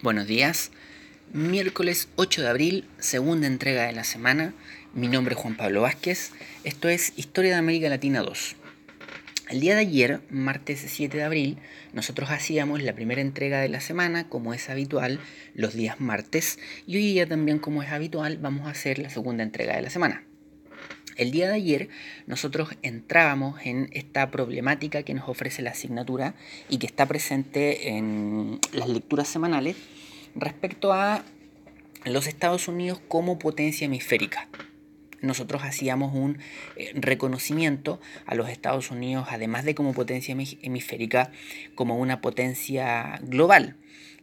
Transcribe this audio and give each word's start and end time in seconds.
Buenos 0.00 0.28
días. 0.28 0.70
Miércoles 1.32 2.08
8 2.14 2.42
de 2.42 2.48
abril, 2.48 2.84
segunda 3.00 3.48
entrega 3.48 3.82
de 3.82 3.92
la 3.92 4.04
semana. 4.04 4.54
Mi 4.94 5.08
nombre 5.08 5.34
es 5.34 5.40
Juan 5.40 5.56
Pablo 5.56 5.82
Vázquez. 5.82 6.30
Esto 6.62 6.88
es 6.88 7.14
Historia 7.16 7.50
de 7.50 7.56
América 7.56 7.88
Latina 7.88 8.20
2. 8.20 8.54
El 9.50 9.58
día 9.58 9.74
de 9.74 9.80
ayer, 9.80 10.20
martes 10.30 10.84
7 10.86 11.16
de 11.16 11.24
abril, 11.24 11.58
nosotros 11.92 12.30
hacíamos 12.30 12.80
la 12.80 12.94
primera 12.94 13.20
entrega 13.20 13.60
de 13.60 13.70
la 13.70 13.80
semana, 13.80 14.28
como 14.28 14.54
es 14.54 14.70
habitual, 14.70 15.18
los 15.54 15.74
días 15.74 15.98
martes, 15.98 16.60
y 16.86 16.94
hoy 16.94 17.02
día 17.02 17.26
también, 17.26 17.58
como 17.58 17.82
es 17.82 17.90
habitual, 17.90 18.38
vamos 18.38 18.68
a 18.68 18.70
hacer 18.70 19.00
la 19.00 19.10
segunda 19.10 19.42
entrega 19.42 19.74
de 19.74 19.82
la 19.82 19.90
semana. 19.90 20.28
El 21.18 21.32
día 21.32 21.48
de 21.48 21.54
ayer 21.54 21.88
nosotros 22.28 22.70
entrábamos 22.82 23.60
en 23.64 23.90
esta 23.92 24.30
problemática 24.30 25.02
que 25.02 25.14
nos 25.14 25.28
ofrece 25.28 25.62
la 25.62 25.70
asignatura 25.70 26.36
y 26.68 26.78
que 26.78 26.86
está 26.86 27.06
presente 27.06 27.88
en 27.88 28.60
las 28.72 28.88
lecturas 28.88 29.26
semanales 29.26 29.74
respecto 30.40 30.92
a 30.92 31.24
los 32.04 32.26
Estados 32.26 32.68
Unidos 32.68 33.00
como 33.08 33.38
potencia 33.38 33.86
hemisférica. 33.86 34.48
Nosotros 35.20 35.62
hacíamos 35.64 36.14
un 36.14 36.38
eh, 36.76 36.92
reconocimiento 36.94 38.00
a 38.24 38.34
los 38.34 38.48
Estados 38.48 38.90
Unidos, 38.90 39.26
además 39.30 39.64
de 39.64 39.74
como 39.74 39.92
potencia 39.92 40.36
hemisférica, 40.62 41.32
como 41.74 41.98
una 41.98 42.20
potencia 42.20 43.18
global 43.22 43.76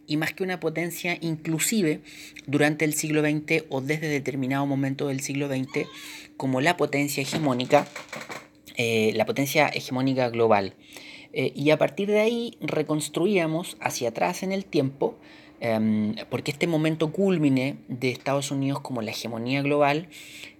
y 0.07 0.17
más 0.17 0.33
que 0.33 0.43
una 0.43 0.59
potencia 0.59 1.17
inclusive 1.19 2.01
durante 2.45 2.85
el 2.85 2.93
siglo 2.93 3.21
XX 3.21 3.65
o 3.69 3.81
desde 3.81 4.07
determinado 4.07 4.65
momento 4.65 5.07
del 5.07 5.19
siglo 5.19 5.47
XX 5.47 5.87
como 6.37 6.61
la 6.61 6.77
potencia 6.77 7.21
hegemónica, 7.21 7.87
eh, 8.77 9.11
la 9.15 9.25
potencia 9.25 9.67
hegemónica 9.67 10.29
global. 10.29 10.75
Eh, 11.33 11.51
y 11.55 11.71
a 11.71 11.77
partir 11.77 12.09
de 12.09 12.19
ahí 12.19 12.57
reconstruíamos 12.61 13.77
hacia 13.81 14.09
atrás 14.09 14.43
en 14.43 14.51
el 14.51 14.65
tiempo, 14.65 15.17
em, 15.59 16.15
porque 16.29 16.51
este 16.51 16.67
momento 16.67 17.11
culmine 17.11 17.77
de 17.87 18.09
Estados 18.09 18.51
Unidos 18.51 18.81
como 18.81 19.01
la 19.01 19.11
hegemonía 19.11 19.61
global 19.61 20.09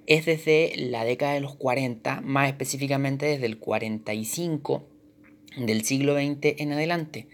es 0.07 0.25
desde 0.25 0.73
la 0.77 1.03
década 1.03 1.33
de 1.33 1.41
los 1.41 1.55
40, 1.55 2.21
más 2.21 2.47
específicamente 2.47 3.25
desde 3.25 3.45
el 3.45 3.57
45 3.57 4.87
del 5.57 5.83
siglo 5.83 6.15
XX 6.15 6.59
en 6.59 6.73
adelante. 6.73 7.27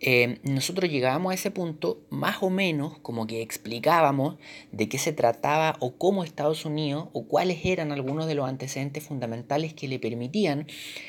Eh, 0.00 0.38
nosotros 0.44 0.90
llegábamos 0.90 1.32
a 1.32 1.34
ese 1.34 1.50
punto 1.50 2.00
más 2.08 2.42
o 2.42 2.48
menos 2.48 2.98
como 2.98 3.26
que 3.26 3.42
explicábamos 3.42 4.36
de 4.72 4.88
qué 4.88 4.98
se 4.98 5.12
trataba 5.12 5.76
o 5.80 5.96
cómo 5.96 6.24
Estados 6.24 6.64
Unidos 6.64 7.08
o 7.12 7.26
cuáles 7.26 7.64
eran 7.64 7.92
algunos 7.92 8.26
de 8.26 8.34
los 8.34 8.48
antecedentes 8.48 9.04
fundamentales 9.04 9.74
que 9.74 9.88
le 9.88 9.98
permitían 9.98 10.66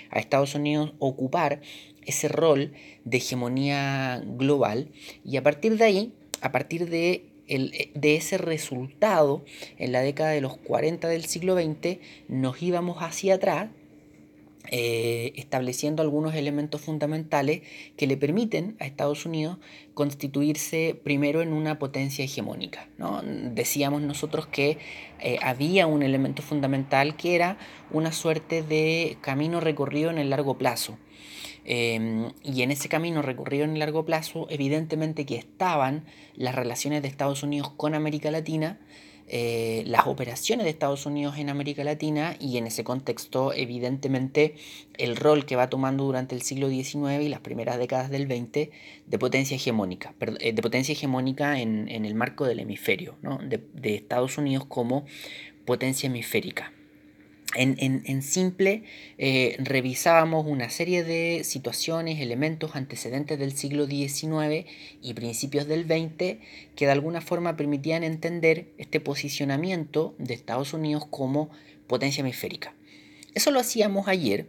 a 0.09 0.19
Estados 0.19 0.56
Unidos 0.56 0.94
ocupar 1.00 1.62
ese 2.06 2.28
rol 2.28 2.73
de 3.06 3.17
hegemonía 3.17 4.22
global. 4.25 4.89
Y 5.23 5.38
a 5.38 5.44
partir 5.44 5.78
de 5.78 5.86
ahí, 5.86 6.14
a 6.42 6.52
partir 6.52 6.89
de 6.89 7.28
de 7.52 8.16
ese 8.16 8.38
resultado 8.38 9.44
en 9.78 9.92
la 9.92 10.00
década 10.02 10.30
de 10.30 10.39
los 10.39 10.56
40 10.58 11.09
del 11.09 11.25
siglo 11.25 11.56
XX, 11.56 11.97
nos 12.30 12.62
íbamos 12.62 13.00
hacia 13.00 13.36
atrás 13.36 13.69
eh, 14.69 15.33
estableciendo 15.35 16.03
algunos 16.03 16.35
elementos 16.35 16.81
fundamentales 16.81 17.61
que 17.97 18.05
le 18.05 18.15
permiten 18.15 18.75
a 18.79 18.85
Estados 18.85 19.25
Unidos 19.25 19.57
constituirse 19.95 20.99
primero 21.03 21.41
en 21.41 21.51
una 21.51 21.79
potencia 21.79 22.23
hegemónica. 22.23 22.87
¿no? 22.97 23.21
Decíamos 23.23 24.01
nosotros 24.01 24.45
que 24.45 24.77
eh, 25.19 25.39
había 25.41 25.87
un 25.87 26.03
elemento 26.03 26.43
fundamental 26.43 27.15
que 27.15 27.35
era 27.35 27.57
una 27.89 28.11
suerte 28.11 28.61
de 28.61 29.17
camino 29.21 29.59
recorrido 29.59 30.11
en 30.11 30.19
el 30.19 30.29
largo 30.29 30.57
plazo. 30.57 30.97
Em, 31.63 32.31
y 32.43 32.63
en 32.63 32.71
ese 32.71 32.89
camino 32.89 33.21
recorrido 33.21 33.65
en 33.65 33.73
el 33.73 33.79
largo 33.79 34.05
plazo, 34.05 34.47
evidentemente 34.49 35.25
que 35.25 35.35
estaban 35.35 36.05
las 36.35 36.55
relaciones 36.55 37.01
de 37.01 37.07
Estados 37.07 37.43
Unidos 37.43 37.71
con 37.77 37.93
América 37.93 38.31
Latina, 38.31 38.79
eh, 39.33 39.83
las 39.87 40.07
operaciones 40.07 40.66
de 40.66 40.72
Estados 40.72 41.06
Unidos 41.06 41.38
en 41.38 41.50
América 41.50 41.85
Latina 41.85 42.35
y 42.38 42.57
en 42.57 42.67
ese 42.67 42.83
contexto 42.83 43.53
evidentemente 43.53 44.56
el 44.97 45.16
rol 45.16 45.45
que 45.45 45.56
va 45.56 45.69
tomando 45.69 46.03
durante 46.03 46.35
el 46.35 46.41
siglo 46.41 46.67
XIX 46.67 47.22
y 47.22 47.29
las 47.29 47.39
primeras 47.39 47.78
décadas 47.78 48.09
del 48.09 48.28
XX 48.28 48.69
de 49.06 49.17
potencia 49.17 49.56
hegemónica, 49.56 50.13
eh, 50.41 50.51
de 50.51 50.61
potencia 50.61 50.91
hegemónica 50.91 51.61
en, 51.61 51.88
el 51.88 52.13
marco 52.13 52.45
del 52.45 52.59
hemisferio, 52.59 53.16
de 53.22 53.95
Estados 53.95 54.38
Unidos 54.38 54.66
como 54.66 55.06
potencia 55.63 56.07
hemisférica. 56.07 56.73
En, 57.56 58.22
simple, 58.22 58.84
eh, 59.17 59.57
revisábamos 59.59 60.45
una 60.47 60.69
serie 60.69 61.03
de 61.03 61.44
situaciones, 61.44 62.22
elementos, 62.22 62.75
antecedentes 62.75 63.38
del 63.39 63.51
siglo 63.51 63.88
XIX 63.88 64.66
y 65.01 65.13
principios 65.13 65.67
del 65.67 65.85
XX 65.85 66.39
que 66.75 66.85
de 66.85 66.91
alguna 66.91 67.19
forma 67.19 67.57
permitían 67.57 68.03
entender 68.03 68.67
este 68.78 69.00
posicionamiento 69.00 70.16
de 70.17 70.34
Estados 70.34 70.73
Unidos 70.73 71.06
como 71.09 71.50
potencia 71.88 72.22
hemisférica. 72.22 72.73
Eso 73.34 73.51
lo 73.51 73.59
hacíamos 73.59 74.07
ayer 74.07 74.47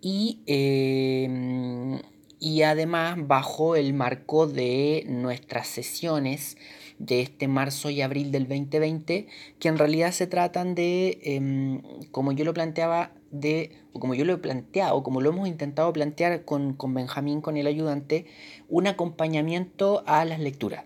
y, 0.00 0.40
eh, 0.46 2.00
y 2.40 2.62
además 2.62 3.16
bajo 3.18 3.76
el 3.76 3.92
marco 3.92 4.46
de 4.46 5.04
nuestras 5.06 5.68
sesiones 5.68 6.56
de 7.02 7.20
este 7.20 7.48
marzo 7.48 7.90
y 7.90 8.00
abril 8.00 8.30
del 8.30 8.46
2020, 8.46 9.26
que 9.58 9.68
en 9.68 9.76
realidad 9.76 10.12
se 10.12 10.28
tratan 10.28 10.76
de, 10.76 11.18
em, 11.24 11.82
como 12.12 12.30
yo 12.30 12.44
lo 12.44 12.54
planteaba, 12.54 13.10
de, 13.32 13.72
o 13.92 13.98
como 13.98 14.14
yo 14.14 14.24
lo 14.24 14.34
he 14.34 14.38
planteado, 14.38 15.02
como 15.02 15.20
lo 15.20 15.30
hemos 15.30 15.48
intentado 15.48 15.92
plantear 15.92 16.44
con, 16.44 16.76
Benjamín, 16.94 17.40
con 17.40 17.56
el 17.56 17.66
ayudante, 17.66 18.26
un 18.68 18.86
acompañamiento 18.86 20.04
a 20.06 20.24
las 20.24 20.38
lecturas. 20.38 20.84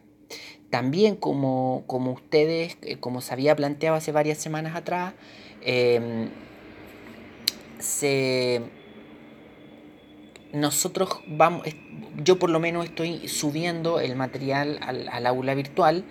También 0.70 1.16
como, 1.16 1.84
como 1.86 2.12
ustedes, 2.12 2.78
eh, 2.80 2.96
como 2.96 3.20
se 3.20 3.34
había 3.34 3.54
planteado 3.54 3.96
hace 3.96 4.10
varias 4.10 4.38
semanas 4.38 4.74
atrás, 4.74 5.12
em, 5.60 6.30
se 7.78 8.62
nosotros 10.56 11.20
vamos, 11.26 11.66
yo 12.22 12.38
por 12.38 12.50
lo 12.50 12.58
menos 12.58 12.84
estoy 12.84 13.28
subiendo 13.28 14.00
el 14.00 14.16
material 14.16 14.78
al, 14.80 15.26
aula 15.26 15.54
virtual, 15.54 16.04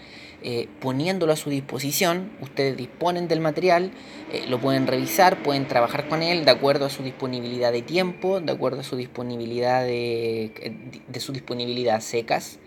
eh, 0.43 0.67
poniéndolo 0.79 1.33
a 1.33 1.35
su 1.35 1.49
disposición. 1.49 2.31
Ustedes 2.41 2.77
disponen 2.77 3.27
del 3.27 3.39
material, 3.39 3.91
eh, 4.31 4.45
lo 4.47 4.59
pueden 4.59 4.85
revisar, 4.85 5.41
pueden 5.41 5.67
trabajar 5.67 6.07
con 6.07 6.21
él 6.21 6.45
de 6.45 6.51
acuerdo 6.51 6.85
a 6.85 6.89
su 6.89 7.01
disponibilidad 7.01 7.71
de 7.71 7.81
tiempo, 7.81 8.39
de 8.39 8.51
acuerdo 8.51 8.81
a 8.81 8.83
su 8.83 8.95
disponibilidad 8.95 9.83
de, 9.83 10.75
de 11.07 11.19
su 11.19 11.33
disponibilidad 11.33 11.99
secas. 12.01 12.59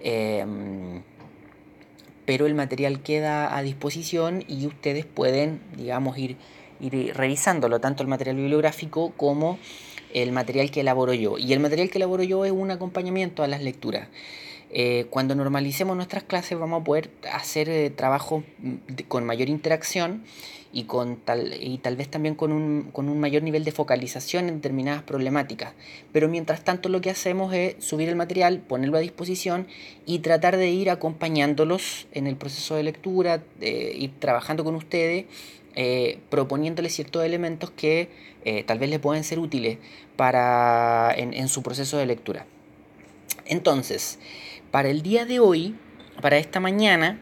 Em, 0.00 1.02
pero 2.26 2.46
el 2.46 2.54
material 2.54 3.02
queda 3.02 3.56
a 3.56 3.62
disposición 3.62 4.44
y 4.46 4.66
ustedes 4.66 5.06
pueden, 5.06 5.60
digamos, 5.76 6.18
ir, 6.18 6.36
ir 6.80 7.14
revisándolo, 7.14 7.80
tanto 7.80 8.02
el 8.02 8.08
material 8.08 8.36
bibliográfico 8.36 9.12
como 9.16 9.58
el 10.14 10.32
material 10.32 10.70
que 10.70 10.80
elaboro 10.80 11.12
yo. 11.12 11.36
Y 11.36 11.52
el 11.52 11.60
material 11.60 11.90
que 11.90 11.98
elaboro 11.98 12.22
yo 12.22 12.44
es 12.44 12.52
un 12.52 12.70
acompañamiento 12.70 13.42
a 13.42 13.48
las 13.48 13.62
lecturas. 13.62 14.08
Eh, 14.70 15.06
cuando 15.10 15.34
normalicemos 15.34 15.94
nuestras 15.94 16.24
clases 16.24 16.58
vamos 16.58 16.80
a 16.80 16.84
poder 16.84 17.10
hacer 17.32 17.68
eh, 17.68 17.90
trabajo 17.90 18.42
con 19.06 19.24
mayor 19.24 19.48
interacción 19.48 20.24
y, 20.72 20.84
con 20.84 21.16
tal, 21.16 21.54
y 21.60 21.78
tal 21.78 21.94
vez 21.94 22.08
también 22.08 22.34
con 22.34 22.50
un, 22.50 22.90
con 22.92 23.08
un 23.08 23.20
mayor 23.20 23.44
nivel 23.44 23.62
de 23.62 23.70
focalización 23.70 24.48
en 24.48 24.56
determinadas 24.56 25.04
problemáticas. 25.04 25.74
Pero 26.12 26.28
mientras 26.28 26.64
tanto 26.64 26.88
lo 26.88 27.00
que 27.00 27.10
hacemos 27.10 27.54
es 27.54 27.76
subir 27.78 28.08
el 28.08 28.16
material, 28.16 28.58
ponerlo 28.58 28.96
a 28.96 29.00
disposición 29.00 29.68
y 30.06 30.20
tratar 30.20 30.56
de 30.56 30.70
ir 30.70 30.90
acompañándolos 30.90 32.08
en 32.10 32.26
el 32.26 32.34
proceso 32.34 32.74
de 32.74 32.82
lectura, 32.82 33.44
ir 33.60 34.10
trabajando 34.18 34.64
con 34.64 34.74
ustedes 34.74 35.26
eh, 35.76 36.20
proponiéndole 36.30 36.88
ciertos 36.88 37.24
elementos 37.24 37.70
que 37.70 38.08
eh, 38.44 38.62
tal 38.64 38.78
vez 38.78 38.90
le 38.90 38.98
pueden 38.98 39.24
ser 39.24 39.38
útiles 39.38 39.78
para, 40.16 41.12
en, 41.16 41.48
su 41.48 41.62
proceso 41.62 41.98
de 41.98 42.06
lectura. 42.06 42.46
Entonces, 43.46 44.18
para 44.70 44.88
el 44.88 45.02
día 45.02 45.24
de 45.24 45.40
hoy, 45.40 45.74
para 46.20 46.36
esta 46.36 46.60
mañana, 46.60 47.20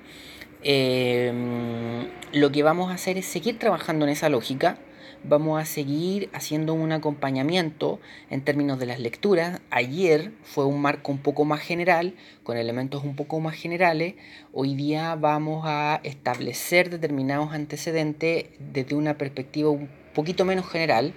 em, 0.62 2.08
lo 2.32 2.52
que 2.52 2.62
vamos 2.62 2.90
a 2.90 2.94
hacer 2.94 3.18
es 3.18 3.26
seguir 3.26 3.58
trabajando 3.58 4.04
en 4.04 4.12
esa 4.12 4.28
lógica 4.28 4.78
vamos 5.24 5.60
a 5.60 5.64
seguir 5.64 6.28
haciendo 6.32 6.74
un 6.74 6.92
acompañamiento 6.92 8.00
en 8.30 8.42
términos 8.42 8.78
de 8.78 8.86
las 8.86 9.00
lecturas. 9.00 9.60
Ayer 9.70 10.32
fue 10.42 10.64
un 10.64 10.80
marco 10.80 11.12
un 11.12 11.18
poco 11.18 11.44
más 11.44 11.60
general, 11.60 12.14
con 12.42 12.56
elementos 12.56 13.04
un 13.04 13.16
poco 13.16 13.40
más 13.40 13.54
generales. 13.54 14.14
Hoy 14.52 14.74
día 14.74 15.14
vamos 15.14 15.64
a 15.66 16.00
establecer 16.04 16.90
determinados 16.90 17.52
antecedentes 17.52 18.46
desde 18.58 18.94
una 18.94 19.18
perspectiva 19.18 19.70
un 19.70 19.88
poquito 20.14 20.44
menos 20.44 20.68
general. 20.68 21.14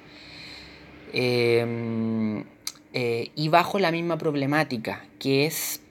Em, 1.14 2.44
eh, 2.94 3.32
y 3.36 3.50
bajo 3.50 3.80
la 3.80 3.92
misma 3.92 4.18
problemática, 4.18 5.06
que 5.20 5.46
es 5.46 5.82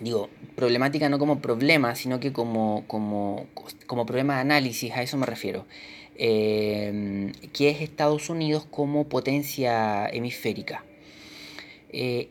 digo, 0.00 0.30
problemática 0.56 1.08
no 1.08 1.18
como 1.18 1.40
problema, 1.40 1.94
sino 1.94 2.20
que 2.20 2.32
como, 2.32 2.84
como, 2.86 3.46
como 3.86 4.06
problema 4.06 4.36
de 4.36 4.40
análisis, 4.40 4.92
a 4.92 5.02
eso 5.02 5.16
me 5.16 5.26
refiero. 5.26 5.66
Em, 6.16 7.32
que 7.52 7.70
es 7.70 7.80
Estados 7.80 8.28
Unidos 8.28 8.66
como 8.70 9.08
potencia 9.08 10.08
hemisférica. 10.10 10.84
Eh, 11.90 12.28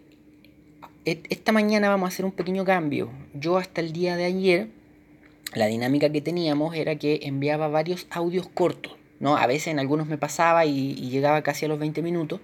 esta 1.06 1.52
mañana 1.52 1.90
vamos 1.90 2.08
a 2.08 2.14
hacer 2.14 2.26
un 2.26 2.31
pequeño 2.31 2.66
cambio. 2.66 3.10
Yo 3.34 3.58
hasta 3.58 3.81
el 3.81 3.92
día 3.92 4.16
de 4.16 4.26
ayer, 4.26 4.68
la 5.56 5.66
dinámica 5.66 6.12
que 6.12 6.22
teníamos 6.22 6.76
era 6.76 6.98
que 6.98 7.22
enviaba 7.24 7.68
varios 7.68 8.06
audios 8.12 8.48
cortos. 8.48 8.96
¿no? 9.20 9.38
A 9.38 9.48
veces 9.48 9.68
en 9.70 9.80
algunos 9.80 10.08
me 10.08 10.18
pasaba 10.18 10.66
y, 10.66 10.94
llegaba 11.10 11.42
casi 11.42 11.66
a 11.66 11.68
los 11.68 11.80
20 11.80 12.02
minutos, 12.02 12.42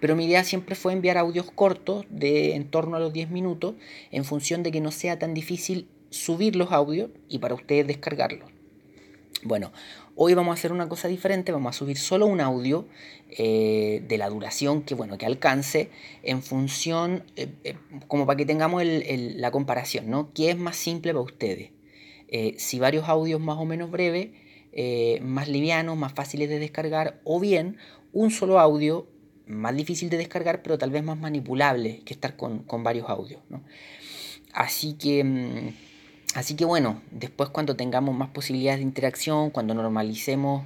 pero 0.00 0.14
mi 0.14 0.26
idea 0.26 0.44
siempre 0.44 0.74
fue 0.74 0.92
enviar 0.92 1.18
audios 1.18 1.50
cortos 1.50 2.04
de 2.10 2.54
en 2.54 2.68
torno 2.68 2.96
a 2.96 3.00
los 3.00 3.12
10 3.12 3.30
minutos 3.30 3.74
en 4.10 4.24
función 4.24 4.62
de 4.62 4.72
que 4.72 4.80
no 4.80 4.90
sea 4.90 5.18
tan 5.18 5.34
difícil 5.34 5.88
subir 6.10 6.54
los 6.54 6.70
audios 6.70 7.10
y 7.28 7.38
para 7.38 7.54
ustedes 7.54 7.86
descargarlos. 7.86 8.50
Bueno, 9.44 9.72
hoy 10.14 10.34
vamos 10.34 10.52
a 10.52 10.54
hacer 10.54 10.72
una 10.72 10.88
cosa 10.88 11.08
diferente, 11.08 11.52
vamos 11.52 11.74
a 11.74 11.78
subir 11.78 11.96
solo 11.96 12.26
un 12.26 12.40
audio 12.40 12.86
eh, 13.30 14.02
de 14.06 14.18
la 14.18 14.28
duración 14.28 14.82
que, 14.82 14.94
bueno, 14.94 15.18
que 15.18 15.26
alcance 15.26 15.90
en 16.22 16.42
función, 16.42 17.24
eh, 17.36 17.52
eh, 17.64 17.76
como 18.08 18.26
para 18.26 18.36
que 18.36 18.46
tengamos 18.46 18.82
la 18.84 19.50
comparación, 19.50 20.10
¿no? 20.10 20.32
¿Qué 20.32 20.50
es 20.50 20.58
más 20.58 20.76
simple 20.76 21.12
para 21.12 21.24
ustedes? 21.24 21.70
si 22.56 22.78
varios 22.78 23.10
audios 23.10 23.42
más 23.42 23.58
o 23.58 23.66
menos 23.66 23.90
breves, 23.90 24.30
más 25.20 25.48
livianos, 25.48 25.98
más 25.98 26.14
fáciles 26.14 26.48
de 26.48 26.58
descargar, 26.58 27.20
o 27.24 27.38
bien 27.38 27.76
un 28.14 28.30
solo 28.30 28.58
audio 28.58 29.06
más 29.46 29.76
difícil 29.76 30.08
de 30.08 30.16
descargar, 30.16 30.62
pero 30.62 30.78
tal 30.78 30.88
vez 30.88 31.04
más 31.04 31.18
manipulable 31.18 32.00
que 32.06 32.14
estar 32.14 32.34
con, 32.36 32.60
con 32.60 32.82
varios 32.82 33.10
audios, 33.10 33.42
¿no? 33.50 33.62
Así 34.54 34.94
que... 34.94 35.74
Así 36.34 36.54
que 36.54 36.64
bueno, 36.64 37.02
después 37.10 37.50
cuando 37.50 37.76
tengamos 37.76 38.14
más 38.14 38.30
posibilidades 38.30 38.80
de 38.80 38.84
interacción, 38.84 39.50
cuando 39.50 39.74
normalicemos 39.74 40.64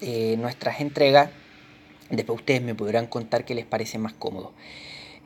eh, 0.00 0.36
nuestras 0.38 0.80
entregas, 0.80 1.30
después 2.08 2.40
ustedes 2.40 2.62
me 2.62 2.74
podrán 2.74 3.06
contar 3.06 3.44
qué 3.44 3.54
les 3.54 3.66
parece 3.66 3.98
más 3.98 4.14
cómodo. 4.14 4.52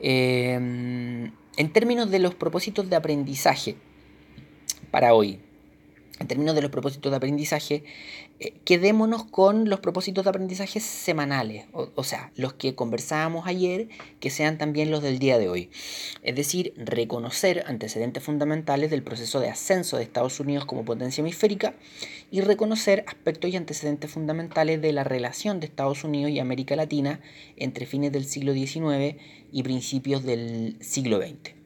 Em, 0.01 1.31
en 1.55 1.73
términos 1.73 2.11
de 2.11 2.19
los 2.19 2.35
propósitos 2.35 2.89
de 2.89 2.97
aprendizaje 2.97 3.77
para 4.91 5.13
hoy, 5.13 5.39
en 6.19 6.27
términos 6.27 6.55
de 6.55 6.61
los 6.61 6.71
propósitos 6.71 7.11
de 7.11 7.17
aprendizaje, 7.17 7.83
eh, 8.39 8.53
quedémonos 8.63 9.25
con 9.25 9.69
los 9.69 9.81
propósitos 9.81 10.23
de 10.23 10.29
aprendizaje 10.29 10.79
semanales, 10.79 11.65
o, 11.73 12.03
sea, 12.03 12.31
los 12.35 12.53
que 12.53 12.73
conversábamos 12.73 13.47
ayer, 13.47 13.89
que 14.19 14.29
sean 14.29 14.57
también 14.57 14.91
los 14.91 15.03
del 15.03 15.19
día 15.19 15.37
de 15.37 15.49
hoy. 15.49 15.69
Es 16.23 16.35
decir, 16.35 16.73
reconocer 16.77 17.63
antecedentes 17.67 18.23
fundamentales 18.23 18.91
del 18.91 19.03
proceso 19.03 19.39
de 19.39 19.49
ascenso 19.49 19.97
de 19.97 20.03
Estados 20.03 20.39
Unidos 20.39 20.65
como 20.65 20.85
potencia 20.85 21.21
hemisférica 21.21 21.73
y 22.31 22.41
reconocer 22.41 23.03
aspectos 23.07 23.51
y 23.51 23.57
antecedentes 23.57 24.11
fundamentales 24.11 24.81
de 24.81 24.93
la 24.93 25.03
relación 25.03 25.59
de 25.59 25.67
Estados 25.67 26.03
Unidos 26.03 26.31
y 26.31 26.39
América 26.39 26.75
Latina 26.75 27.19
entre 27.57 27.85
fines 27.85 28.11
del 28.11 28.25
siglo 28.25 28.53
XIX 28.53 29.15
y 29.51 29.63
principios 29.63 30.23
del 30.23 30.77
siglo 30.79 31.19
XX. 31.19 31.64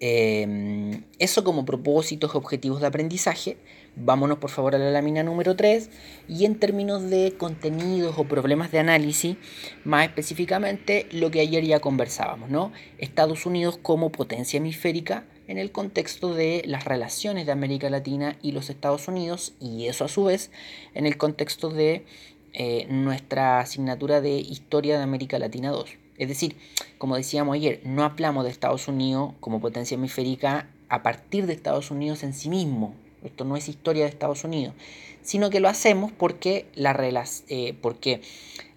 Em, 0.00 1.02
eso 1.18 1.42
como 1.42 1.64
propósitos, 1.64 2.34
objetivos 2.34 2.80
de 2.80 2.86
aprendizaje. 2.86 3.56
Vámonos 3.96 4.38
por 4.38 4.50
favor 4.50 4.76
a 4.76 4.78
la 4.78 4.92
lámina 4.92 5.24
número 5.24 5.56
3 5.56 5.90
y 6.28 6.44
en 6.44 6.60
términos 6.60 7.10
de 7.10 7.34
contenidos 7.36 8.16
o 8.16 8.24
problemas 8.24 8.70
de 8.70 8.78
análisis, 8.78 9.36
más 9.84 10.06
específicamente 10.06 11.08
lo 11.10 11.32
que 11.32 11.40
ayer 11.40 11.64
ya 11.64 11.80
conversábamos, 11.80 12.48
¿no? 12.48 12.72
Estados 12.98 13.44
Unidos 13.44 13.76
como 13.82 14.12
potencia 14.12 14.58
hemisférica 14.58 15.24
en 15.48 15.58
el 15.58 15.72
contexto 15.72 16.32
de 16.32 16.62
las 16.66 16.84
relaciones 16.84 17.46
de 17.46 17.52
América 17.52 17.90
Latina 17.90 18.36
y 18.40 18.52
los 18.52 18.70
Estados 18.70 19.08
Unidos 19.08 19.54
y 19.58 19.86
eso 19.86 20.04
a 20.04 20.08
su 20.08 20.24
vez 20.24 20.52
en 20.94 21.06
el 21.06 21.16
contexto 21.16 21.70
de 21.70 22.04
eh, 22.52 22.86
nuestra 22.88 23.58
asignatura 23.58 24.20
de 24.20 24.38
Historia 24.38 24.96
de 24.96 25.02
América 25.02 25.40
Latina 25.40 25.70
2. 25.70 26.07
Es 26.18 26.28
decir, 26.28 26.56
como 26.98 27.16
decíamos 27.16 27.54
ayer, 27.54 27.80
no 27.84 28.02
hablamos 28.02 28.44
de 28.44 28.50
Estados 28.50 28.88
Unidos 28.88 29.34
como 29.40 29.60
potencia 29.60 29.94
hemisférica 29.94 30.68
a 30.88 31.02
partir 31.02 31.46
de 31.46 31.52
Estados 31.52 31.90
Unidos 31.90 32.22
en 32.24 32.34
sí 32.34 32.48
mismo. 32.50 32.94
Esto 33.22 33.44
no 33.44 33.56
es 33.56 33.68
historia 33.68 34.04
de 34.04 34.10
Estados 34.10 34.44
Unidos, 34.44 34.74
sino 35.22 35.50
que 35.50 35.58
lo 35.58 35.68
hacemos 35.68 36.12
porque 36.12 36.66
la, 36.74 36.96
eh, 37.48 37.74
porque 37.80 38.20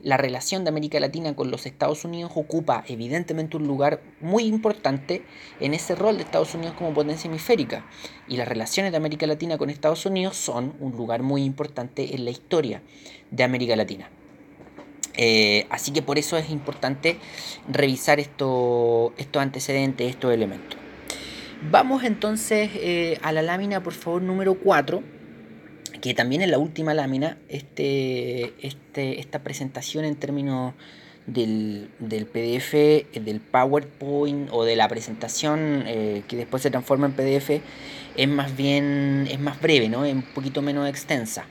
la 0.01 0.17
relación 0.17 0.63
de 0.63 0.69
América 0.69 0.99
Latina 0.99 1.35
con 1.35 1.51
los 1.51 1.67
Estados 1.67 2.05
Unidos 2.05 2.31
ocupa 2.35 2.83
evidentemente 2.87 3.57
un 3.57 3.67
lugar 3.67 4.01
muy 4.19 4.43
importante 4.43 5.23
en 5.59 5.75
ese 5.75 5.93
rol 5.93 6.17
de 6.17 6.23
Estados 6.23 6.55
Unidos 6.55 6.75
como 6.75 6.93
potencia 6.93 7.27
hemisférica. 7.27 7.85
Y 8.27 8.37
las 8.37 8.47
relaciones 8.47 8.91
de 8.91 8.97
América 8.97 9.27
Latina 9.27 9.59
con 9.59 9.69
Estados 9.69 10.05
Unidos 10.07 10.37
son 10.37 10.73
un 10.79 10.93
lugar 10.93 11.21
muy 11.21 11.43
importante 11.43 12.15
en 12.15 12.25
la 12.25 12.31
historia 12.31 12.81
de 13.29 13.43
América 13.43 13.75
Latina. 13.75 14.09
Eh, 15.15 15.67
así 15.69 15.91
que 15.91 16.01
por 16.01 16.17
eso 16.17 16.37
es 16.37 16.49
importante 16.49 17.17
revisar 17.69 18.19
estos 18.19 19.11
antecedentes, 19.35 20.09
estos 20.09 20.33
elementos. 20.33 20.77
Vamos 21.69 22.03
entonces 22.03 22.71
eh, 22.75 23.19
a 23.21 23.31
la 23.31 23.41
lámina, 23.41 23.83
por 23.83 23.93
favor, 23.93 24.21
número 24.21 24.55
4, 24.55 25.03
que 26.01 26.13
también 26.13 26.41
es 26.41 26.49
la 26.49 26.57
última 26.57 26.93
lámina, 26.93 27.37
este, 27.49 28.53
este, 28.65 29.19
esta 29.19 29.43
presentación 29.43 30.03
en 30.05 30.15
términos 30.15 30.73
del, 31.27 31.89
PDF, 31.99 32.73
del 33.13 33.39
PowerPoint 33.39 34.49
o 34.51 34.65
de 34.65 34.75
la 34.75 34.87
presentación 34.87 35.83
eh, 35.85 36.23
que 36.27 36.35
después 36.35 36.63
se 36.63 36.71
transforma 36.71 37.05
en 37.07 37.13
PDF, 37.13 37.61
es 38.17 38.27
más 38.27 38.57
bien, 38.57 39.27
es 39.29 39.39
más 39.39 39.61
breve, 39.61 39.87
¿no? 39.87 40.03
es 40.03 40.13
un 40.13 40.23
poquito 40.23 40.61
menos 40.61 40.89
extensa. 40.89 41.45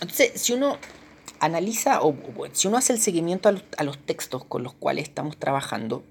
Entonces, 0.00 0.32
si 0.40 0.52
uno 0.54 0.78
analiza 1.40 2.02
o, 2.02 2.14
si 2.52 2.68
uno 2.68 2.76
hace 2.76 2.92
el 2.92 3.00
seguimiento 3.00 3.48
a 3.48 3.84
los, 3.84 3.98
textos 3.98 4.44
con 4.44 4.62
los 4.62 4.74
cuales 4.74 5.04
estamos 5.04 5.36
trabajando, 5.36 6.04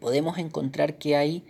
podemos 0.00 0.38
encontrar 0.38 0.98
que 0.98 1.16
hay, 1.16 1.44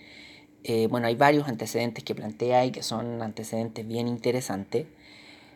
eh, 0.65 0.87
bueno, 0.89 1.07
hay 1.07 1.15
varios 1.15 1.49
antecedentes 1.49 2.05
que 2.05 2.15
plantea 2.15 2.67
y 2.67 2.71
que 2.71 2.83
son 2.83 3.23
antecedentes 3.23 3.87
bien 3.87 4.09
interesantes. 4.09 4.87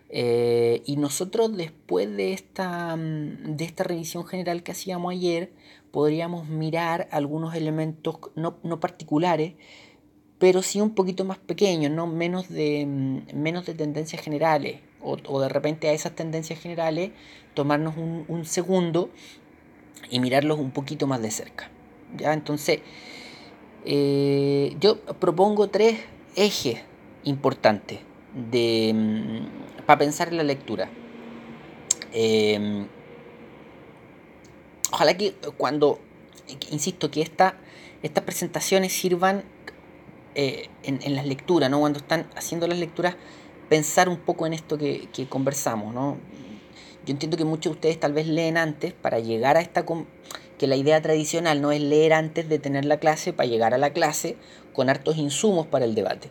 Eh, 0.09 0.83
y 0.87 0.97
nosotros 0.97 1.57
después 1.57 2.15
de 2.17 2.33
esta, 2.33 2.97
de 2.97 3.65
esta 3.65 3.85
revisión 3.85 4.25
general 4.27 4.63
que 4.63 4.73
hacíamos 4.73 5.13
ayer, 5.13 5.51
podríamos 5.91 6.49
mirar 6.49 7.09
algunos 7.11 7.55
elementos 7.55 8.19
no, 8.35 8.59
no 8.63 8.81
particulares, 8.81 9.55
pero 10.39 10.63
sí 10.63 10.81
un 10.81 10.95
poquito 10.95 11.25
más 11.25 11.39
pequeños, 11.39 11.91
¿no? 11.91 12.07
menos, 12.07 12.49
de, 12.49 12.87
menos 13.35 13.67
de 13.67 13.75
tendencias 13.75 14.23
generales 14.23 14.81
o, 15.01 15.41
de 15.41 15.49
repente 15.49 15.89
a 15.89 15.93
esas 15.93 16.15
tendencias 16.15 16.61
generales, 16.61 17.11
tomarnos 17.55 17.95
un, 17.97 18.45
segundo 18.45 19.11
y 20.11 20.21
mirarlos 20.21 20.59
un 20.59 20.71
poquito 20.71 21.07
más 21.07 21.23
de 21.23 21.31
cerca. 21.31 21.71
¿ya? 22.17 22.33
Entonces, 22.33 22.81
eh, 23.85 24.77
yo 24.81 25.01
propongo 25.01 25.69
tres 25.69 26.01
ejes 26.35 26.81
importantes 27.25 28.01
de, 28.51 28.93
mm, 28.95 29.85
para 29.87 29.99
pensar 29.99 30.29
en 30.29 30.37
la 30.37 30.43
lectura. 30.43 30.89
Em, 32.13 32.87
ojalá 34.91 35.17
que 35.17 35.35
cuando, 35.57 36.01
insisto, 36.71 37.11
que 37.11 37.23
esta, 37.23 37.59
estas 38.03 38.25
presentaciones 38.25 38.93
sirvan 38.93 39.45
eh, 40.35 40.69
en, 40.83 41.01
en, 41.03 41.15
las 41.15 41.27
lecturas, 41.27 41.71
¿no? 41.71 41.81
cuando 41.81 41.99
están 41.99 42.29
haciendo 42.37 42.67
las 42.67 42.79
lecturas, 42.79 43.17
pensar 43.69 44.09
un 44.09 44.19
poco 44.19 44.47
en 44.47 44.53
esto 44.53 44.79
que, 44.79 45.09
conversamos, 45.29 45.95
¿no? 45.95 46.17
Yo 47.05 47.13
entiendo 47.13 47.37
que 47.37 47.45
muchos 47.45 47.73
de 47.73 47.77
ustedes 47.77 48.01
tal 48.01 48.13
vez 48.13 48.27
leen 48.27 48.57
antes 48.57 48.93
para 48.93 49.21
llegar 49.21 49.57
a 49.57 49.61
esta... 49.61 49.85
que 50.59 50.67
la 50.67 50.77
idea 50.77 51.01
tradicional 51.03 51.61
no 51.61 51.71
es 51.71 51.81
leer 51.81 52.13
antes 52.13 52.49
de 52.49 52.59
tener 52.59 52.85
la 52.85 52.99
clase 52.99 53.33
para 53.33 53.49
llegar 53.49 53.75
a 53.75 53.79
la 53.79 53.93
clase 53.93 54.37
con 54.73 54.89
hartos 54.89 55.17
insumos 55.17 55.67
para 55.67 55.85
el 55.85 55.95
debate. 55.95 56.31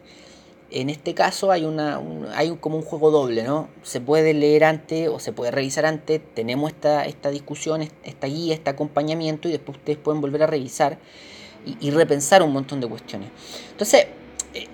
En 0.71 0.89
este 0.89 1.13
caso 1.13 1.51
hay, 1.51 1.63
una, 1.63 2.01
hay 2.33 2.55
como 2.57 2.77
un 2.77 2.83
juego 2.83 3.11
doble, 3.11 3.43
¿no? 3.43 3.69
Se 3.83 4.01
puede 4.01 4.33
leer 4.33 4.63
antes 4.63 5.07
o 5.07 5.19
se 5.19 5.31
puede 5.31 5.51
revisar 5.51 5.85
antes, 5.85 6.21
tenemos 6.33 6.71
esta, 6.71 7.05
esta 7.05 7.29
discusión, 7.29 7.81
esta 8.03 8.27
guía, 8.27 8.55
este 8.55 8.71
acompañamiento 8.71 9.47
y 9.47 9.51
después 9.51 9.77
ustedes 9.77 9.99
pueden 9.99 10.21
volver 10.21 10.43
a 10.43 10.47
revisar 10.47 10.97
y, 11.65 11.87
y 11.87 11.91
repensar 11.91 12.41
un 12.43 12.51
montón 12.51 12.81
de 12.81 12.87
cuestiones. 12.87 13.29
Entonces, 13.71 14.07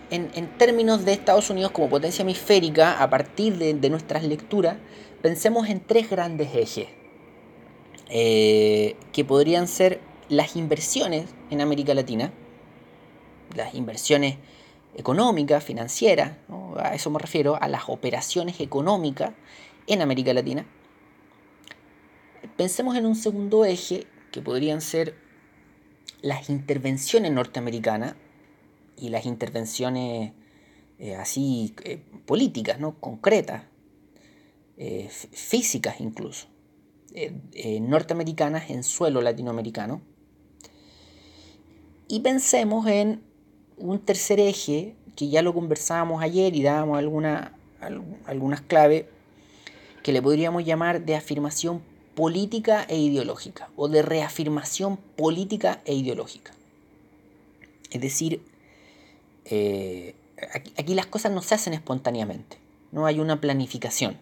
en, 0.09 0.57
términos 0.57 1.05
de 1.05 1.13
Estados 1.13 1.49
Unidos 1.49 1.71
como 1.71 1.89
potencia 1.89 2.23
hemisférica, 2.23 3.01
a 3.01 3.09
partir 3.09 3.57
de, 3.57 3.89
nuestras 3.89 4.23
lecturas, 4.23 4.77
pensemos 5.21 5.69
en 5.69 5.79
tres 5.79 6.09
grandes 6.09 6.53
ejes, 6.55 6.87
eh, 8.09 8.95
que 9.11 9.25
podrían 9.25 9.67
ser 9.67 9.99
las 10.29 10.55
inversiones 10.55 11.25
en 11.49 11.61
América 11.61 11.93
Latina, 11.93 12.31
las 13.55 13.73
inversiones 13.73 14.37
económicas, 14.95 15.63
financieras, 15.63 16.33
a 16.77 16.95
eso 16.95 17.09
me 17.09 17.19
refiero, 17.19 17.57
a 17.61 17.67
las 17.67 17.83
operaciones 17.87 18.59
económicas 18.59 19.31
en 19.87 20.01
América 20.01 20.33
Latina. 20.33 20.65
Pensemos 22.57 22.95
en 22.95 23.05
un 23.05 23.15
segundo 23.15 23.65
eje, 23.65 24.07
que 24.31 24.41
podrían 24.41 24.81
ser 24.81 25.15
las 26.21 26.49
intervenciones 26.49 27.31
norteamericanas 27.31 28.15
y 29.01 29.09
las 29.09 29.25
intervenciones 29.25 30.33
eh, 30.99 31.15
así 31.15 31.73
eh, 31.83 31.99
políticas, 32.27 32.79
¿no? 32.79 32.99
concretas, 32.99 33.63
eh, 34.77 35.09
físicas 35.09 35.99
incluso. 35.99 36.47
norteamericanas 37.81 38.69
en 38.69 38.83
suelo 38.83 39.21
latinoamericano. 39.21 40.01
Y 42.07 42.19
pensemos 42.19 42.85
en 42.87 43.23
un 43.77 43.99
tercer 43.99 44.39
eje, 44.39 44.95
que 45.15 45.27
ya 45.27 45.41
lo 45.41 45.53
conversábamos 45.53 46.21
ayer 46.21 46.55
y 46.55 46.61
dábamos 46.61 46.99
alguna, 46.99 47.57
algunas 48.25 48.61
claves, 48.61 49.05
que 50.03 50.13
le 50.13 50.21
podríamos 50.21 50.63
llamar 50.63 51.03
de 51.03 51.15
afirmación 51.15 51.81
política 52.13 52.85
e 52.87 52.97
ideológica, 52.99 53.71
o 53.75 53.87
de 53.87 54.03
reafirmación 54.03 54.97
política 54.97 55.81
e 55.85 55.95
ideológica. 55.95 56.51
Es 57.89 58.01
decir, 58.01 58.41
eh, 59.45 60.15
aquí, 60.77 60.93
las 60.93 61.05
cosas 61.05 61.31
no 61.31 61.41
se 61.41 61.55
hacen 61.55 61.73
espontáneamente, 61.73 62.57
no 62.91 63.05
hay 63.05 63.19
una 63.19 63.41
planificación. 63.41 64.17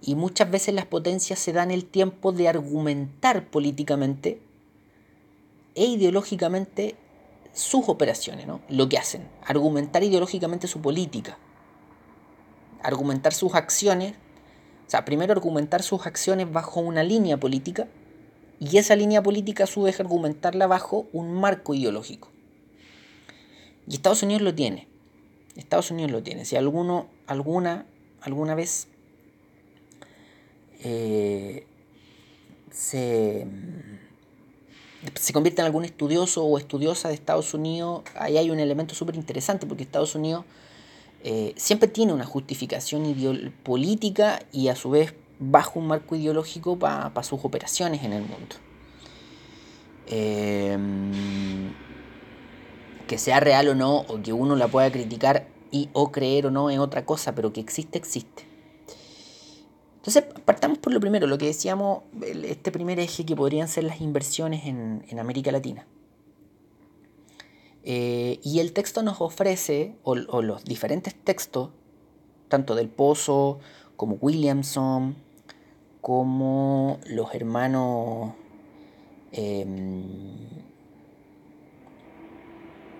Y 0.00 0.14
muchas 0.14 0.50
veces 0.50 0.74
las 0.74 0.86
potencias 0.86 1.38
se 1.38 1.52
dan 1.52 1.70
el 1.70 1.84
tiempo 1.84 2.32
de 2.32 2.48
argumentar 2.48 3.46
políticamente 3.46 4.40
e 5.74 5.86
ideológicamente 5.86 6.94
sus 7.52 7.88
operaciones, 7.88 8.46
¿no? 8.46 8.60
lo 8.68 8.88
que 8.88 8.98
hacen, 8.98 9.28
argumentar 9.44 10.04
ideológicamente 10.04 10.68
su 10.68 10.80
política, 10.80 11.36
argumentar 12.82 13.34
sus 13.34 13.54
acciones, 13.54 14.14
o 14.86 14.90
sea, 14.90 15.04
primero 15.04 15.32
argumentar 15.32 15.82
sus 15.82 16.06
acciones 16.06 16.50
bajo 16.50 16.80
una 16.80 17.02
línea 17.02 17.38
política 17.38 17.88
y 18.60 18.78
esa 18.78 18.96
línea 18.96 19.22
política 19.22 19.64
a 19.64 19.66
su 19.66 19.82
vez 19.82 20.00
argumentarla 20.00 20.66
bajo 20.66 21.06
un 21.12 21.32
marco 21.34 21.74
ideológico. 21.74 22.30
Y 23.88 23.94
Estados 23.94 24.22
Unidos 24.22 24.42
lo 24.42 24.54
tiene. 24.54 24.86
Estados 25.56 25.90
Unidos 25.90 26.12
lo 26.12 26.22
tiene. 26.22 26.44
Si 26.44 26.56
alguno, 26.56 27.08
alguna, 27.26 27.86
alguna 28.20 28.54
vez 28.54 28.88
eh, 30.84 31.66
se, 32.70 33.46
se 35.14 35.32
convierte 35.32 35.62
en 35.62 35.66
algún 35.66 35.84
estudioso 35.84 36.44
o 36.44 36.58
estudiosa 36.58 37.08
de 37.08 37.14
Estados 37.14 37.54
Unidos, 37.54 38.02
ahí 38.14 38.36
hay 38.36 38.50
un 38.50 38.60
elemento 38.60 38.94
súper 38.94 39.16
interesante 39.16 39.66
porque 39.66 39.82
Estados 39.82 40.14
Unidos 40.14 40.44
eh, 41.24 41.54
siempre 41.56 41.88
tiene 41.88 42.12
una 42.12 42.24
justificación 42.24 43.02
política 43.64 44.40
y 44.52 44.68
a 44.68 44.76
su 44.76 44.90
vez 44.90 45.14
bajo 45.40 45.80
un 45.80 45.86
marco 45.88 46.14
ideológico 46.14 46.78
para 46.78 47.22
sus 47.22 47.44
operaciones 47.44 48.04
en 48.04 48.12
el 48.12 48.22
mundo. 48.22 48.56
Eh, 50.06 50.78
que 53.08 53.18
sea 53.18 53.40
real 53.40 53.66
o 53.68 53.74
no, 53.74 54.02
o 54.02 54.22
que 54.22 54.32
uno 54.32 54.54
la 54.54 54.68
pueda 54.68 54.92
criticar 54.92 55.48
y 55.72 55.90
o 55.92 56.12
creer 56.12 56.46
o 56.46 56.50
no 56.52 56.70
es 56.70 56.78
otra 56.78 57.04
cosa, 57.04 57.34
pero 57.34 57.52
que 57.52 57.60
existe, 57.60 57.98
existe. 57.98 58.46
Entonces, 59.96 60.24
partamos 60.44 60.78
por 60.78 60.92
lo 60.92 61.00
primero, 61.00 61.26
lo 61.26 61.36
que 61.36 61.46
decíamos, 61.46 62.04
este 62.22 62.70
primer 62.70 63.00
eje 63.00 63.26
que 63.26 63.34
podrían 63.34 63.66
ser 63.66 63.84
las 63.84 64.00
inversiones 64.00 64.64
en, 64.64 65.18
América 65.18 65.50
Latina. 65.50 65.86
Eh, 67.82 68.38
y 68.42 68.60
el 68.60 68.72
texto 68.72 69.02
nos 69.02 69.20
ofrece, 69.20 69.96
o, 70.04 70.14
los 70.14 70.64
diferentes 70.64 71.14
textos, 71.14 71.70
tanto 72.48 72.74
del 72.74 72.88
Pozo 72.88 73.58
como 73.96 74.14
Williamson, 74.20 75.16
como 76.00 77.00
los 77.06 77.34
hermanos 77.34 78.32
em, 79.32 80.67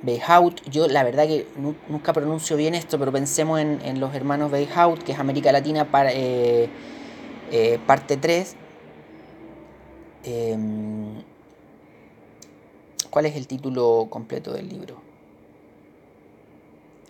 Beihaut, 0.02 0.62
yo 0.70 0.86
la 0.86 1.02
verdad 1.02 1.26
que 1.26 1.46
nunca 1.88 2.12
pronuncio 2.12 2.56
bien 2.56 2.74
esto, 2.74 2.98
pero 2.98 3.10
pensemos 3.10 3.60
en, 3.60 4.00
los 4.00 4.14
hermanos 4.14 4.50
Beihaut, 4.50 5.02
que 5.02 5.12
es 5.12 5.18
América 5.18 5.50
Latina 5.50 5.90
para, 5.90 6.12
eh, 6.12 6.68
eh, 7.50 7.80
parte 7.84 8.16
3. 8.16 8.54
Em, 10.22 11.22
¿Cuál 13.10 13.26
es 13.26 13.36
el 13.36 13.48
título 13.48 14.06
completo 14.08 14.52
del 14.52 14.68
libro? 14.68 15.02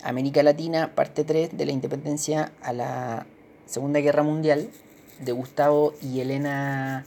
América 0.01 0.41
Latina, 0.41 0.95
parte 0.95 1.23
3, 1.23 1.55
de 1.55 1.65
la 1.65 1.71
independencia 1.71 2.53
a 2.63 2.73
la 2.73 3.27
Segunda 3.65 3.99
Guerra 3.99 4.23
Mundial, 4.23 4.71
de 5.19 5.31
Gustavo 5.31 5.93
y 6.01 6.21
Elena 6.21 7.05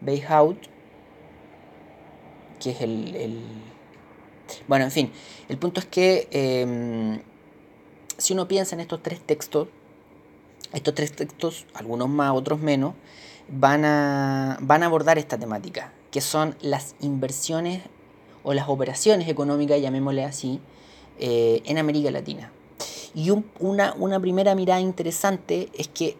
Beihaut, 0.00 0.56
que 2.60 2.70
es 2.70 2.80
el 2.80 3.69
bueno, 4.68 4.84
en 4.84 4.90
fin, 4.90 5.12
el 5.48 5.58
punto 5.58 5.80
es 5.80 5.86
que 5.86 6.28
em, 6.30 7.20
si 8.18 8.32
uno 8.32 8.48
piensa 8.48 8.74
en 8.74 8.80
estos 8.80 9.02
tres 9.02 9.20
textos, 9.20 9.68
estos 10.72 10.94
tres 10.94 11.12
textos, 11.12 11.66
algunos 11.74 12.08
más, 12.08 12.32
otros 12.32 12.60
menos, 12.60 12.94
van 13.48 13.84
a, 13.84 14.58
van 14.60 14.82
a 14.82 14.86
abordar 14.86 15.18
esta 15.18 15.38
temática, 15.38 15.92
que 16.10 16.20
son 16.20 16.56
las 16.60 16.94
inversiones 17.00 17.82
o 18.42 18.54
las 18.54 18.68
operaciones 18.68 19.28
económicas, 19.28 19.80
llamémosle 19.80 20.24
así, 20.24 20.60
eh, 21.18 21.62
en 21.64 21.78
América 21.78 22.10
Latina. 22.10 22.52
Y 23.14 23.30
una, 23.58 23.94
una 23.94 24.20
primera 24.20 24.54
mirada 24.54 24.80
interesante 24.80 25.68
es 25.76 25.88
que 25.88 26.16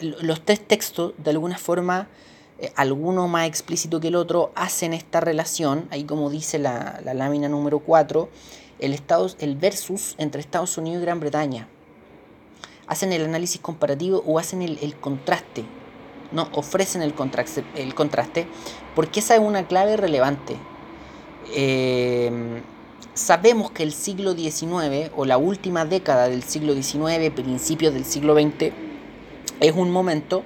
los 0.00 0.44
tres 0.44 0.66
textos, 0.66 1.12
de 1.18 1.30
alguna 1.30 1.58
forma, 1.58 2.08
eh, 2.60 2.72
alguno 2.74 3.28
más 3.28 3.46
explícito 3.46 4.00
que 4.00 4.08
el 4.08 4.16
otro, 4.16 4.50
hacen 4.56 4.92
esta 4.92 5.20
relación, 5.20 5.86
ahí 5.90 6.04
como 6.04 6.28
dice 6.28 6.58
la, 6.58 7.00
lámina 7.14 7.48
número 7.48 7.78
4, 7.78 8.28
el, 8.80 9.00
el 9.38 9.56
versus 9.56 10.14
entre 10.18 10.40
Estados 10.40 10.76
Unidos 10.76 11.00
y 11.00 11.04
Gran 11.04 11.20
Bretaña. 11.20 11.68
Hacen 12.88 13.12
el 13.12 13.24
análisis 13.24 13.60
comparativo 13.60 14.24
o 14.26 14.38
hacen 14.38 14.62
el, 14.62 14.96
contraste, 14.96 15.64
no 16.32 16.48
ofrecen 16.52 17.02
el 17.02 17.14
contraste, 17.14 17.64
el 17.76 17.94
contraste, 17.94 18.48
porque 18.96 19.20
esa 19.20 19.34
es 19.36 19.40
una 19.40 19.68
clave 19.68 19.96
relevante. 19.96 20.56
Eh, 21.54 22.60
sabemos 23.14 23.70
que 23.70 23.82
el 23.82 23.92
siglo 23.92 24.32
XIX 24.32 25.10
o 25.16 25.24
la 25.24 25.38
última 25.38 25.84
década 25.84 26.28
del 26.28 26.42
siglo 26.42 26.74
XIX, 26.74 27.30
principios 27.30 27.94
del 27.94 28.04
siglo 28.04 28.34
XX, 28.34 28.72
es 29.60 29.74
un 29.74 29.90
momento 29.90 30.44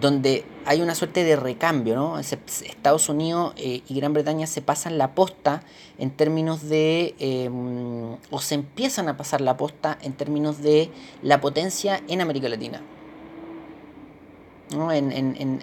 donde 0.00 0.44
hay 0.66 0.80
una 0.80 0.94
suerte 0.94 1.24
de 1.24 1.36
recambio, 1.36 1.94
¿no? 1.94 2.18
Estados 2.18 3.08
Unidos 3.08 3.52
eh, 3.56 3.82
y 3.86 3.94
Gran 3.94 4.12
Bretaña 4.12 4.46
se 4.46 4.62
pasan 4.62 4.98
la 4.98 5.14
posta 5.14 5.62
en 5.98 6.10
términos 6.10 6.68
de, 6.68 7.14
em, 7.18 8.16
o 8.30 8.40
se 8.40 8.54
empiezan 8.54 9.08
a 9.08 9.16
pasar 9.16 9.40
la 9.40 9.56
posta 9.56 9.98
en 10.02 10.12
términos 10.14 10.62
de 10.62 10.90
la 11.22 11.40
potencia 11.40 12.02
en 12.08 12.20
América 12.20 12.48
Latina. 12.48 12.82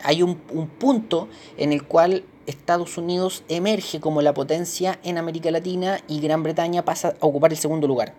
hay 0.04 0.24
un, 0.24 0.36
punto 0.80 1.28
en 1.58 1.74
el 1.74 1.84
cual 1.84 2.24
Estados 2.46 2.98
Unidos 2.98 3.44
emerge 3.50 4.00
como 4.00 4.22
la 4.22 4.34
potencia 4.34 5.00
en 5.04 5.18
América 5.18 5.52
Latina 5.52 6.00
y 6.08 6.22
Gran 6.22 6.44
Bretaña 6.44 6.86
pasa 6.86 7.16
a 7.20 7.26
ocupar 7.26 7.52
el 7.52 7.58
segundo 7.58 7.88
lugar. 7.88 8.14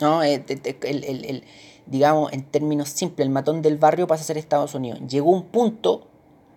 ¿no? 0.00 0.22
Eh, 0.22 0.44
el, 0.82 1.44
digamos, 1.90 2.32
en 2.32 2.44
términos 2.44 2.88
simples, 2.90 3.26
el 3.26 3.32
matón 3.32 3.62
del 3.62 3.78
barrio 3.78 4.06
pasa 4.06 4.22
a 4.22 4.26
ser 4.26 4.38
Estados 4.38 4.74
Unidos. 4.74 5.00
Llegó 5.08 5.30
un 5.30 5.44
punto, 5.44 6.06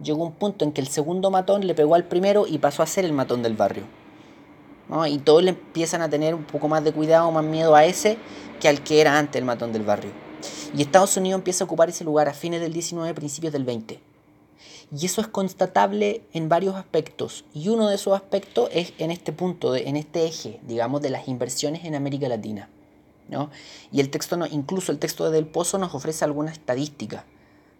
llegó 0.02 0.24
un 0.24 0.34
punto 0.34 0.66
en 0.66 0.72
que 0.72 0.82
el 0.82 0.88
segundo 0.88 1.32
matón 1.32 1.66
le 1.66 1.74
pegó 1.74 1.96
al 1.96 2.04
primero 2.06 2.46
y 2.48 2.58
pasó 2.58 2.84
a 2.84 2.88
ser 2.88 3.06
el 3.06 3.14
matón 3.14 3.42
del 3.42 3.56
barrio. 3.56 3.84
Y 5.08 5.20
todos 5.20 5.42
le 5.42 5.52
empiezan 5.52 6.02
a 6.02 6.10
tener 6.10 6.36
un 6.36 6.44
poco 6.44 6.68
más 6.68 6.84
de 6.84 6.92
cuidado, 6.92 7.32
más 7.32 7.46
miedo 7.46 7.76
a 7.76 7.86
ese 7.86 8.18
que 8.60 8.68
al 8.68 8.84
que 8.84 9.00
era 9.00 9.18
antes 9.18 9.40
el 9.40 9.46
matón 9.46 9.72
del 9.72 9.84
barrio. 9.84 10.12
Y 10.76 10.82
Estados 10.82 11.16
Unidos 11.16 11.40
empieza 11.40 11.64
a 11.64 11.66
ocupar 11.66 11.90
ese 11.90 12.04
lugar 12.04 12.28
a 12.28 12.34
fines 12.34 12.60
del 12.60 12.74
19, 12.74 13.14
principios 13.14 13.54
del 13.54 13.64
20. 13.64 14.02
Y 14.94 15.06
eso 15.06 15.22
es 15.22 15.28
constatable 15.28 16.24
en 16.34 16.50
varios 16.50 16.76
aspectos. 16.76 17.46
Y 17.54 17.70
uno 17.70 17.88
de 17.88 17.96
esos 17.96 18.14
aspectos 18.14 18.70
es 18.74 18.94
en 18.98 19.12
este 19.12 19.32
punto, 19.32 19.78
en 19.78 19.96
este 19.96 20.26
eje, 20.26 20.60
digamos, 20.68 21.02
de 21.02 21.10
las 21.10 21.30
inversiones 21.30 21.86
en 21.86 21.96
América 21.96 22.28
Latina. 22.28 22.70
Y 23.92 24.00
el 24.00 24.10
texto, 24.10 24.38
no, 24.38 24.46
incluso 24.46 24.92
el 24.92 25.00
texto 25.00 25.26
de 25.26 25.32
Del 25.32 25.48
Pozo 25.48 25.78
nos 25.78 25.96
ofrece 25.96 26.26
alguna 26.26 26.52
estadística. 26.52 27.26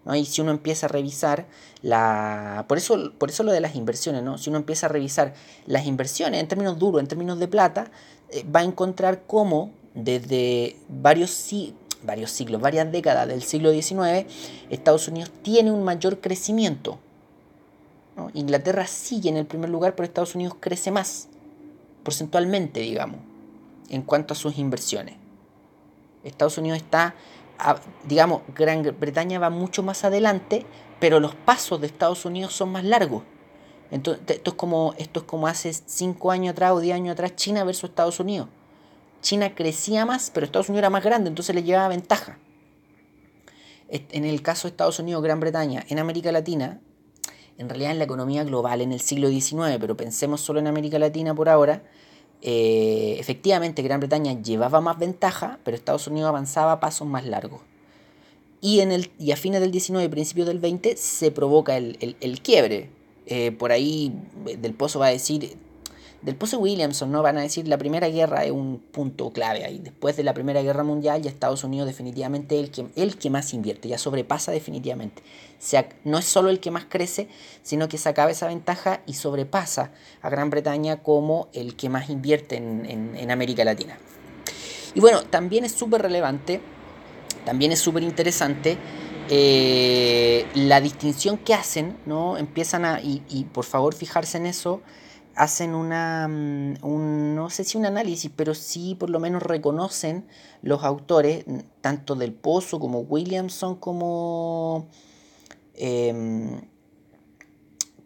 ¿no? 0.04 0.14
Y 0.14 0.24
si 0.24 0.40
uno 0.40 0.50
empieza 0.50 0.86
a 0.86 0.88
revisar 0.88 1.46
la... 1.82 2.64
Por 2.68 2.78
eso, 2.78 3.12
por 3.18 3.30
eso 3.30 3.42
lo 3.42 3.52
de 3.52 3.60
las 3.60 3.74
inversiones, 3.74 4.22
¿no? 4.22 4.38
Si 4.38 4.50
uno 4.50 4.58
empieza 4.58 4.86
a 4.86 4.88
revisar 4.88 5.34
las 5.66 5.86
inversiones 5.86 6.40
en 6.40 6.48
términos 6.48 6.78
duros, 6.78 7.00
en 7.00 7.06
términos 7.06 7.38
de 7.38 7.48
plata, 7.48 7.90
eh, 8.30 8.44
va 8.44 8.60
a 8.60 8.64
encontrar 8.64 9.22
cómo 9.26 9.70
desde 9.94 10.76
varios, 10.88 11.50
varios 12.02 12.30
siglos, 12.30 12.60
varias 12.60 12.90
décadas 12.90 13.28
del 13.28 13.42
siglo 13.42 13.70
XIX, 13.72 14.26
Estados 14.70 15.08
Unidos 15.08 15.30
tiene 15.42 15.70
un 15.70 15.84
mayor 15.84 16.20
crecimiento. 16.20 16.98
Inglaterra 18.34 18.86
sigue 18.86 19.30
en 19.30 19.36
el 19.36 19.46
primer 19.46 19.70
lugar, 19.70 19.94
pero 19.94 20.04
Estados 20.04 20.34
Unidos 20.34 20.56
crece 20.60 20.90
más, 20.90 21.28
porcentualmente, 22.02 22.80
digamos, 22.80 23.18
en 23.88 24.02
cuanto 24.02 24.34
a 24.34 24.36
sus 24.36 24.58
inversiones. 24.58 25.21
Estados 26.24 26.58
Unidos 26.58 26.78
está, 26.78 27.14
digamos, 28.04 28.42
Gran 28.54 28.82
Bretaña 28.98 29.38
va 29.38 29.50
mucho 29.50 29.82
más 29.82 30.04
adelante, 30.04 30.66
pero 31.00 31.20
los 31.20 31.34
pasos 31.34 31.80
de 31.80 31.86
Estados 31.86 32.24
Unidos 32.24 32.52
son 32.52 32.70
más 32.70 32.84
largos. 32.84 33.24
Entonces, 33.90 34.22
esto 34.28 34.52
es 34.52 34.56
como, 34.56 34.94
esto 34.96 35.20
es 35.20 35.26
como 35.26 35.46
hace 35.46 35.72
5 35.72 36.30
años 36.30 36.52
atrás 36.52 36.72
o 36.72 36.80
10 36.80 36.94
años 36.94 37.12
atrás, 37.12 37.36
China 37.36 37.64
versus 37.64 37.90
Estados 37.90 38.20
Unidos. 38.20 38.48
China 39.20 39.54
crecía 39.54 40.06
más, 40.06 40.30
pero 40.32 40.46
Estados 40.46 40.68
Unidos 40.68 40.80
era 40.80 40.90
más 40.90 41.04
grande, 41.04 41.28
entonces 41.28 41.54
le 41.54 41.62
llevaba 41.62 41.88
ventaja. 41.88 42.38
en 43.88 44.24
el 44.24 44.40
caso 44.40 44.66
de 44.66 44.70
Estados 44.70 44.98
Unidos, 44.98 45.22
Gran 45.22 45.38
Bretaña, 45.38 45.84
en 45.88 45.98
América 45.98 46.32
Latina, 46.32 46.80
en 47.58 47.68
realidad 47.68 47.92
en 47.92 47.98
la 47.98 48.04
economía 48.04 48.42
global 48.44 48.80
en 48.80 48.92
el 48.92 49.00
siglo 49.00 49.28
XIX, 49.28 49.76
pero 49.78 49.96
pensemos 49.96 50.40
solo 50.40 50.60
en 50.60 50.66
América 50.66 50.98
Latina 50.98 51.34
por 51.34 51.50
ahora, 51.50 51.82
eh, 52.42 53.16
efectivamente 53.20 53.82
Gran 53.82 54.00
Bretaña 54.00 54.40
llevaba 54.42 54.80
más 54.80 54.98
ventaja, 54.98 55.60
pero 55.64 55.76
Estados 55.76 56.08
Unidos 56.08 56.28
avanzaba 56.28 56.80
pasos 56.80 57.06
más 57.06 57.24
largos. 57.24 57.60
Y, 58.60 58.80
en 58.80 58.92
el, 58.92 59.10
y 59.18 59.32
a 59.32 59.36
fines 59.36 59.60
del 59.60 59.70
19 59.70 60.04
y 60.04 60.08
principios 60.08 60.46
del 60.46 60.58
20 60.58 60.96
se 60.96 61.30
provoca 61.30 61.76
el, 61.76 62.40
quiebre. 62.42 62.90
Eh, 63.26 63.52
por 63.52 63.70
ahí 63.70 64.12
Del 64.58 64.74
Pozo 64.74 64.98
va 64.98 65.06
a 65.06 65.10
decir, 65.10 65.56
del 66.22 66.36
Pozo 66.36 66.58
Williamson, 66.58 67.10
¿no? 67.10 67.20
Van 67.20 67.36
a 67.36 67.42
decir 67.42 67.66
la 67.66 67.78
Primera 67.78 68.08
Guerra 68.08 68.44
es 68.44 68.52
un 68.52 68.78
punto 68.78 69.32
clave 69.32 69.64
ahí. 69.64 69.80
Después 69.80 70.16
de 70.16 70.22
la 70.22 70.32
Primera 70.34 70.62
Guerra 70.62 70.84
Mundial, 70.84 71.20
ya 71.20 71.28
Estados 71.28 71.64
Unidos 71.64 71.88
definitivamente 71.88 72.58
es 72.58 72.64
el 72.64 72.70
que, 72.70 72.86
el 72.94 73.16
que 73.18 73.28
más 73.28 73.52
invierte, 73.52 73.88
ya 73.88 73.98
sobrepasa 73.98 74.52
definitivamente. 74.52 75.22
Sea, 75.58 75.88
no 76.04 76.18
es 76.18 76.24
solo 76.24 76.50
el 76.50 76.60
que 76.60 76.70
más 76.70 76.84
crece, 76.88 77.28
sino 77.62 77.88
que 77.88 77.98
se 77.98 78.08
acaba 78.08 78.30
esa 78.30 78.46
ventaja 78.46 79.02
y 79.04 79.14
sobrepasa 79.14 79.90
a 80.22 80.30
Gran 80.30 80.50
Bretaña 80.50 81.02
como 81.02 81.48
el 81.52 81.74
que 81.74 81.88
más 81.88 82.08
invierte 82.08 82.56
en, 82.56 83.30
América 83.30 83.64
Latina. 83.64 83.98
Y 84.94 85.00
bueno, 85.00 85.22
también 85.22 85.64
es 85.64 85.72
súper 85.72 86.02
relevante, 86.02 86.60
también 87.44 87.72
es 87.72 87.80
súper 87.80 88.02
interesante 88.02 88.76
eh, 89.28 90.46
la 90.54 90.80
distinción 90.80 91.38
que 91.38 91.54
hacen, 91.54 91.96
¿no? 92.06 92.36
Empiezan 92.36 92.84
a, 92.84 93.00
y 93.00 93.46
por 93.52 93.64
favor 93.64 93.94
fijarse 93.94 94.36
en 94.36 94.46
eso, 94.46 94.82
hacen 95.34 95.74
una, 95.74 96.28
mm, 96.28 96.76
un, 96.82 97.34
no 97.34 97.50
sé 97.50 97.64
si 97.64 97.78
un 97.78 97.86
análisis, 97.86 98.30
pero 98.34 98.54
sí 98.54 98.94
por 98.94 99.10
lo 99.10 99.20
menos 99.20 99.42
reconocen 99.42 100.26
los 100.62 100.84
autores, 100.84 101.44
tanto 101.80 102.14
del 102.14 102.32
Pozo 102.32 102.78
como 102.78 103.00
Williamson, 103.00 103.76
como, 103.76 104.88
em, 105.74 106.60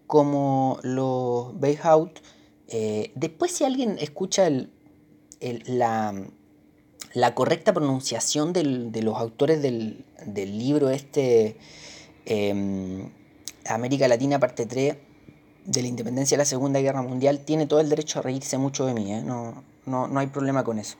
como 0.06 0.78
los 0.82 1.58
Bayhout. 1.58 2.20
Eh, 2.68 3.12
después 3.14 3.52
si 3.52 3.64
alguien 3.64 3.96
escucha 4.00 4.46
el, 4.46 4.70
la, 5.66 6.14
la, 7.14 7.34
correcta 7.34 7.72
pronunciación 7.72 8.52
de 8.52 9.02
los 9.02 9.16
autores 9.16 9.62
del, 9.62 10.04
libro 10.26 10.90
este, 10.90 11.56
em, 12.24 13.10
América 13.68 14.08
Latina 14.08 14.38
parte 14.38 14.66
3, 14.66 14.96
de 15.66 15.82
la 15.82 15.88
independencia 15.88 16.36
de 16.36 16.42
la 16.42 16.46
Segunda 16.46 16.80
Guerra 16.80 17.02
Mundial 17.02 17.40
tiene 17.40 17.66
todo 17.66 17.80
el 17.80 17.88
derecho 17.88 18.20
a 18.20 18.22
reírse 18.22 18.56
mucho 18.58 18.86
de 18.86 18.94
mí, 18.94 19.12
¿eh? 19.12 19.22
no, 19.22 19.62
no, 19.86 20.18
hay 20.18 20.26
problema 20.28 20.64
con 20.64 20.78
eso. 20.78 20.96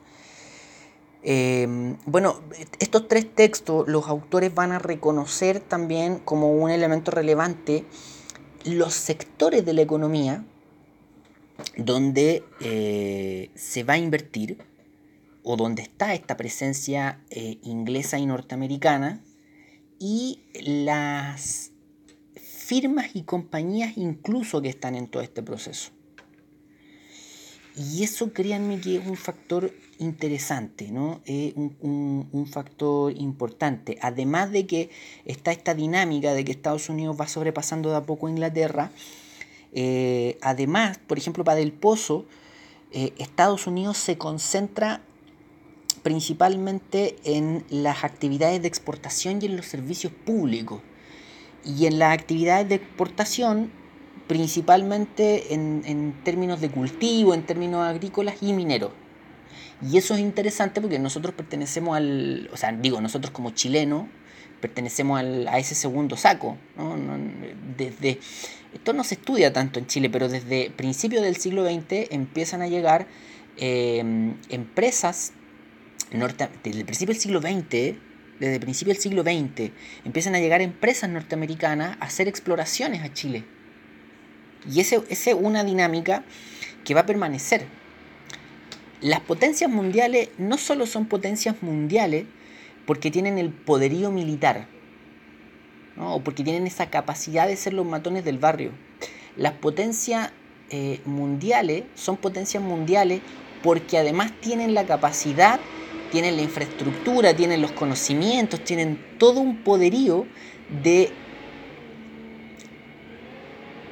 Em, 1.23 1.97
bueno, 2.07 2.41
estos 2.79 3.09
tres 3.09 3.35
textos 3.35 3.89
los 3.89 4.07
autores 4.07 4.55
van 4.55 4.73
a 4.73 4.79
reconocer 4.79 5.61
también 5.61 6.19
como 6.19 6.53
un 6.53 6.71
elemento 6.71 7.11
relevante 7.11 7.85
los 8.65 8.95
sectores 8.95 9.65
de 9.65 9.73
la 9.73 9.83
economía 9.83 10.45
donde 11.77 12.45
eh, 12.61 13.51
se 13.55 13.83
va 13.83 13.95
a 13.95 13.99
invertir 13.99 14.59
o 15.43 15.57
donde 15.57 15.83
está 15.83 16.15
esta 16.15 16.37
presencia 16.37 17.21
eh, 17.31 17.59
inglesa 17.63 18.19
y 18.19 18.27
norteamericana 18.27 19.23
y 19.99 20.43
las 20.55 21.73
firmas 22.67 23.15
y 23.15 23.23
compañías 23.23 23.97
incluso 23.97 24.61
que 24.61 24.69
están 24.69 24.97
en 24.97 25.07
todo 25.07 25.23
este 25.23 25.41
proceso. 25.41 25.91
Y 27.77 28.03
eso 28.03 28.33
créanme 28.33 28.81
que 28.81 28.97
es 28.97 29.07
un 29.07 29.17
factor 29.17 29.73
interesante, 29.99 30.91
¿no? 30.91 31.21
Es 31.27 31.55
un, 31.55 32.49
factor 32.51 33.13
importante. 33.17 33.99
Además 34.01 34.51
de 34.51 34.67
que 34.67 34.91
está 35.27 35.53
esta 35.53 35.75
dinámica 35.75 36.33
de 36.33 36.45
que 36.45 36.53
Estados 36.53 36.89
Unidos 36.89 37.17
va 37.21 37.29
sobrepasando 37.29 37.91
de 37.91 37.97
a 37.97 38.03
poco 38.03 38.27
a 38.27 38.31
Inglaterra, 38.31 38.91
eh, 39.73 40.39
además, 40.41 40.99
por 41.07 41.19
ejemplo, 41.19 41.45
para 41.45 41.59
Del 41.59 41.73
Pozo, 41.73 42.25
eh, 42.93 43.13
Estados 43.19 43.67
Unidos 43.67 43.99
se 43.99 44.17
concentra 44.17 45.03
principalmente 46.03 47.17
en 47.25 47.65
las 47.69 48.03
actividades 48.05 48.63
de 48.63 48.69
exportación 48.69 49.41
y 49.41 49.47
en 49.47 49.57
los 49.57 49.67
servicios 49.67 50.13
públicos 50.13 50.81
y 51.67 51.87
en 51.87 51.99
las 51.99 52.17
actividades 52.17 52.69
de 52.69 52.77
exportación, 52.77 53.71
principalmente 54.29 55.53
en, 55.53 56.15
términos 56.25 56.61
de 56.61 56.71
cultivo, 56.71 57.35
en 57.35 57.45
términos 57.45 57.87
agrícolas 57.87 58.37
y 58.41 58.53
mineros. 58.53 58.93
Y 59.83 59.99
eso 59.99 60.15
es 60.15 60.21
interesante 60.21 60.81
porque 60.81 60.99
nosotros 60.99 61.35
pertenecemos 61.35 61.97
al, 61.97 62.49
o 62.53 62.57
sea, 62.57 62.73
digo, 62.73 63.01
nosotros 63.01 63.31
como 63.31 63.51
chilenos 63.51 64.07
pertenecemos 64.61 65.21
al, 65.21 65.49
a 65.49 65.59
ese 65.59 65.75
segundo 65.75 66.17
saco. 66.17 66.57
Desde, 67.77 68.21
esto 68.73 68.93
no 68.93 69.05
se 69.05 69.17
estudia 69.17 69.53
tanto 69.53 69.79
en 69.79 69.87
Chile, 69.87 70.09
pero 70.09 70.29
desde 70.29 70.71
principios 70.71 71.23
del 71.23 71.37
siglo 71.37 71.65
XX 71.65 72.11
empiezan 72.11 72.63
a 72.63 72.69
llegar 72.69 73.07
eh, 73.59 74.35
empresas, 74.49 75.33
norte, 76.13 76.49
desde 76.63 76.81
el 76.81 76.85
principio 76.85 77.13
del 77.13 77.21
siglo 77.21 77.41
XX, 77.41 77.97
desde 78.41 78.55
el 78.55 78.61
principio 78.61 78.93
del 78.93 79.03
siglo 79.03 79.23
XX, 79.23 79.71
empiezan 80.05 80.35
a 80.35 80.41
llegar 80.41 80.61
empresas 80.61 81.09
norteamericanas 81.11 81.97
a 82.01 82.05
hacer 82.05 82.29
exploraciones 82.29 83.03
a 83.03 83.13
Chile. 83.13 83.45
Y 84.71 84.81
esa 84.81 84.97
es 85.09 85.27
una 85.35 85.65
dinámica 85.65 86.25
que 86.85 86.95
va 86.95 87.03
a 87.03 87.07
permanecer. 87.07 87.67
Las 89.01 89.21
potencias 89.21 89.71
mundiales 89.71 90.31
no 90.39 90.59
solo 90.59 90.87
son 90.87 91.07
potencias 91.07 91.63
mundiales 91.63 92.25
porque 92.87 93.11
tienen 93.11 93.39
el 93.39 93.51
poderío 93.51 94.11
militar, 94.11 94.69
o 95.99 96.21
porque 96.21 96.45
tienen 96.45 96.67
esa 96.67 96.91
capacidad 96.91 97.47
de 97.47 97.57
ser 97.57 97.73
los 97.73 97.87
matones 97.87 98.25
del 98.25 98.39
barrio. 98.39 98.71
Las 99.37 99.53
potencias 99.53 100.33
eh, 100.71 101.01
mundiales 101.05 101.85
son 101.95 102.17
potencias 102.17 102.63
mundiales 102.63 103.21
porque 103.63 103.99
además 103.99 104.33
tienen 104.41 104.75
la 104.75 104.87
capacidad 104.87 105.61
tienen 106.11 106.37
la 106.37 106.43
infraestructura, 106.43 107.35
tienen 107.35 107.63
los 107.63 107.73
conocimientos, 107.73 108.63
tienen 108.65 108.99
todo 109.19 109.41
un 109.41 109.59
poderío 109.63 110.27
de 110.83 111.11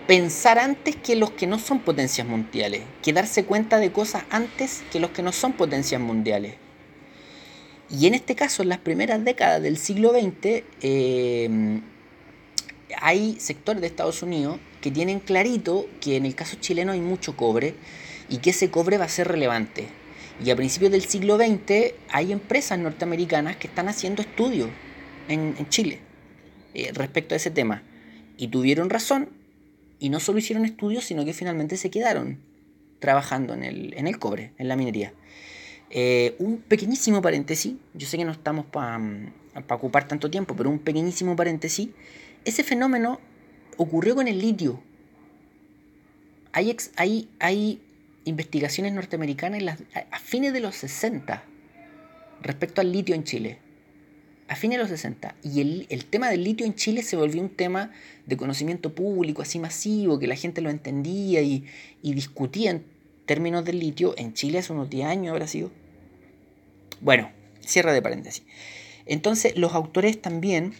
pensar 0.06 0.58
antes 0.58 0.96
que 0.96 1.16
los 1.16 1.30
que 1.30 1.46
no 1.46 1.58
son 1.58 1.80
potencias 1.80 2.26
mundiales, 2.26 2.82
que 3.02 3.12
darse 3.12 3.44
cuenta 3.44 3.78
de 3.78 3.92
cosas 3.92 4.24
antes 4.30 4.82
que 4.92 5.00
los 5.00 5.10
que 5.10 5.22
no 5.22 5.32
son 5.32 5.52
potencias 5.52 6.00
mundiales. 6.00 6.54
Y 7.90 8.06
en 8.06 8.14
este 8.14 8.34
caso, 8.34 8.62
en 8.62 8.70
las 8.70 8.78
primeras 8.78 9.24
décadas 9.24 9.62
del 9.62 9.76
siglo 9.76 10.12
XX, 10.12 10.62
eh, 10.80 11.80
hay 13.00 13.36
sectores 13.38 13.80
de 13.80 13.86
Estados 13.86 14.22
Unidos 14.22 14.58
que 14.80 14.90
tienen 14.90 15.20
clarito 15.20 15.86
que 16.00 16.16
en 16.16 16.26
el 16.26 16.34
caso 16.34 16.56
chileno 16.60 16.92
hay 16.92 17.00
mucho 17.00 17.36
cobre 17.36 17.74
y 18.28 18.38
que 18.38 18.50
ese 18.50 18.70
cobre 18.70 18.98
va 18.98 19.04
a 19.04 19.08
ser 19.08 19.28
relevante. 19.28 19.88
Y 20.42 20.50
a 20.50 20.56
principios 20.56 20.90
del 20.90 21.04
siglo 21.04 21.36
XX 21.36 21.94
hay 22.10 22.32
empresas 22.32 22.78
norteamericanas 22.78 23.56
que 23.56 23.68
están 23.68 23.88
haciendo 23.88 24.22
estudios 24.22 24.68
en, 25.28 25.68
Chile 25.68 26.00
eh, 26.74 26.90
respecto 26.92 27.34
a 27.34 27.36
ese 27.36 27.50
tema. 27.50 27.82
Y 28.36 28.48
tuvieron 28.48 28.90
razón, 28.90 29.28
y 30.00 30.08
no 30.08 30.18
solo 30.20 30.38
hicieron 30.38 30.64
estudios, 30.64 31.04
sino 31.04 31.24
que 31.24 31.32
finalmente 31.32 31.76
se 31.76 31.90
quedaron 31.90 32.38
trabajando 32.98 33.54
en 33.54 33.62
el, 33.62 34.18
cobre, 34.18 34.52
en 34.58 34.68
la 34.68 34.76
minería. 34.76 35.12
Eh, 35.90 36.34
un 36.38 36.58
pequeñísimo 36.58 37.22
paréntesis, 37.22 37.74
yo 37.92 38.06
sé 38.06 38.16
que 38.16 38.24
no 38.24 38.32
estamos 38.32 38.66
para 38.66 38.98
ocupar 39.68 40.08
tanto 40.08 40.30
tiempo, 40.30 40.56
pero 40.56 40.70
un 40.70 40.80
pequeñísimo 40.80 41.36
paréntesis, 41.36 41.90
ese 42.44 42.64
fenómeno 42.64 43.20
ocurrió 43.76 44.14
con 44.14 44.26
el 44.26 44.38
litio. 44.38 44.82
Hay 46.52 46.70
investigaciones 48.24 48.92
norteamericanas 48.92 49.78
a 50.10 50.18
fines 50.18 50.52
de 50.52 50.60
los 50.60 50.74
60 50.76 51.44
respecto 52.44 52.80
al 52.80 52.92
litio 52.92 53.14
en 53.14 53.24
Chile. 53.24 53.58
A 54.46 54.56
fines 54.56 54.76
de 54.76 54.82
los 54.82 54.90
60. 54.90 55.34
Y 55.42 55.86
el, 55.88 56.04
tema 56.04 56.28
del 56.28 56.44
litio 56.44 56.66
en 56.66 56.74
Chile 56.74 57.02
se 57.02 57.16
volvió 57.16 57.40
un 57.40 57.48
tema 57.48 57.90
de 58.26 58.36
conocimiento 58.36 58.94
público, 58.94 59.42
así 59.42 59.58
masivo, 59.58 60.18
que 60.18 60.26
la 60.26 60.36
gente 60.36 60.60
lo 60.60 60.70
entendía 60.70 61.40
y, 61.40 61.64
discutía 62.02 62.70
en 62.70 62.84
términos 63.24 63.64
del 63.64 63.80
litio. 63.80 64.14
En 64.18 64.34
Chile 64.34 64.58
hace 64.58 64.72
unos 64.72 64.90
10 64.90 65.06
años 65.06 65.32
habrá 65.32 65.46
sido. 65.46 65.70
Bueno, 67.00 67.30
cierra 67.60 67.94
de 67.94 68.02
paréntesis. 68.02 68.44
Entonces, 69.06 69.56
los 69.56 69.72
autores 69.72 70.20
también 70.20 70.74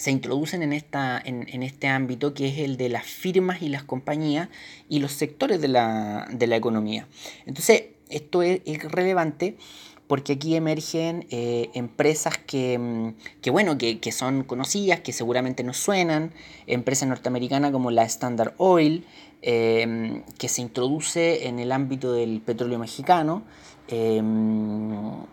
se 0.00 0.10
introducen 0.10 0.62
en, 0.62 0.72
esta, 0.72 1.20
en, 1.22 1.62
este 1.62 1.86
ámbito 1.86 2.32
que 2.32 2.48
es 2.48 2.58
el 2.60 2.78
de 2.78 2.88
las 2.88 3.04
firmas 3.04 3.60
y 3.60 3.68
las 3.68 3.82
compañías 3.82 4.48
y 4.88 4.98
los 4.98 5.12
sectores 5.12 5.60
de 5.60 5.68
la, 5.68 6.26
economía. 6.30 7.06
Entonces, 7.44 7.84
esto 8.08 8.40
es, 8.42 8.62
relevante 8.84 9.58
porque 10.06 10.32
aquí 10.32 10.56
emergen 10.56 11.26
eh, 11.28 11.68
empresas 11.74 12.38
que, 12.38 12.78
mm, 12.78 13.50
bueno, 13.52 13.76
que, 13.76 14.10
son 14.10 14.42
conocidas, 14.44 15.00
que 15.00 15.12
seguramente 15.12 15.64
nos 15.64 15.76
suenan, 15.76 16.32
empresas 16.66 17.06
norteamericanas 17.06 17.70
como 17.70 17.90
la 17.90 18.04
Standard 18.04 18.54
Oil, 18.56 19.04
em, 19.42 20.22
que 20.38 20.48
se 20.48 20.62
introduce 20.62 21.46
en 21.46 21.58
el 21.58 21.72
ámbito 21.72 22.14
del 22.14 22.40
petróleo 22.40 22.78
mexicano, 22.78 23.42
em, 23.88 25.26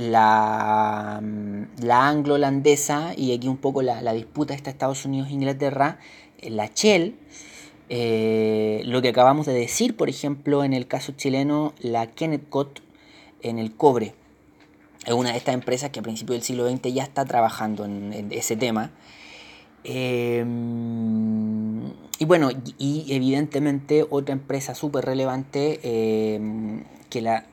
la, 0.00 1.22
la 1.82 2.08
anglo-holandesa, 2.08 3.12
y 3.16 3.34
aquí 3.34 3.48
un 3.48 3.58
poco 3.58 3.82
la, 3.82 4.02
la 4.02 4.12
disputa 4.12 4.54
está 4.54 4.70
Estados 4.70 5.04
Unidos-Inglaterra, 5.04 5.98
la 6.42 6.70
Shell, 6.74 7.16
eh, 7.92 8.82
lo 8.84 9.02
que 9.02 9.08
acabamos 9.08 9.46
de 9.46 9.52
decir, 9.52 9.96
por 9.96 10.08
ejemplo, 10.08 10.62
en 10.62 10.72
el 10.72 10.86
caso 10.86 11.12
chileno, 11.12 11.74
la 11.80 12.06
Kennecott 12.06 12.80
en 13.42 13.58
el 13.58 13.74
cobre. 13.74 14.14
Es 15.04 15.12
una 15.12 15.32
de 15.32 15.38
estas 15.38 15.54
empresas 15.54 15.90
que 15.90 15.98
a 15.98 16.02
principios 16.02 16.36
del 16.36 16.42
siglo 16.42 16.70
XX 16.70 16.94
ya 16.94 17.02
está 17.02 17.24
trabajando 17.24 17.84
en, 17.84 18.28
ese 18.30 18.54
tema. 18.54 18.92
Eh, 19.82 20.44
y 22.18 22.24
bueno, 22.26 22.50
y, 22.78 23.06
evidentemente 23.08 24.06
otra 24.08 24.34
empresa 24.34 24.76
súper 24.76 25.04
relevante 25.04 25.80
eh, 25.82 26.84
que, 27.08 27.22
la, 27.22 27.46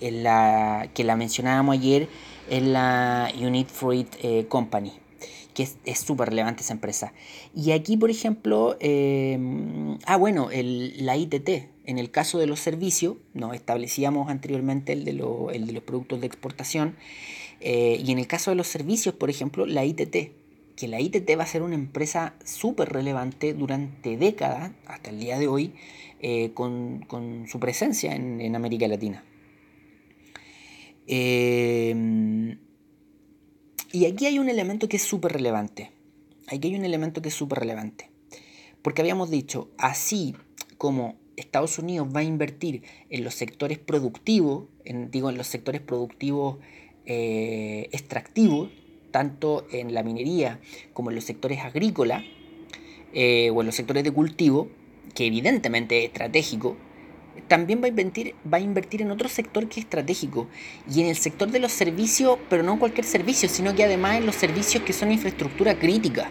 la, 0.00 0.88
que 0.94 1.04
la 1.04 1.16
mencionábamos 1.16 1.74
ayer 1.74 2.08
es 2.50 2.62
la 2.62 3.30
Unit 3.38 3.68
Fruit 3.68 4.08
Company 4.48 4.92
que 5.58 5.68
es 5.86 5.98
súper 5.98 6.28
relevante 6.28 6.62
esa 6.62 6.72
empresa. 6.72 7.12
Y 7.52 7.72
aquí, 7.72 7.96
por 7.96 8.10
ejemplo, 8.10 8.76
em, 8.78 9.98
ah, 10.06 10.16
bueno, 10.16 10.52
el, 10.52 11.04
la 11.04 11.16
ITT, 11.16 11.48
en 11.84 11.98
el 11.98 12.12
caso 12.12 12.38
de 12.38 12.46
los 12.46 12.60
servicios, 12.60 13.16
nos 13.34 13.56
establecíamos 13.56 14.30
anteriormente 14.30 14.92
el 14.92 15.04
de, 15.04 15.10
el 15.10 15.66
de 15.66 15.72
los 15.72 15.82
productos 15.82 16.20
de 16.20 16.28
exportación, 16.28 16.94
eh, 17.60 18.00
y 18.00 18.12
en 18.12 18.20
el 18.20 18.28
caso 18.28 18.52
de 18.52 18.54
los 18.54 18.68
servicios, 18.68 19.16
por 19.16 19.30
ejemplo, 19.30 19.66
la 19.66 19.84
ITT, 19.84 20.30
que 20.76 20.86
la 20.86 21.00
ITT 21.00 21.28
va 21.36 21.42
a 21.42 21.46
ser 21.46 21.62
una 21.62 21.74
empresa 21.74 22.34
súper 22.44 22.90
relevante 22.90 23.52
durante 23.52 24.16
décadas, 24.16 24.70
hasta 24.86 25.10
el 25.10 25.18
día 25.18 25.40
de 25.40 25.48
hoy, 25.48 25.72
eh, 26.20 26.52
con, 26.54 27.00
con, 27.08 27.48
su 27.48 27.58
presencia 27.58 28.14
en, 28.14 28.40
en 28.40 28.54
América 28.54 28.86
Latina. 28.86 29.24
Eh, 31.08 32.56
y 33.90 34.04
aquí 34.04 34.26
hay 34.26 34.38
un 34.38 34.48
elemento 34.48 34.88
que 34.88 34.98
es 34.98 35.02
súper 35.02 35.32
relevante. 35.32 35.90
Aquí 36.46 36.68
hay 36.68 36.76
un 36.76 36.84
elemento 36.84 37.22
que 37.22 37.30
es 37.30 37.34
súper 37.34 37.58
relevante. 37.60 38.10
Porque 38.82 39.00
habíamos 39.02 39.30
dicho, 39.30 39.70
así 39.78 40.36
como 40.76 41.16
Estados 41.36 41.78
Unidos 41.78 42.08
va 42.14 42.20
a 42.20 42.24
invertir 42.24 42.82
en 43.08 43.24
los 43.24 43.34
sectores 43.34 43.78
productivos, 43.78 44.66
en, 44.84 45.10
digo, 45.10 45.30
en 45.30 45.38
los 45.38 45.46
sectores 45.46 45.80
productivos 45.80 46.58
eh, 47.06 47.88
extractivos, 47.92 48.70
tanto 49.10 49.66
en 49.72 49.94
la 49.94 50.02
minería 50.02 50.60
como 50.92 51.10
en 51.10 51.16
los 51.16 51.24
sectores 51.24 51.60
agrícolas 51.60 52.24
eh, 53.14 53.50
o 53.50 53.60
en 53.60 53.66
los 53.66 53.74
sectores 53.74 54.04
de 54.04 54.10
cultivo, 54.10 54.68
que 55.14 55.26
evidentemente 55.26 56.00
es 56.00 56.04
estratégico, 56.06 56.76
también 57.46 57.80
va 57.80 57.86
a, 57.86 57.88
invertir, 57.88 58.34
va 58.52 58.58
a 58.58 58.60
invertir 58.60 59.02
en 59.02 59.10
otro 59.10 59.28
sector 59.28 59.68
que 59.68 59.80
es 59.80 59.86
estratégico 59.86 60.48
y 60.92 61.00
en 61.00 61.06
el 61.06 61.16
sector 61.16 61.50
de 61.50 61.60
los 61.60 61.72
servicios, 61.72 62.38
pero 62.48 62.62
no 62.62 62.72
en 62.72 62.78
cualquier 62.78 63.06
servicio, 63.06 63.48
sino 63.48 63.74
que 63.74 63.84
además 63.84 64.16
en 64.16 64.26
los 64.26 64.34
servicios 64.34 64.82
que 64.82 64.92
son 64.92 65.12
infraestructura 65.12 65.78
crítica. 65.78 66.30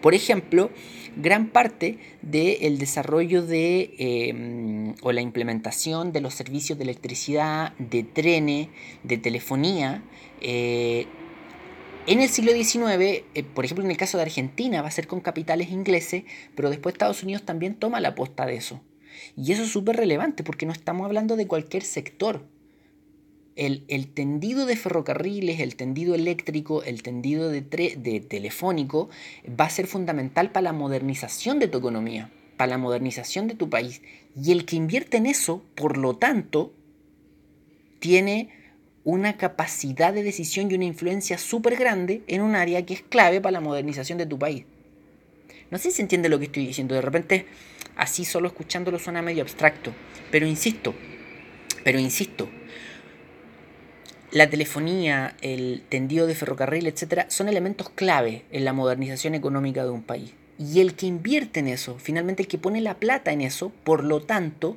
Por 0.00 0.14
ejemplo, 0.14 0.70
gran 1.16 1.48
parte 1.48 1.98
del 2.22 2.78
desarrollo 2.78 3.42
de 3.42 3.94
em, 3.98 4.94
o 5.02 5.12
la 5.12 5.22
implementación 5.22 6.12
de 6.12 6.20
los 6.20 6.34
servicios 6.34 6.78
de 6.78 6.84
electricidad, 6.84 7.72
de 7.78 8.02
trenes, 8.04 8.68
de 9.02 9.18
telefonía, 9.18 10.02
eh, 10.40 11.06
en 12.06 12.20
el 12.20 12.28
siglo 12.28 12.52
XIX, 12.52 13.24
eh, 13.34 13.42
por 13.52 13.64
ejemplo 13.64 13.84
en 13.84 13.90
el 13.90 13.96
caso 13.96 14.16
de 14.16 14.22
Argentina, 14.22 14.80
va 14.80 14.86
a 14.86 14.92
ser 14.92 15.08
con 15.08 15.20
capitales 15.20 15.70
ingleses, 15.70 16.22
pero 16.54 16.70
después 16.70 16.92
Estados 16.92 17.24
Unidos 17.24 17.42
también 17.42 17.74
toma 17.74 18.00
la 18.00 18.14
posta 18.14 18.46
de 18.46 18.54
eso. 18.54 18.80
Y 19.36 19.52
eso 19.52 19.62
es 19.62 19.70
súper 19.70 19.96
relevante 19.96 20.42
porque 20.44 20.66
no 20.66 20.72
estamos 20.72 21.04
hablando 21.04 21.36
de 21.36 21.46
cualquier 21.46 21.82
sector. 21.82 22.44
El, 23.54 23.86
tendido 24.12 24.66
de 24.66 24.76
ferrocarriles, 24.76 25.60
el 25.60 25.76
tendido 25.76 26.14
eléctrico, 26.14 26.82
el 26.82 27.02
tendido 27.02 27.48
de, 27.48 27.62
de 27.62 28.20
telefónico 28.20 29.08
va 29.48 29.64
a 29.64 29.70
ser 29.70 29.86
fundamental 29.86 30.50
para 30.50 30.64
la 30.64 30.72
modernización 30.74 31.58
de 31.58 31.68
tu 31.68 31.78
economía, 31.78 32.30
para 32.58 32.70
la 32.70 32.78
modernización 32.78 33.46
de 33.48 33.54
tu 33.54 33.70
país. 33.70 34.02
Y 34.40 34.52
el 34.52 34.66
que 34.66 34.76
invierte 34.76 35.16
en 35.16 35.24
eso, 35.24 35.62
por 35.74 35.96
lo 35.96 36.16
tanto, 36.16 36.74
tiene 37.98 38.50
una 39.06 39.36
capacidad 39.36 40.12
de 40.12 40.24
decisión 40.24 40.70
y 40.70 40.74
una 40.74 40.84
influencia 40.84 41.38
súper 41.38 41.76
grande 41.76 42.22
en 42.26 42.42
un 42.42 42.56
área 42.56 42.84
que 42.84 42.94
es 42.94 43.02
clave 43.02 43.40
para 43.40 43.52
la 43.52 43.60
modernización 43.60 44.18
de 44.18 44.26
tu 44.26 44.36
país. 44.36 44.64
No 45.70 45.78
sé 45.78 45.90
si 45.90 45.96
se 45.96 46.02
entiende 46.02 46.28
lo 46.28 46.38
que 46.38 46.46
estoy 46.46 46.66
diciendo. 46.66 46.94
De 46.94 47.02
repente 47.02 47.46
así 47.96 48.24
solo 48.24 48.48
escuchándolo 48.48 48.98
suena 48.98 49.22
medio 49.22 49.42
abstracto. 49.42 49.92
Pero 50.30 50.46
insisto, 50.46 50.94
pero 51.84 51.98
insisto, 51.98 52.48
la 54.32 54.50
telefonía, 54.50 55.36
el 55.40 55.82
tendido 55.88 56.26
de 56.26 56.34
ferrocarril, 56.34 56.86
etcétera, 56.86 57.26
son 57.30 57.48
elementos 57.48 57.90
clave 57.90 58.44
en 58.50 58.64
la 58.64 58.72
modernización 58.72 59.34
económica 59.34 59.84
de 59.84 59.90
un 59.90 60.02
país. 60.02 60.34
Y 60.58 60.80
el 60.80 60.94
que 60.94 61.06
invierte 61.06 61.60
en 61.60 61.68
eso, 61.68 61.96
finalmente 61.98 62.42
el 62.42 62.48
que 62.48 62.58
pone 62.58 62.80
la 62.80 62.94
plata 62.94 63.32
en 63.32 63.40
eso, 63.40 63.70
por 63.84 64.04
lo 64.04 64.22
tanto, 64.22 64.76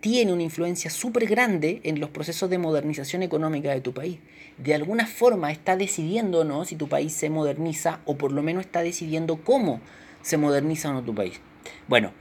tiene 0.00 0.32
una 0.32 0.42
influencia 0.42 0.90
súper 0.90 1.26
grande 1.26 1.80
en 1.82 2.00
los 2.00 2.10
procesos 2.10 2.48
de 2.48 2.58
modernización 2.58 3.22
económica 3.22 3.70
de 3.70 3.80
tu 3.80 3.92
país. 3.92 4.18
De 4.56 4.74
alguna 4.74 5.06
forma 5.06 5.52
está 5.52 5.76
decidiendo 5.76 6.44
no 6.44 6.64
si 6.64 6.76
tu 6.76 6.88
país 6.88 7.12
se 7.12 7.28
moderniza 7.28 8.00
o 8.04 8.16
por 8.16 8.32
lo 8.32 8.42
menos 8.42 8.64
está 8.64 8.82
decidiendo 8.82 9.36
cómo 9.36 9.80
se 10.22 10.36
moderniza 10.36 10.90
o 10.90 10.94
no 10.94 11.02
tu 11.02 11.14
país. 11.14 11.40
Bueno, 11.88 12.12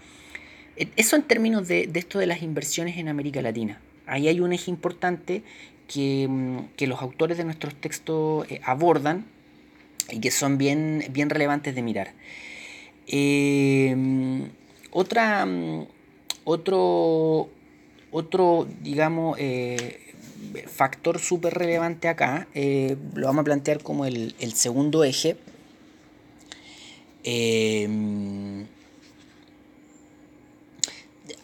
eso 0.75 1.15
en 1.15 1.23
términos 1.23 1.67
de, 1.67 1.89
esto 1.93 2.19
de 2.19 2.27
las 2.27 2.41
inversiones 2.41 2.97
en 2.97 3.07
América 3.07 3.41
Latina. 3.41 3.79
Ahí 4.05 4.27
hay 4.27 4.39
un 4.39 4.53
eje 4.53 4.69
importante 4.69 5.43
que, 5.87 6.27
mm, 6.27 6.83
los 6.85 7.01
autores 7.01 7.37
de 7.37 7.45
nuestros 7.45 7.75
textos 7.75 8.45
eh, 8.49 8.61
abordan 8.63 9.25
y 10.11 10.19
que 10.19 10.31
son 10.31 10.57
bien, 10.57 11.03
bien 11.11 11.29
relevantes 11.29 11.75
de 11.75 11.81
mirar. 11.81 12.13
Eh, 13.07 13.95
otra, 14.91 15.45
mm, 15.45 15.87
otro, 16.43 17.49
otro, 18.11 18.67
digamos, 18.81 19.37
eh, 19.39 19.99
factor 20.67 21.19
súper 21.19 21.53
relevante 21.53 22.07
acá, 22.07 22.47
lo 23.13 23.27
vamos 23.27 23.41
a 23.41 23.45
plantear 23.45 23.81
como 23.81 24.05
el, 24.05 24.35
el 24.39 24.53
segundo 24.53 25.03
eje, 25.03 25.37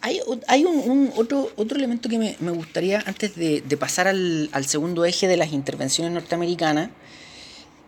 hay, 0.02 0.64
un, 0.64 1.12
otro, 1.16 1.50
otro 1.56 1.78
elemento 1.78 2.08
que 2.08 2.18
me, 2.18 2.50
gustaría, 2.50 3.02
antes 3.06 3.36
de, 3.36 3.76
pasar 3.78 4.08
al, 4.08 4.64
segundo 4.66 5.04
eje 5.04 5.28
de 5.28 5.36
las 5.36 5.52
intervenciones 5.52 6.12
norteamericanas, 6.12 6.90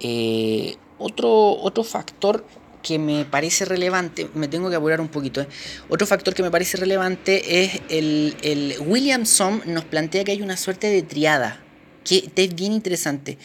eh, 0.00 0.77
otro, 0.98 1.59
otro 1.61 1.83
factor 1.83 2.46
que 2.83 2.98
me 2.98 3.24
parece 3.24 3.64
relevante, 3.64 4.29
me 4.35 4.46
tengo 4.46 4.70
que 4.70 4.77
apurar 4.77 5.00
un 5.00 5.09
poquito, 5.09 5.40
eh, 5.40 5.48
otro 5.88 6.07
factor 6.07 6.35
que 6.35 6.42
me 6.42 6.50
parece 6.50 6.77
relevante 6.77 7.64
es 7.64 7.81
el, 7.88 8.37
el 8.42 8.77
Williamson 8.87 9.62
nos 9.66 9.85
plantea 9.85 10.22
que 10.22 10.33
hay 10.33 10.42
una 10.42 10.57
suerte 10.57 10.87
de 10.88 11.03
triada, 11.03 11.61
que 12.05 12.31
es 12.37 12.55
bien 12.55 12.72
interesante. 12.72 13.38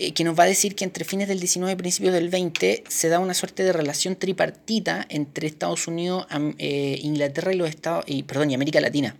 Eh, 0.00 0.12
que 0.12 0.22
nos 0.22 0.38
va 0.38 0.44
a 0.44 0.46
decir 0.46 0.76
que 0.76 0.84
entre 0.84 1.04
fines 1.04 1.26
del 1.26 1.40
19 1.40 1.72
y 1.72 1.74
principios 1.74 2.14
del 2.14 2.28
20 2.28 2.84
se 2.86 3.08
da 3.08 3.18
una 3.18 3.34
suerte 3.34 3.64
de 3.64 3.72
relación 3.72 4.14
tripartita 4.14 5.04
entre 5.08 5.48
Estados 5.48 5.88
Unidos, 5.88 6.24
eh, 6.58 7.00
Inglaterra 7.02 7.52
y 7.52 7.56
los 7.56 7.68
Estados 7.68 8.04
y 8.06 8.22
perdón, 8.22 8.52
y 8.52 8.54
América 8.54 8.80
Latina. 8.80 9.16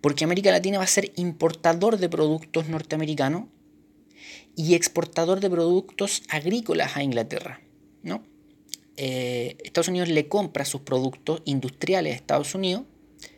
Porque 0.00 0.24
América 0.24 0.50
Latina 0.50 0.78
va 0.78 0.84
a 0.84 0.88
ser 0.88 1.12
importador 1.14 1.98
de 1.98 2.08
productos 2.08 2.68
norteamericanos 2.68 3.44
y 4.56 4.74
exportador 4.74 5.38
de 5.38 5.48
productos 5.48 6.24
agrícolas 6.28 6.96
a 6.96 7.04
Inglaterra, 7.04 7.60
¿no? 8.02 8.24
Eh, 8.96 9.56
Estados 9.62 9.86
Unidos 9.86 10.08
le 10.08 10.26
compra 10.26 10.64
sus 10.64 10.80
productos 10.80 11.40
industriales 11.44 12.14
a 12.14 12.16
Estados 12.16 12.56
Unidos, 12.56 12.82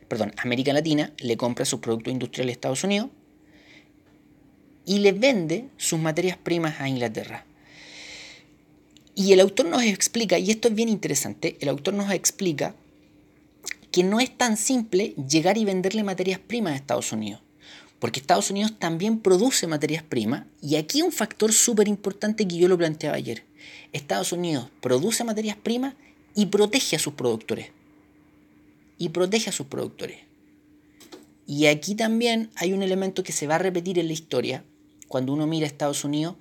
perdón, 0.08 0.32
América 0.38 0.72
Latina 0.72 1.12
le 1.18 1.36
compra 1.36 1.66
sus 1.66 1.80
productos 1.80 2.14
industriales 2.14 2.52
a 2.52 2.56
Estados 2.56 2.82
Unidos 2.82 3.10
y 4.86 5.00
le 5.00 5.12
vende 5.12 5.68
sus 5.76 5.98
materias 5.98 6.38
primas 6.38 6.80
a 6.80 6.88
Inglaterra. 6.88 7.44
Y 9.14 9.32
el 9.32 9.40
autor 9.40 9.66
nos 9.66 9.82
explica, 9.82 10.38
y 10.38 10.50
esto 10.50 10.68
es 10.68 10.74
bien 10.74 10.88
interesante, 10.88 11.56
el 11.60 11.68
autor 11.68 11.94
nos 11.94 12.10
explica 12.12 12.74
que 13.90 14.04
no 14.04 14.20
es 14.20 14.36
tan 14.36 14.56
simple 14.56 15.14
llegar 15.28 15.58
y 15.58 15.64
venderle 15.64 16.04
materias 16.04 16.38
primas 16.38 16.74
a 16.74 16.76
Estados 16.76 17.12
Unidos, 17.12 17.40
porque 17.98 18.20
Estados 18.20 18.50
Unidos 18.50 18.78
también 18.78 19.18
produce 19.18 19.66
materias 19.66 20.02
primas, 20.02 20.44
y 20.62 20.76
aquí 20.76 21.02
un 21.02 21.12
factor 21.12 21.52
súper 21.52 21.88
importante 21.88 22.46
que 22.46 22.56
yo 22.56 22.68
lo 22.68 22.78
planteaba 22.78 23.16
ayer. 23.16 23.44
Estados 23.92 24.32
Unidos 24.32 24.68
produce 24.80 25.24
materias 25.24 25.56
primas 25.56 25.94
y 26.34 26.46
protege 26.46 26.96
a 26.96 26.98
sus 26.98 27.14
productores. 27.14 27.70
Y 28.98 29.08
protege 29.08 29.50
a 29.50 29.52
sus 29.52 29.66
productores. 29.66 30.18
Y 31.46 31.66
aquí 31.66 31.94
también 31.94 32.50
hay 32.56 32.72
un 32.72 32.82
elemento 32.82 33.22
que 33.22 33.32
se 33.32 33.46
va 33.46 33.54
a 33.54 33.58
repetir 33.58 33.98
en 33.98 34.08
la 34.08 34.12
historia, 34.12 34.64
cuando 35.08 35.32
uno 35.32 35.46
mira 35.46 35.64
a 35.64 35.68
Estados 35.68 36.04
Unidos 36.04 36.36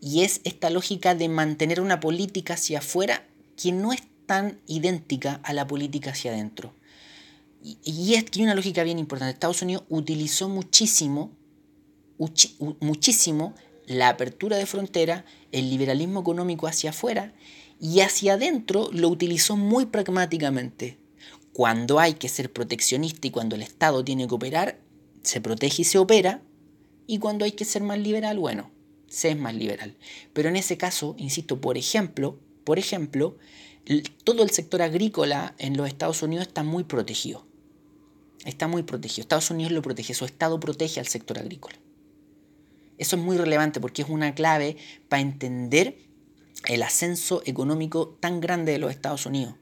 y 0.00 0.22
es 0.22 0.40
esta 0.44 0.70
lógica 0.70 1.14
de 1.14 1.28
mantener 1.28 1.80
una 1.80 2.00
política 2.00 2.54
hacia 2.54 2.78
afuera 2.78 3.26
que 3.56 3.72
no 3.72 3.92
es 3.92 4.02
tan 4.26 4.60
idéntica 4.66 5.40
a 5.42 5.52
la 5.52 5.66
política 5.66 6.10
hacia 6.12 6.32
adentro. 6.32 6.72
Y, 7.62 8.14
es 8.14 8.24
que 8.24 8.42
una 8.42 8.54
lógica 8.54 8.84
bien 8.84 8.98
importante. 8.98 9.34
Estados 9.34 9.60
Unidos 9.60 9.84
utilizó 9.90 10.48
muchísimo, 10.48 11.30
muchísimo 12.80 13.54
la 13.86 14.08
apertura 14.08 14.56
de 14.56 14.64
frontera, 14.64 15.26
el 15.52 15.68
liberalismo 15.68 16.20
económico 16.20 16.66
hacia 16.66 16.90
afuera 16.90 17.34
y 17.80 18.00
hacia 18.00 18.34
adentro 18.34 18.88
lo 18.92 19.08
utilizó 19.08 19.56
muy 19.56 19.86
pragmáticamente. 19.86 20.98
Cuando 21.52 21.98
hay 21.98 22.14
que 22.14 22.28
ser 22.28 22.52
proteccionista 22.52 23.26
y 23.26 23.30
cuando 23.30 23.56
el 23.56 23.62
Estado 23.62 24.04
tiene 24.04 24.26
que 24.26 24.34
operar, 24.34 24.78
se 25.22 25.40
protege 25.40 25.82
y 25.82 25.84
se 25.84 25.98
opera. 25.98 26.40
Y 27.10 27.18
cuando 27.18 27.44
hay 27.44 27.50
que 27.50 27.64
ser 27.64 27.82
más 27.82 27.98
liberal, 27.98 28.38
bueno, 28.38 28.70
se 29.08 29.30
es 29.30 29.36
más 29.36 29.52
liberal. 29.52 29.96
Pero 30.32 30.48
en 30.48 30.54
ese 30.54 30.78
caso, 30.78 31.16
insisto, 31.18 31.60
por 31.60 31.76
ejemplo, 31.76 32.38
por 32.62 32.78
ejemplo, 32.78 33.36
todo 34.22 34.44
el 34.44 34.50
sector 34.50 34.80
agrícola 34.80 35.56
en 35.58 35.76
los 35.76 35.88
Estados 35.88 36.22
Unidos 36.22 36.46
está 36.46 36.62
muy 36.62 36.84
protegido. 36.84 37.44
Está 38.44 38.68
muy 38.68 38.84
protegido. 38.84 39.22
Estados 39.22 39.50
Unidos 39.50 39.72
lo 39.72 39.82
protege, 39.82 40.14
su 40.14 40.24
Estado 40.24 40.60
protege 40.60 41.00
al 41.00 41.08
sector 41.08 41.40
agrícola. 41.40 41.74
Eso 42.96 43.16
es 43.16 43.22
muy 43.22 43.36
relevante 43.36 43.80
porque 43.80 44.02
es 44.02 44.08
una 44.08 44.36
clave 44.36 44.76
para 45.08 45.20
entender 45.20 45.98
el 46.68 46.80
ascenso 46.84 47.42
económico 47.44 48.16
tan 48.20 48.40
grande 48.40 48.70
de 48.70 48.78
los 48.78 48.92
Estados 48.92 49.26
Unidos. 49.26 49.56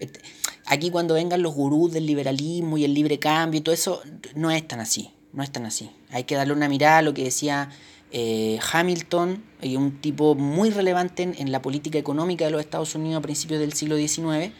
Este, 0.00 0.20
aquí 0.64 0.90
cuando 0.90 1.12
vengan 1.12 1.42
los 1.42 1.52
gurús 1.52 1.92
del 1.92 2.06
liberalismo 2.06 2.78
y 2.78 2.84
el 2.84 2.94
libre 2.94 3.18
cambio 3.18 3.60
y 3.60 3.62
todo 3.62 3.74
eso, 3.74 4.00
no 4.34 4.50
es 4.50 4.66
tan 4.66 4.80
así, 4.80 5.10
no 5.36 5.42
es 5.42 5.52
tan 5.52 5.66
así. 5.66 5.90
Hay 6.10 6.24
que 6.24 6.34
darle 6.34 6.54
una 6.54 6.68
mirada 6.68 6.98
a 6.98 7.02
lo 7.02 7.14
que 7.14 7.22
decía 7.22 7.70
eh, 8.10 8.58
Hamilton, 8.72 9.44
un 9.76 10.00
tipo 10.00 10.34
muy 10.34 10.70
relevante 10.70 11.22
en, 11.22 11.52
la 11.52 11.60
política 11.60 11.98
económica 11.98 12.46
de 12.46 12.50
los 12.50 12.60
Estados 12.60 12.94
Unidos 12.94 13.18
a 13.18 13.20
principios 13.20 13.60
del 13.60 13.74
siglo 13.74 13.96
XIX. 13.96 14.52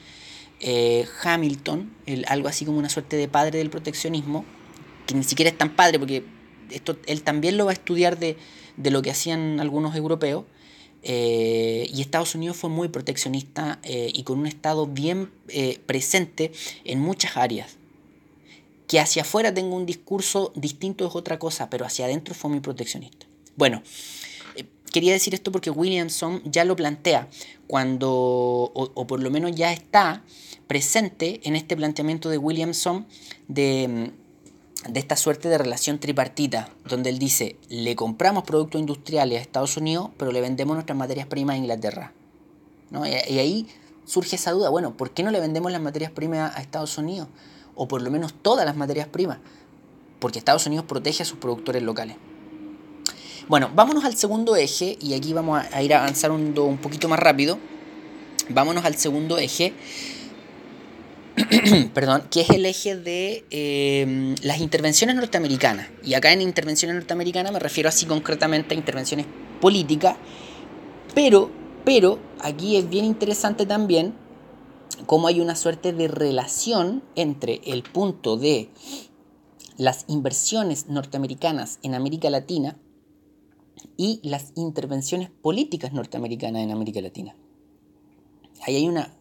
Eh, 0.60 1.06
Hamilton, 1.22 1.90
algo 2.28 2.48
así 2.48 2.66
como 2.66 2.78
una 2.78 2.90
suerte 2.90 3.16
de 3.16 3.26
padre 3.26 3.58
del 3.58 3.70
proteccionismo, 3.70 4.44
que 5.06 5.14
ni 5.14 5.24
siquiera 5.24 5.50
es 5.50 5.56
tan 5.56 5.74
padre 5.74 5.98
porque 5.98 6.24
esto, 6.70 6.98
él 7.06 7.22
también 7.22 7.56
lo 7.56 7.64
va 7.64 7.70
a 7.70 7.74
estudiar 7.74 8.18
de, 8.18 8.36
lo 8.76 9.00
que 9.00 9.10
hacían 9.10 9.60
algunos 9.60 9.96
europeos. 9.96 10.44
Eh, 11.08 11.88
y 11.90 12.02
Estados 12.02 12.34
Unidos 12.34 12.58
fue 12.58 12.68
muy 12.68 12.88
proteccionista 12.88 13.78
eh, 13.82 14.10
y 14.12 14.24
con 14.24 14.40
un 14.40 14.46
Estado 14.46 14.86
bien 14.86 15.30
presente 15.86 16.52
en 16.84 17.00
muchas 17.00 17.38
áreas. 17.38 17.78
Que 18.86 19.00
hacia 19.00 19.22
afuera 19.22 19.52
tenga 19.52 19.74
un 19.74 19.86
discurso 19.86 20.52
distinto 20.54 21.06
es 21.06 21.14
otra 21.14 21.38
cosa, 21.38 21.70
pero 21.70 21.84
hacia 21.84 22.04
adentro 22.04 22.34
fue 22.34 22.50
muy 22.50 22.60
proteccionista. 22.60 23.26
Bueno, 23.56 23.82
quería 24.92 25.12
decir 25.12 25.34
esto 25.34 25.50
porque 25.50 25.70
Williamson 25.70 26.42
ya 26.44 26.64
lo 26.64 26.76
plantea 26.76 27.28
cuando, 27.66 28.10
o 28.10 29.06
por 29.06 29.22
lo 29.22 29.30
menos 29.30 29.52
ya 29.54 29.72
está 29.72 30.22
presente 30.66 31.40
en 31.44 31.56
este 31.56 31.76
planteamiento 31.76 32.28
de 32.28 32.38
Williamson 32.38 33.06
de 33.48 34.12
de 34.88 35.00
esta 35.00 35.16
suerte 35.16 35.48
de 35.48 35.58
relación 35.58 35.98
tripartita, 35.98 36.68
donde 36.88 37.10
él 37.10 37.18
dice, 37.18 37.56
le 37.68 37.96
compramos 37.96 38.44
productos 38.44 38.80
industriales 38.80 39.38
a 39.38 39.42
Estados 39.42 39.76
Unidos, 39.76 40.10
pero 40.16 40.32
le 40.32 40.40
vendemos 40.40 40.76
nuestras 40.76 40.96
materias 40.96 41.26
primas 41.26 41.54
a 41.54 41.58
Inglaterra. 41.58 42.12
¿no? 42.90 43.06
Y, 43.06 43.10
ahí 43.10 43.66
surge 44.04 44.36
esa 44.36 44.52
duda, 44.52 44.68
bueno, 44.68 44.96
¿por 44.96 45.10
qué 45.10 45.22
no 45.22 45.30
le 45.30 45.40
vendemos 45.40 45.72
las 45.72 45.80
materias 45.80 46.12
primas 46.12 46.54
a 46.56 46.60
Estados 46.60 46.96
Unidos? 46.98 47.28
O 47.76 47.86
por 47.86 48.02
lo 48.02 48.10
menos 48.10 48.34
todas 48.34 48.66
las 48.66 48.76
materias 48.76 49.06
primas, 49.06 49.38
porque 50.18 50.38
Estados 50.38 50.66
Unidos 50.66 50.86
protege 50.86 51.22
a 51.22 51.26
sus 51.26 51.38
productores 51.38 51.82
locales. 51.82 52.16
Bueno, 53.48 53.70
vámonos 53.72 54.04
al 54.04 54.16
segundo 54.16 54.56
eje, 54.56 54.98
y 55.00 55.14
aquí 55.14 55.32
vamos 55.32 55.62
a 55.72 55.82
ir 55.82 55.94
avanzando 55.94 56.64
un 56.64 56.78
poquito 56.78 57.08
más 57.08 57.20
rápido. 57.20 57.58
Vámonos 58.48 58.84
al 58.84 58.96
segundo 58.96 59.38
eje, 59.38 59.72
perdón, 61.94 62.24
que 62.30 62.40
es 62.40 62.50
el 62.50 62.64
eje 62.64 62.96
de 62.96 63.44
em, 63.50 64.34
las 64.42 64.58
intervenciones 64.58 65.16
norteamericanas. 65.16 65.88
Y 66.02 66.14
acá 66.14 66.32
en 66.32 66.40
intervenciones 66.40 66.96
norteamericanas 66.96 67.52
me 67.52 67.58
refiero 67.58 67.88
así 67.88 68.06
concretamente 68.06 68.74
a 68.74 68.78
intervenciones 68.78 69.26
políticas, 69.60 70.16
pero, 71.14 71.50
pero 71.84 72.18
aquí 72.40 72.76
es 72.76 72.88
bien 72.88 73.04
interesante 73.04 73.66
también 73.66 74.14
cómo 75.06 75.28
hay 75.28 75.40
una 75.40 75.56
suerte 75.56 75.92
de 75.92 76.08
relación 76.08 77.02
entre 77.14 77.60
el 77.64 77.82
punto 77.82 78.36
de 78.36 78.70
las 79.76 80.04
inversiones 80.08 80.88
norteamericanas 80.88 81.78
en 81.82 81.94
América 81.94 82.30
Latina 82.30 82.78
y 83.96 84.20
las 84.22 84.52
intervenciones 84.56 85.30
políticas 85.30 85.92
norteamericanas 85.92 86.62
en 86.62 86.70
América 86.70 87.00
Latina. 87.00 87.36
Ahí 88.66 88.76
hay 88.76 88.88
una, 88.88 89.14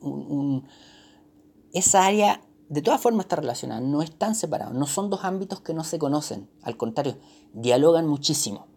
esa 1.73 2.06
área 2.06 2.41
de 2.69 2.82
todas 2.82 2.99
formas 3.01 3.25
está 3.25 3.36
relacionada, 3.36 3.82
no 3.82 4.01
están 4.01 4.34
separados, 4.34 4.73
no 4.73 4.88
son 4.88 5.10
dos 5.10 5.23
ámbitos 5.23 5.62
que 5.62 5.73
no 5.73 5.84
se 5.84 5.99
conocen, 5.99 6.49
al 6.63 6.78
contrario, 6.78 7.17
dialogan 7.54 8.08
muchísimo. 8.08 8.67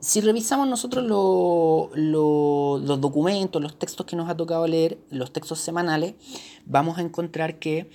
Si 0.00 0.20
revisamos 0.20 0.68
nosotros 0.68 1.04
los 1.04 3.00
documentos, 3.00 3.60
los 3.60 3.78
textos 3.78 4.06
que 4.06 4.14
nos 4.14 4.28
ha 4.30 4.36
tocado 4.36 4.66
leer, 4.66 4.98
los 5.10 5.32
textos 5.32 5.58
semanales, 5.58 6.14
vamos 6.66 6.98
a 6.98 7.02
encontrar 7.02 7.58
que 7.58 7.90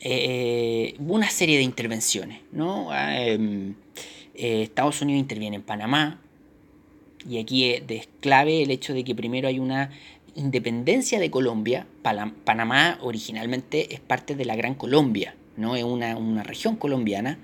eh, 0.00 0.94
una 0.98 1.28
serie 1.28 1.58
de 1.58 1.62
intervenciones. 1.62 2.40
¿no? 2.52 2.90
Ah, 2.90 3.20
em, 3.20 3.74
eh, 4.34 4.62
Estados 4.62 5.02
Unidos 5.02 5.20
interviene 5.20 5.56
en 5.56 5.62
Panamá, 5.62 6.20
y 7.28 7.38
aquí 7.38 7.64
es 7.64 8.08
clave 8.20 8.62
el 8.62 8.70
hecho 8.70 8.94
de 8.94 9.04
que 9.04 9.14
primero 9.14 9.48
hay 9.48 9.58
una 9.58 9.90
independencia 10.34 11.20
de 11.20 11.30
Colombia, 11.30 11.86
Panamá 12.02 12.98
originalmente 13.02 13.94
es 13.94 14.00
parte 14.00 14.34
de 14.34 14.44
la 14.44 14.56
Gran 14.56 14.74
Colombia, 14.74 15.36
¿no? 15.56 15.76
es 15.76 15.84
una, 15.84 16.42
región 16.42 16.76
colombiana. 16.76 17.38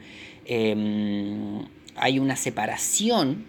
Em, 0.47 1.66
hay 1.94 2.18
una 2.18 2.37
separación, 2.37 3.44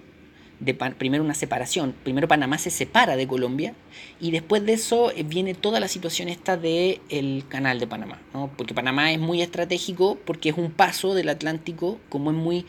de, 0.60 0.74
primero 0.74 1.24
una 1.24 1.34
separación, 1.34 1.95
primero 2.04 2.28
Panamá 2.28 2.58
se 2.58 2.69
separa 2.69 3.15
de 3.15 3.28
Colombia 3.28 3.74
y 4.19 4.32
después 4.32 4.65
de 4.65 4.74
eso 4.74 5.12
eh, 5.12 5.24
viene 5.24 5.54
toda 5.54 5.80
la 5.80 5.88
situación 5.88 6.28
esta 6.28 6.58
del 6.58 7.00
el 7.10 7.45
canal 7.48 7.80
de 7.80 7.88
Panamá, 7.88 8.19
porque 8.58 8.74
Panamá 8.74 9.12
es 9.12 9.19
muy 9.19 9.41
estratégico 9.41 10.17
porque 10.26 10.50
es 10.50 10.58
un 10.58 10.72
paso 10.72 11.13
del 11.13 11.30
Atlántico, 11.30 12.00
como 12.10 12.32
es 12.32 12.38
muy 12.38 12.65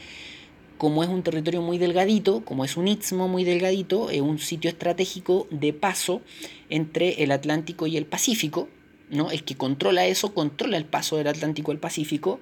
como 0.79 1.03
es 1.03 1.11
un 1.11 1.23
territorio 1.23 1.61
muy 1.61 1.77
delgadito, 1.77 2.43
como 2.43 2.65
es 2.65 2.79
un 2.79 2.89
istmo 2.89 3.29
muy 3.29 3.45
delgadito, 3.45 4.09
es 4.09 4.23
un 4.23 4.39
sitio 4.39 4.71
estratégico 4.71 5.47
de 5.51 5.75
paso 5.75 6.23
entre 6.71 7.23
el 7.23 7.33
Atlántico 7.33 7.87
y 7.87 7.99
el 7.99 8.07
Pacífico, 8.07 8.67
¿no? 9.11 9.31
El 9.31 9.45
que 9.45 9.57
controla 9.57 10.07
eso, 10.07 10.33
controla 10.33 10.79
el 10.79 10.87
paso 10.87 11.19
del 11.19 11.27
Atlántico 11.27 11.71
al 11.71 11.79
Pacífico. 11.79 12.41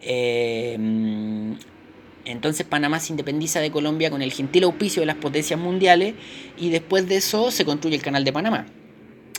Eh, 0.00 0.78
entonces 2.24 2.66
Panamá 2.66 3.00
se 3.00 3.12
independiza 3.12 3.60
de 3.60 3.70
Colombia 3.70 4.10
con 4.10 4.22
el 4.22 4.32
gentil 4.32 4.64
auspicio 4.64 5.00
de 5.00 5.06
las 5.06 5.16
potencias 5.16 5.58
mundiales 5.58 6.14
y 6.56 6.70
después 6.70 7.08
de 7.08 7.16
eso 7.16 7.50
se 7.50 7.64
construye 7.64 7.96
el 7.96 8.02
canal 8.02 8.24
de 8.24 8.32
Panamá. 8.32 8.66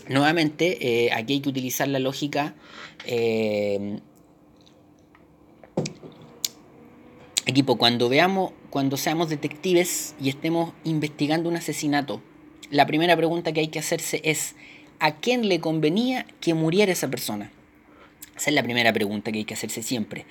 Nuevamente, 0.07 1.05
eh, 1.05 1.11
aquí 1.13 1.33
hay 1.33 1.39
que 1.39 1.49
utilizar 1.49 1.87
la 1.87 1.99
lógica 1.99 2.53
eh, 3.05 3.99
Equipo, 7.47 7.77
cuando 7.77 8.09
veamos, 8.09 8.53
cuando 8.71 8.97
seamos 8.97 9.29
detectives 9.29 10.15
y 10.19 10.29
estemos 10.29 10.73
investigando 10.83 11.47
un 11.47 11.55
asesinato, 11.55 12.23
la 12.71 12.87
primera 12.87 13.15
pregunta 13.15 13.53
que 13.53 13.59
hay 13.59 13.67
que 13.67 13.77
hacerse 13.77 14.19
es, 14.23 14.55
¿a 14.99 15.17
quién 15.17 15.47
le 15.47 15.59
convenía 15.59 16.25
que 16.41 16.55
muriera 16.55 16.91
esa 16.91 17.07
persona? 17.07 17.51
Esa 18.35 18.49
es 18.49 18.55
la 18.55 18.63
primera 18.63 18.91
pregunta 18.93 19.31
que 19.31 19.37
hay 19.37 19.45
que 19.45 19.53
hacerse 19.53 19.83
siempre. 19.83 20.25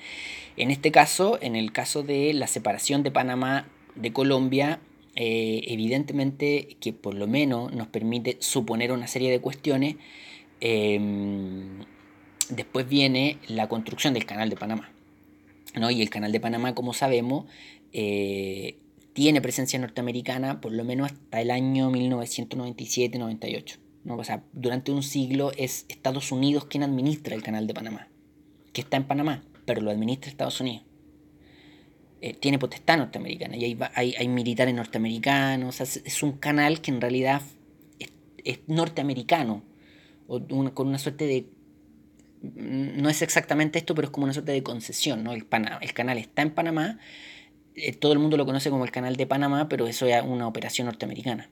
En 0.57 0.71
este 0.71 0.91
caso, 0.91 1.37
en 1.41 1.55
el 1.55 1.71
caso 1.71 2.03
de 2.03 2.33
la 2.33 2.47
separación 2.47 3.03
de 3.03 3.11
Panamá 3.11 3.67
de 3.95 4.13
Colombia, 4.13 4.79
eh, 5.15 5.63
evidentemente 5.67 6.77
que 6.79 6.93
por 6.93 7.13
lo 7.13 7.27
menos 7.27 7.73
nos 7.73 7.87
permite 7.87 8.37
suponer 8.39 8.91
una 8.91 9.07
serie 9.07 9.31
de 9.31 9.39
cuestiones. 9.39 9.95
Em, 10.61 11.83
después 12.49 12.87
viene 12.87 13.37
la 13.47 13.67
construcción 13.67 14.13
del 14.13 14.25
canal 14.25 14.49
de 14.49 14.55
Panamá. 14.55 14.91
Y 15.91 16.01
el 16.01 16.09
canal 16.09 16.31
de 16.31 16.39
Panamá, 16.39 16.73
como 16.73 16.93
sabemos, 16.93 17.45
eh, 17.91 18.77
tiene 19.11 19.41
presencia 19.41 19.77
norteamericana 19.77 20.61
por 20.61 20.71
lo 20.71 20.85
menos 20.85 21.11
hasta 21.11 21.41
el 21.41 21.51
año 21.51 21.91
1997-98. 21.91 23.77
¿no? 24.05 24.15
O 24.15 24.23
sea, 24.23 24.43
durante 24.53 24.91
un 24.91 25.03
siglo 25.03 25.51
es 25.57 25.85
Estados 25.89 26.31
Unidos 26.31 26.65
quien 26.65 26.83
administra 26.83 27.35
el 27.35 27.43
canal 27.43 27.67
de 27.67 27.73
Panamá, 27.73 28.07
que 28.71 28.81
está 28.81 28.95
en 28.95 29.05
Panamá, 29.05 29.43
pero 29.65 29.81
lo 29.81 29.91
administra 29.91 30.29
Estados 30.29 30.59
Unidos. 30.61 30.83
Eh, 32.21 32.33
tiene 32.33 32.57
potestad 32.57 32.97
norteamericana 32.97 33.55
y 33.57 33.65
hay, 33.65 34.15
hay, 34.17 34.27
militares 34.27 34.73
norteamericanos. 34.73 35.81
es, 35.81 36.23
un 36.23 36.33
canal 36.33 36.81
que 36.81 36.91
en 36.91 37.01
realidad 37.01 37.41
es, 38.43 38.59
norteamericano, 38.67 39.63
o 40.27 40.41
con 40.73 40.87
una 40.87 40.97
suerte 40.97 41.27
de 41.27 41.45
no 42.53 43.09
es 43.09 43.21
exactamente 43.21 43.79
esto, 43.79 43.95
pero 43.95 44.07
es 44.07 44.11
como 44.11 44.25
una 44.25 44.33
suerte 44.33 44.51
de 44.51 44.63
concesión, 44.63 45.23
¿no? 45.23 45.33
El, 45.33 45.47
el 45.81 45.93
canal 45.93 46.17
está 46.17 46.41
en 46.41 46.51
Panamá, 46.51 46.99
eh, 47.75 47.93
todo 47.93 48.13
el 48.13 48.19
mundo 48.19 48.37
lo 48.37 48.45
conoce 48.45 48.69
como 48.69 48.85
el 48.85 48.91
canal 48.91 49.15
de 49.15 49.25
Panamá, 49.27 49.67
pero 49.67 49.87
eso 49.87 50.05
es 50.05 50.23
una 50.23 50.47
operación 50.47 50.85
norteamericana. 50.85 51.49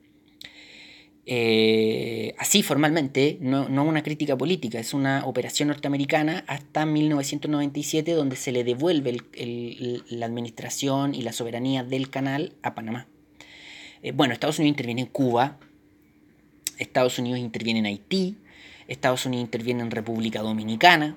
Eh, 1.25 2.35
así 2.37 2.63
formalmente, 2.63 3.37
no, 3.39 3.69
no, 3.69 3.85
una 3.85 4.03
crítica 4.03 4.37
política, 4.37 4.79
es 4.79 4.93
una 4.93 5.25
operación 5.25 5.69
norteamericana 5.69 6.43
hasta 6.47 6.85
1997 6.85 8.11
donde 8.11 8.35
se 8.35 8.51
le 8.51 8.65
devuelve 8.65 9.21
la 10.09 10.25
administración 10.25 11.15
y 11.15 11.21
la 11.21 11.31
soberanía 11.31 11.83
del 11.83 12.09
canal 12.09 12.53
a 12.61 12.75
Panamá. 12.75 13.07
Eh, 14.01 14.11
bueno, 14.11 14.33
Estados 14.33 14.59
Unidos 14.59 14.73
interviene 14.73 15.01
en 15.01 15.07
Cuba, 15.07 15.57
Estados 16.77 17.17
Unidos 17.17 17.39
interviene 17.39 17.79
en 17.79 17.85
Haití, 17.85 18.37
Estados 18.89 19.25
Unidos 19.25 19.45
interviene 19.45 19.81
en 19.81 19.91
República 19.91 20.41
Dominicana, 20.41 21.15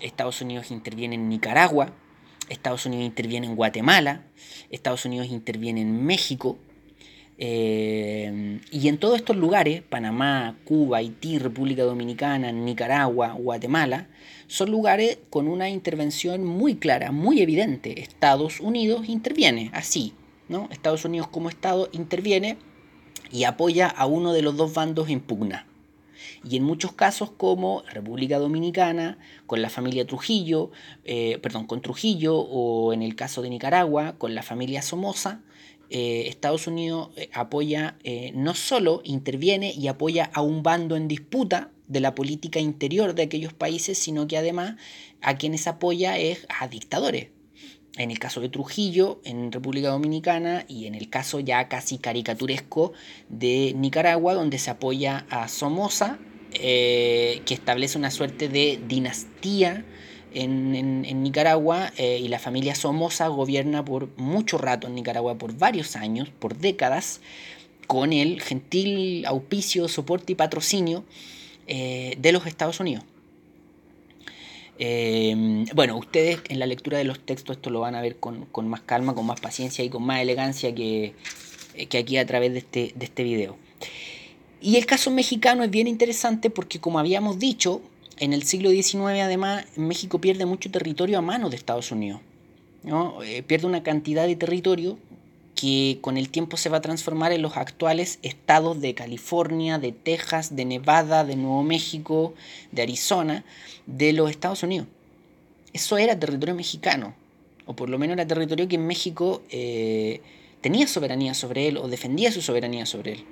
Estados 0.00 0.40
Unidos 0.40 0.70
interviene 0.70 1.16
en 1.16 1.28
Nicaragua, 1.28 1.92
Estados 2.48 2.86
Unidos 2.86 3.04
interviene 3.04 3.46
en 3.46 3.56
Guatemala, 3.56 4.22
Estados 4.70 5.04
Unidos 5.04 5.28
interviene 5.28 5.82
en 5.82 6.06
México, 6.06 6.58
eh, 7.40 8.60
y 8.72 8.88
en 8.88 8.98
todos 8.98 9.16
estos 9.16 9.36
lugares, 9.36 9.82
Panamá, 9.82 10.56
Cuba, 10.64 10.98
Haití, 10.98 11.38
República 11.38 11.84
Dominicana, 11.84 12.50
Nicaragua, 12.50 13.32
Guatemala, 13.32 14.08
son 14.48 14.70
lugares 14.70 15.18
con 15.30 15.46
una 15.46 15.68
intervención 15.70 16.44
muy 16.44 16.74
clara, 16.74 17.12
muy 17.12 17.40
evidente. 17.40 18.00
Estados 18.00 18.58
Unidos 18.58 19.08
interviene, 19.08 19.70
así, 19.72 20.14
¿no? 20.48 20.68
Estados 20.72 21.04
Unidos 21.04 21.28
como 21.28 21.48
Estado 21.48 21.88
interviene 21.92 22.58
y 23.30 23.44
apoya 23.44 23.86
a 23.86 24.06
uno 24.06 24.32
de 24.32 24.42
los 24.42 24.56
dos 24.56 24.74
bandos 24.74 25.08
en 25.08 25.20
pugna. 25.20 25.66
Y 26.42 26.56
en 26.56 26.64
muchos 26.64 26.92
casos 26.92 27.30
como 27.30 27.82
República 27.92 28.38
Dominicana, 28.38 29.18
con 29.46 29.62
la 29.62 29.70
familia 29.70 30.06
Trujillo, 30.06 30.72
eh, 31.04 31.38
perdón, 31.40 31.66
con 31.66 31.82
Trujillo, 31.82 32.36
o 32.36 32.92
en 32.92 33.02
el 33.02 33.14
caso 33.14 33.42
de 33.42 33.50
Nicaragua, 33.50 34.16
con 34.18 34.34
la 34.34 34.42
familia 34.42 34.82
Somoza, 34.82 35.40
eh, 35.90 36.24
Estados 36.28 36.66
Unidos 36.66 37.10
eh, 37.16 37.30
apoya, 37.32 37.98
no 38.34 38.54
solo 38.54 39.00
interviene 39.04 39.72
y 39.72 39.88
apoya 39.88 40.30
a 40.32 40.42
un 40.42 40.62
bando 40.62 40.96
en 40.96 41.08
disputa 41.08 41.70
de 41.86 42.00
la 42.00 42.14
política 42.14 42.60
interior 42.60 43.14
de 43.14 43.22
aquellos 43.22 43.52
países, 43.52 43.98
sino 43.98 44.26
que 44.26 44.36
además 44.36 44.76
a 45.20 45.36
quienes 45.36 45.66
apoya 45.66 46.18
es 46.18 46.46
a 46.48 46.68
dictadores, 46.68 47.28
en 47.96 48.10
el 48.10 48.18
caso 48.18 48.40
de 48.40 48.48
Trujillo, 48.48 49.20
en 49.24 49.50
República 49.50 49.88
Dominicana, 49.88 50.64
y 50.68 50.86
en 50.86 50.94
el 50.94 51.10
caso 51.10 51.40
ya 51.40 51.68
casi 51.68 51.98
caricaturesco 51.98 52.92
de 53.28 53.74
Nicaragua, 53.76 54.34
donde 54.34 54.58
se 54.58 54.70
apoya 54.70 55.26
a 55.30 55.48
Somoza, 55.48 56.18
eh, 56.52 57.42
que 57.44 57.54
establece 57.54 57.98
una 57.98 58.10
suerte 58.10 58.48
de 58.48 58.80
dinastía 58.86 59.84
en, 60.34 61.22
Nicaragua, 61.22 61.92
eh, 61.96 62.18
y 62.22 62.28
la 62.28 62.38
familia 62.38 62.74
Somoza 62.74 63.28
gobierna 63.28 63.84
por 63.84 64.08
mucho 64.16 64.58
rato 64.58 64.86
en 64.86 64.94
Nicaragua, 64.94 65.36
por 65.36 65.56
varios 65.56 65.96
años, 65.96 66.28
por 66.38 66.56
décadas, 66.56 67.20
con 67.86 68.12
el 68.12 68.42
gentil 68.42 69.24
auspicio, 69.26 69.88
soporte 69.88 70.32
y 70.32 70.36
patrocinio 70.36 71.04
eh, 71.66 72.16
de 72.18 72.32
los 72.32 72.46
Estados 72.46 72.80
Unidos. 72.80 73.04
Em, 74.78 75.64
bueno, 75.74 75.96
ustedes 75.96 76.40
en 76.48 76.60
la 76.60 76.66
lectura 76.66 76.98
de 76.98 77.04
los 77.04 77.18
textos 77.18 77.56
esto 77.56 77.70
lo 77.70 77.80
van 77.80 77.96
a 77.96 78.00
ver 78.00 78.16
con, 78.16 78.46
más 78.68 78.82
calma, 78.82 79.14
con 79.14 79.26
más 79.26 79.40
paciencia 79.40 79.84
y 79.84 79.88
con 79.88 80.04
más 80.04 80.20
elegancia 80.20 80.72
que, 80.74 81.14
eh, 81.74 81.86
que 81.86 81.98
aquí 81.98 82.16
a 82.16 82.26
través 82.26 82.52
de 82.52 82.58
este, 82.60 82.92
de 82.94 83.04
este 83.04 83.24
video. 83.24 83.56
Y 84.60 84.76
el 84.76 84.86
caso 84.86 85.10
mexicano 85.10 85.64
es 85.64 85.70
bien 85.70 85.86
interesante 85.86 86.50
porque 86.50 86.78
como 86.80 86.98
habíamos 86.98 87.38
dicho, 87.38 87.80
en 88.20 88.32
el 88.32 88.42
siglo 88.44 88.70
XIX 88.70 89.22
además 89.22 89.64
México 89.76 90.20
pierde 90.20 90.46
mucho 90.46 90.70
territorio 90.70 91.18
a 91.18 91.22
manos 91.22 91.50
de 91.50 91.56
Estados 91.56 91.90
Unidos. 91.90 92.20
¿no? 92.82 93.22
Eh, 93.22 93.42
pierde 93.42 93.66
una 93.66 93.82
cantidad 93.82 94.26
de 94.26 94.36
territorio 94.36 94.98
que 95.54 95.98
con 96.00 96.16
el 96.16 96.28
tiempo 96.28 96.56
se 96.56 96.68
va 96.68 96.78
a 96.78 96.80
transformar 96.80 97.32
en 97.32 97.42
los 97.42 97.56
actuales 97.56 98.20
estados 98.22 98.80
de 98.80 98.94
California, 98.94 99.78
de 99.78 99.90
Texas, 99.90 100.54
de 100.54 100.64
Nevada, 100.64 101.24
de 101.24 101.34
Nuevo 101.34 101.64
México, 101.64 102.34
de 102.70 102.82
Arizona, 102.82 103.44
de 103.86 104.12
los 104.12 104.30
Estados 104.30 104.62
Unidos. 104.62 104.86
Eso 105.72 105.98
era 105.98 106.18
territorio 106.18 106.54
mexicano, 106.54 107.14
o 107.66 107.74
por 107.74 107.88
lo 107.88 107.98
menos 107.98 108.14
era 108.14 108.26
territorio 108.26 108.68
que 108.68 108.76
en 108.76 108.86
México 108.86 109.42
eh, 109.50 110.20
tenía 110.60 110.86
soberanía 110.86 111.34
sobre 111.34 111.66
él 111.66 111.76
o 111.76 111.88
defendía 111.88 112.30
su 112.30 112.40
soberanía 112.40 112.86
sobre 112.86 113.14
él. 113.14 113.24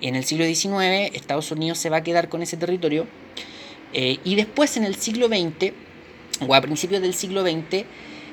En 0.00 0.16
el 0.16 0.24
siglo 0.24 0.46
XIX 0.46 1.14
Estados 1.14 1.50
Unidos 1.50 1.78
se 1.78 1.90
va 1.90 1.98
a 1.98 2.02
quedar 2.02 2.30
con 2.30 2.42
ese 2.42 2.56
territorio 2.56 3.06
eh, 3.92 4.18
y 4.24 4.34
después 4.34 4.76
en 4.76 4.84
el 4.84 4.96
siglo 4.96 5.28
XX, 5.28 5.72
o 6.46 6.54
a 6.54 6.60
principios 6.60 7.02
del 7.02 7.14
siglo 7.14 7.42
XX, 7.42 7.84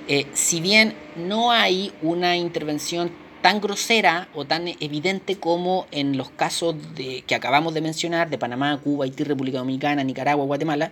eh, 0.07 0.27
si 0.33 0.59
bien 0.59 0.93
no 1.15 1.51
hay 1.51 1.93
una 2.01 2.35
intervención 2.35 3.11
tan 3.41 3.61
grosera 3.61 4.29
o 4.33 4.45
tan 4.45 4.67
evidente 4.67 5.37
como 5.37 5.87
en 5.91 6.17
los 6.17 6.29
casos 6.29 6.75
de, 6.95 7.23
que 7.27 7.35
acabamos 7.35 7.73
de 7.73 7.81
mencionar, 7.81 8.29
de 8.29 8.37
Panamá, 8.37 8.79
Cuba, 8.81 9.05
Haití, 9.05 9.23
República 9.23 9.59
Dominicana, 9.59 10.03
Nicaragua, 10.03 10.45
Guatemala, 10.45 10.91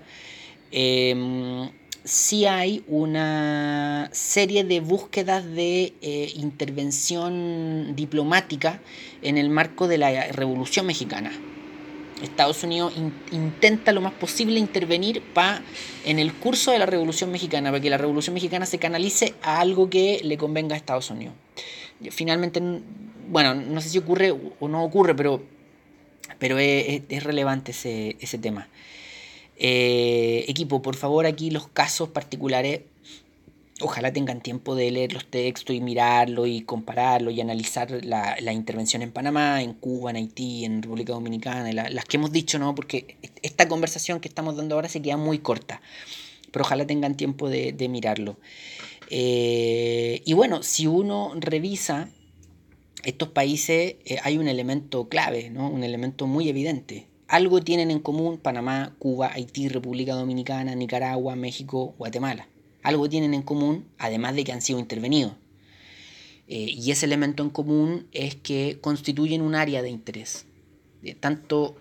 eh, 0.71 1.69
sí 2.03 2.45
hay 2.45 2.83
una 2.87 4.09
serie 4.11 4.63
de 4.63 4.79
búsquedas 4.79 5.45
de 5.45 5.93
eh, 6.01 6.31
intervención 6.35 7.95
diplomática 7.95 8.81
en 9.21 9.37
el 9.37 9.49
marco 9.49 9.87
de 9.87 9.97
la 9.97 10.27
Revolución 10.27 10.85
Mexicana. 10.85 11.31
Estados 12.21 12.63
Unidos 12.63 12.93
intenta 13.31 13.91
lo 13.91 14.01
más 14.01 14.13
posible 14.13 14.59
intervenir 14.59 15.21
pa, 15.33 15.61
en 16.05 16.19
el 16.19 16.33
curso 16.33 16.71
de 16.71 16.79
la 16.79 16.85
Revolución 16.85 17.31
Mexicana, 17.31 17.71
para 17.71 17.81
que 17.81 17.89
la 17.89 17.97
Revolución 17.97 18.33
Mexicana 18.33 18.65
se 18.65 18.77
canalice 18.77 19.33
a 19.41 19.59
algo 19.59 19.89
que 19.89 20.21
le 20.23 20.37
convenga 20.37 20.75
a 20.75 20.77
Estados 20.77 21.09
Unidos. 21.09 21.33
Finalmente, 22.09 22.61
bueno, 23.29 23.53
no 23.53 23.81
sé 23.81 23.89
si 23.89 23.97
ocurre 23.97 24.31
o 24.59 24.67
no 24.67 24.83
ocurre, 24.83 25.15
pero, 25.15 25.43
pero 26.39 26.57
es, 26.57 27.23
relevante 27.23 27.71
ese, 27.71 28.17
ese 28.19 28.37
tema. 28.37 28.67
Eh, 29.57 30.45
equipo, 30.47 30.81
por 30.81 30.95
favor, 30.95 31.25
aquí 31.25 31.51
los 31.51 31.67
casos 31.67 32.09
particulares 32.09 32.81
ojalá 33.81 34.13
tengan 34.13 34.41
tiempo 34.41 34.75
de 34.75 34.91
leer 34.91 35.13
los 35.13 35.25
textos 35.25 35.75
y 35.75 35.81
mirarlo 35.81 36.45
y 36.45 36.61
compararlo 36.61 37.31
y 37.31 37.41
analizar 37.41 37.91
la, 38.03 38.53
intervención 38.53 39.01
en 39.01 39.11
Panamá, 39.11 39.61
en 39.61 39.73
Cuba, 39.73 40.11
en 40.11 40.17
Haití, 40.17 40.65
en 40.65 40.81
República 40.81 41.13
Dominicana, 41.13 41.71
las 41.89 42.05
que 42.05 42.17
hemos 42.17 42.31
dicho, 42.31 42.59
¿no? 42.59 42.75
Porque 42.75 43.17
esta 43.41 43.67
conversación 43.67 44.19
que 44.19 44.27
estamos 44.27 44.55
dando 44.55 44.75
ahora 44.75 44.89
se 44.89 45.01
queda 45.01 45.17
muy 45.17 45.39
corta, 45.39 45.81
pero 46.51 46.63
ojalá 46.65 46.85
tengan 46.85 47.15
tiempo 47.15 47.49
de, 47.49 47.87
mirarlo. 47.89 48.37
Eh, 49.09 50.21
y 50.25 50.33
bueno, 50.33 50.63
si 50.63 50.87
uno 50.87 51.33
revisa 51.35 52.09
estos 53.03 53.29
países, 53.29 53.95
eh, 54.05 54.17
hay 54.23 54.37
un 54.37 54.47
elemento 54.47 55.09
clave, 55.09 55.49
¿no? 55.49 55.69
Un 55.69 55.83
elemento 55.83 56.27
muy 56.27 56.47
evidente. 56.49 57.07
Algo 57.27 57.61
tienen 57.61 57.91
en 57.91 57.99
común 57.99 58.37
Panamá, 58.37 58.95
Cuba, 58.99 59.31
Haití, 59.33 59.69
República 59.69 60.13
Dominicana, 60.13 60.75
Nicaragua, 60.75 61.35
México, 61.35 61.95
Guatemala 61.97 62.47
algo 62.83 63.09
tienen 63.09 63.33
en 63.33 63.41
común, 63.41 63.85
además 63.97 64.35
de 64.35 64.43
que 64.43 64.51
han 64.51 64.61
sido 64.61 64.79
intervenidos. 64.79 65.33
Eh, 66.47 66.69
y 66.69 66.91
ese 66.91 67.05
elemento 67.05 67.43
en 67.43 67.49
común 67.49 68.07
es 68.11 68.35
que 68.35 68.79
constituyen 68.81 69.41
un 69.41 69.55
área 69.55 69.81
de 69.81 69.89
interés, 69.89 70.45
tanto, 71.19 71.77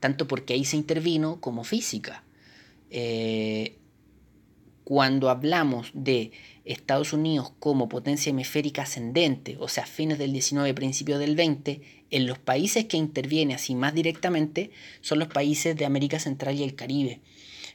tanto 0.00 0.28
porque 0.28 0.54
ahí 0.54 0.64
se 0.64 0.76
intervino 0.76 1.40
como 1.40 1.64
física. 1.64 2.22
Eh, 2.90 3.78
cuando 4.84 5.30
hablamos 5.30 5.90
de 5.94 6.32
Estados 6.66 7.14
Unidos 7.14 7.52
como 7.58 7.88
potencia 7.88 8.30
hemisférica 8.30 8.82
ascendente, 8.82 9.56
o 9.58 9.68
sea, 9.68 9.86
fines 9.86 10.18
del 10.18 10.32
19, 10.32 10.74
principios 10.74 11.18
del 11.18 11.34
20, 11.34 11.80
en 12.10 12.26
los 12.26 12.38
países 12.38 12.84
que 12.84 12.98
interviene 12.98 13.54
así 13.54 13.74
más 13.74 13.94
directamente 13.94 14.70
son 15.00 15.18
los 15.18 15.28
países 15.28 15.74
de 15.76 15.86
América 15.86 16.18
Central 16.18 16.56
y 16.56 16.62
el 16.62 16.74
Caribe. 16.74 17.20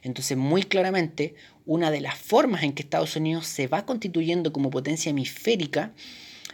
Entonces, 0.02 0.36
muy 0.36 0.62
claramente, 0.62 1.34
una 1.66 1.90
de 1.90 2.00
las 2.00 2.18
formas 2.18 2.62
en 2.62 2.72
que 2.72 2.82
Estados 2.82 3.16
Unidos 3.16 3.46
se 3.46 3.66
va 3.66 3.86
constituyendo 3.86 4.52
como 4.52 4.70
potencia 4.70 5.10
hemisférica 5.10 5.92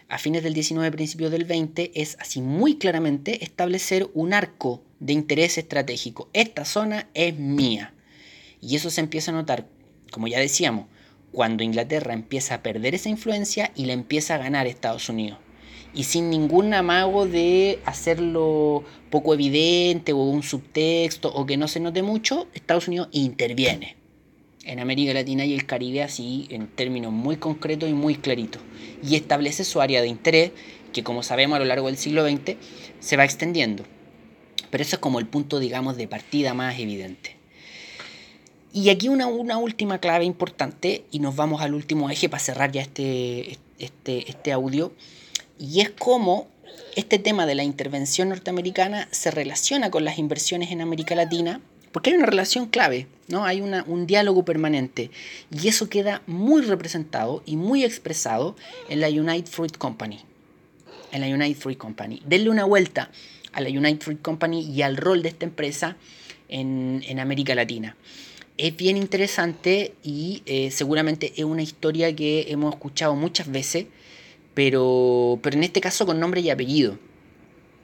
a 0.09 0.19
fines 0.19 0.43
del 0.43 0.55
19, 0.55 0.91
principios 0.93 1.31
del 1.31 1.45
20, 1.45 1.93
es 1.95 2.17
así 2.21 2.41
muy 2.41 2.77
claramente 2.77 3.45
establecer 3.45 4.09
un 4.15 4.35
arco 4.35 4.83
de 5.01 5.13
interés 5.13 5.59
estratégico. 5.59 6.29
Esta 6.33 6.65
zona 6.65 7.09
es 7.15 7.37
mía. 7.37 7.93
Y 8.61 8.77
eso 8.77 8.91
se 8.91 9.01
empieza 9.01 9.33
a 9.33 9.35
notar, 9.35 9.67
como 10.13 10.29
ya 10.29 10.39
decíamos, 10.39 10.87
cuando 11.33 11.65
Inglaterra 11.65 12.15
empieza 12.15 12.55
a 12.55 12.63
perder 12.63 12.95
esa 12.95 13.09
influencia 13.09 13.73
y 13.75 13.87
la 13.87 13.95
empieza 13.95 14.37
a 14.37 14.39
ganar 14.39 14.67
Estados 14.67 15.09
Unidos 15.09 15.39
y 15.97 16.05
sin 16.05 16.29
ningún 16.29 16.75
amago 16.75 17.27
de 17.27 17.81
hacerlo 17.87 18.85
poco 19.11 19.33
evidente 19.33 20.13
o 20.13 20.19
un 20.19 20.43
subtexto 20.43 21.33
o 21.33 21.47
que 21.47 21.57
no 21.57 21.69
se 21.69 21.81
note 21.81 22.03
mucho, 22.03 22.49
Estados 22.53 22.87
Unidos 22.87 23.09
interviene 23.13 23.97
en 24.67 24.81
América 24.81 25.15
Latina 25.15 25.45
y 25.45 25.55
el 25.55 25.65
Caribe 25.65 26.03
así 26.03 26.47
en 26.51 26.67
términos 26.67 27.13
muy 27.13 27.37
concretos 27.37 27.89
y 27.89 27.93
muy 27.93 28.17
claritos 28.17 28.61
y 29.03 29.15
establece 29.17 29.65
su 29.65 29.81
área 29.81 30.03
de 30.03 30.09
interés 30.09 30.53
que 30.93 31.03
como 31.03 31.23
sabemos 31.23 31.57
a 31.57 31.59
lo 31.61 31.65
largo 31.65 31.87
del 31.87 31.97
siglo 31.97 32.27
XX 32.27 32.57
se 33.01 33.17
va 33.17 33.25
extendiendo. 33.25 33.85
Pero 34.71 34.83
eso 34.83 34.97
es 34.97 35.01
como 35.01 35.19
el 35.19 35.27
punto, 35.27 35.59
digamos, 35.59 35.97
de 35.97 36.09
partida 36.09 36.55
más 36.55 36.79
evidente. 36.79 37.37
Y 38.73 38.91
aquí 38.91 39.09
una, 39.09 39.27
una 39.27 39.59
última 39.59 39.99
clave 40.01 40.25
importante, 40.25 41.05
y 41.11 41.21
nos 41.21 41.37
vamos 41.37 41.63
al 41.63 41.75
último 41.75 42.11
eje 42.11 42.29
para 42.29 42.43
cerrar 42.43 42.73
ya 42.73 42.83
este, 42.83 43.59
este, 43.79 44.31
este 44.31 44.53
audio, 44.53 44.93
y 45.59 45.81
es 45.81 45.91
cómo 45.91 46.49
este 46.95 47.19
tema 47.19 47.47
de 47.47 47.55
la 47.55 47.65
intervención 47.65 48.29
norteamericana 48.29 49.09
se 49.11 49.31
relaciona 49.31 49.91
con 49.91 50.05
las 50.05 50.19
inversiones 50.19 50.73
en 50.73 50.81
América 50.81 51.15
Latina, 51.15 51.61
porque 51.97 52.11
hay 52.11 52.17
una 52.17 52.27
relación 52.27 52.67
clave, 52.67 53.07
¿no? 53.29 53.47
hay 53.47 53.63
un 53.63 54.07
diálogo 54.07 54.45
permanente, 54.45 55.11
y 55.51 55.69
eso 55.69 55.89
queda 55.89 56.21
muy 56.27 56.61
representado 56.61 57.43
y 57.47 57.57
muy 57.57 57.85
expresado 57.85 58.55
en 58.91 59.01
la 59.01 59.09
United 59.09 59.51
Fruit 59.51 59.75
Company. 59.79 60.21
en 61.13 61.23
la 61.23 61.27
United 61.27 61.59
Fruit 61.59 61.79
Company. 61.79 62.21
Denle 62.27 62.51
una 62.51 62.67
vuelta 62.67 63.11
a 63.55 63.63
la 63.63 63.71
United 63.71 64.03
Fruit 64.03 64.21
Company 64.21 64.71
y 64.71 64.83
al 64.83 64.99
rol 64.99 65.23
de 65.23 65.31
esta 65.31 65.47
empresa 65.47 65.97
en, 66.51 67.19
América 67.19 67.55
Latina. 67.55 67.97
Es 68.59 68.77
bien 68.77 68.99
interesante 68.99 69.95
y 70.03 70.43
eh, 70.45 70.71
seguramente 70.71 71.33
es 71.35 71.45
una 71.45 71.63
historia 71.63 72.15
que 72.15 72.49
hemos 72.51 72.75
escuchado 72.75 73.17
muchas 73.17 73.51
veces, 73.51 73.87
pero, 74.53 75.39
pero 75.43 75.57
en 75.57 75.65
este 75.65 75.81
caso 75.81 76.05
con 76.05 76.21
nombre 76.21 76.43
y 76.43 76.51
apellido. 76.51 76.99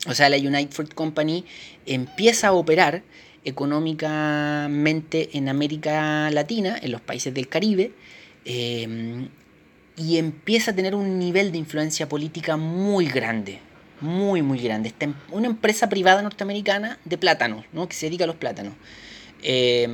O 0.07 0.13
sea, 0.13 0.29
la 0.29 0.37
United 0.37 0.71
Fruit 0.71 0.93
Company 0.93 1.47
empieza 1.87 2.49
a 2.49 2.53
operar 2.53 3.05
económicamente 3.45 5.31
en 5.37 5.49
América 5.49 6.31
Latina, 6.31 6.79
en 6.81 6.93
los 6.93 7.01
países 7.01 7.35
del 7.35 7.49
Caribe, 7.49 7.93
eh, 8.45 9.29
y 9.97 10.19
empieza 10.19 10.71
a 10.71 10.75
tener 10.75 10.95
un 10.95 11.19
nivel 11.19 11.53
de 11.53 11.59
influencia 11.59 12.09
política 12.09 12.57
muy 12.57 13.07
grande, 13.07 13.61
muy, 14.01 14.43
muy 14.43 14.59
grande. 14.59 14.89
Está 14.89 15.13
una 15.31 15.47
empresa 15.47 15.89
privada 15.89 16.23
norteamericana 16.23 16.99
de 17.05 17.19
plátanos, 17.19 17.65
¿no? 17.73 17.89
que 17.89 17.95
se 17.95 18.07
dedica 18.07 18.25
a 18.25 18.27
los 18.27 18.37
plátanos. 18.37 18.75
Eh, 19.43 19.89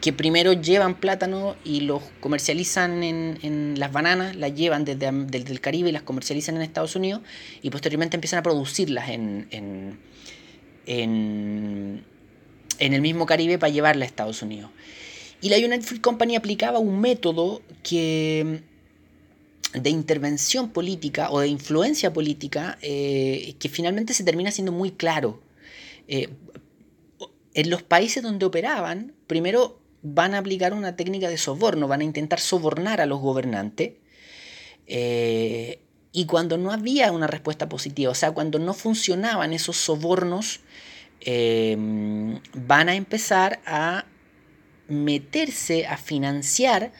que 0.00 0.12
primero 0.12 0.52
llevan 0.52 0.94
plátanos 0.94 1.56
y 1.64 1.80
los 1.80 2.02
comercializan 2.20 3.02
en, 3.02 3.74
las 3.78 3.92
bananas, 3.92 4.36
las 4.36 4.54
llevan 4.54 4.84
desde, 4.84 5.08
el 5.08 5.60
Caribe 5.60 5.90
y 5.90 5.92
las 5.92 6.02
comercializan 6.02 6.56
en 6.56 6.62
Estados 6.62 6.96
Unidos 6.96 7.22
y 7.62 7.70
posteriormente 7.70 8.16
empiezan 8.16 8.40
a 8.40 8.42
producirlas 8.42 9.08
en, 9.10 9.46
en, 9.50 9.98
en, 10.88 12.04
el 12.78 13.00
mismo 13.00 13.26
Caribe 13.26 13.58
para 13.58 13.72
llevarlas 13.72 14.06
a 14.06 14.10
Estados 14.10 14.42
Unidos. 14.42 14.70
Y 15.40 15.50
la 15.50 15.56
United 15.56 15.82
Fruit 15.82 16.02
Company 16.02 16.34
aplicaba 16.34 16.78
un 16.78 17.00
método 17.00 17.62
que 17.82 18.62
de 19.74 19.90
intervención 19.90 20.70
política 20.70 21.30
o 21.30 21.40
de 21.40 21.48
influencia 21.48 22.12
política 22.12 22.78
eh, 22.80 23.54
que 23.58 23.68
finalmente 23.68 24.14
se 24.14 24.24
termina 24.24 24.50
siendo 24.50 24.72
muy 24.72 24.90
claro. 24.90 25.40
Eh, 26.08 26.30
en 27.54 27.70
los 27.70 27.82
países 27.82 28.22
donde 28.22 28.46
operaban, 28.46 29.12
primero 29.26 29.78
van 30.02 30.34
a 30.34 30.38
aplicar 30.38 30.72
una 30.72 30.96
técnica 30.96 31.28
de 31.28 31.36
soborno, 31.36 31.86
van 31.86 32.00
a 32.00 32.04
intentar 32.04 32.40
sobornar 32.40 33.00
a 33.00 33.06
los 33.06 33.20
gobernantes. 33.20 33.92
Eh, 34.86 35.80
y 36.12 36.26
cuando 36.26 36.56
no 36.56 36.70
había 36.70 37.12
una 37.12 37.26
respuesta 37.26 37.68
positiva, 37.68 38.12
o 38.12 38.14
sea, 38.14 38.32
cuando 38.32 38.58
no 38.58 38.74
funcionaban 38.74 39.52
esos 39.52 39.76
sobornos, 39.76 40.60
van 41.26 42.88
a 42.88 42.94
empezar 42.94 43.60
a 43.66 44.04
meterse 44.88 45.86
a 45.86 45.96
financiar 45.96 46.92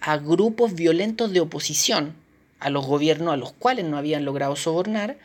a 0.00 0.16
grupos 0.16 0.74
violentos 0.74 1.32
de 1.32 1.40
oposición 1.40 2.14
a 2.60 2.70
los 2.70 2.86
gobiernos 2.86 3.34
a 3.34 3.36
los 3.36 3.52
cuales 3.52 3.84
no 3.84 3.96
habían 3.96 4.24
logrado 4.24 4.54
sobornar 4.54 5.18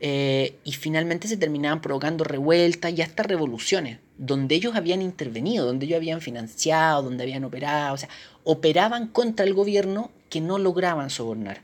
eh, 0.00 0.56
y 0.64 0.72
finalmente 0.72 1.28
se 1.28 1.36
terminaban 1.36 1.80
provocando 1.80 2.24
revueltas 2.24 2.92
y 2.92 3.02
hasta 3.02 3.22
revoluciones, 3.22 3.98
donde 4.18 4.56
ellos 4.56 4.74
habían 4.74 5.00
intervenido, 5.00 5.64
donde 5.64 5.86
ellos 5.86 5.96
habían 5.96 6.20
financiado, 6.20 7.02
donde 7.02 7.22
habían 7.22 7.44
operado, 7.44 7.94
o 7.94 7.96
sea, 7.96 8.08
operaban 8.44 9.06
contra 9.06 9.46
el 9.46 9.54
gobierno 9.54 10.10
que 10.28 10.40
no 10.40 10.58
lograban 10.58 11.08
sobornar 11.08 11.62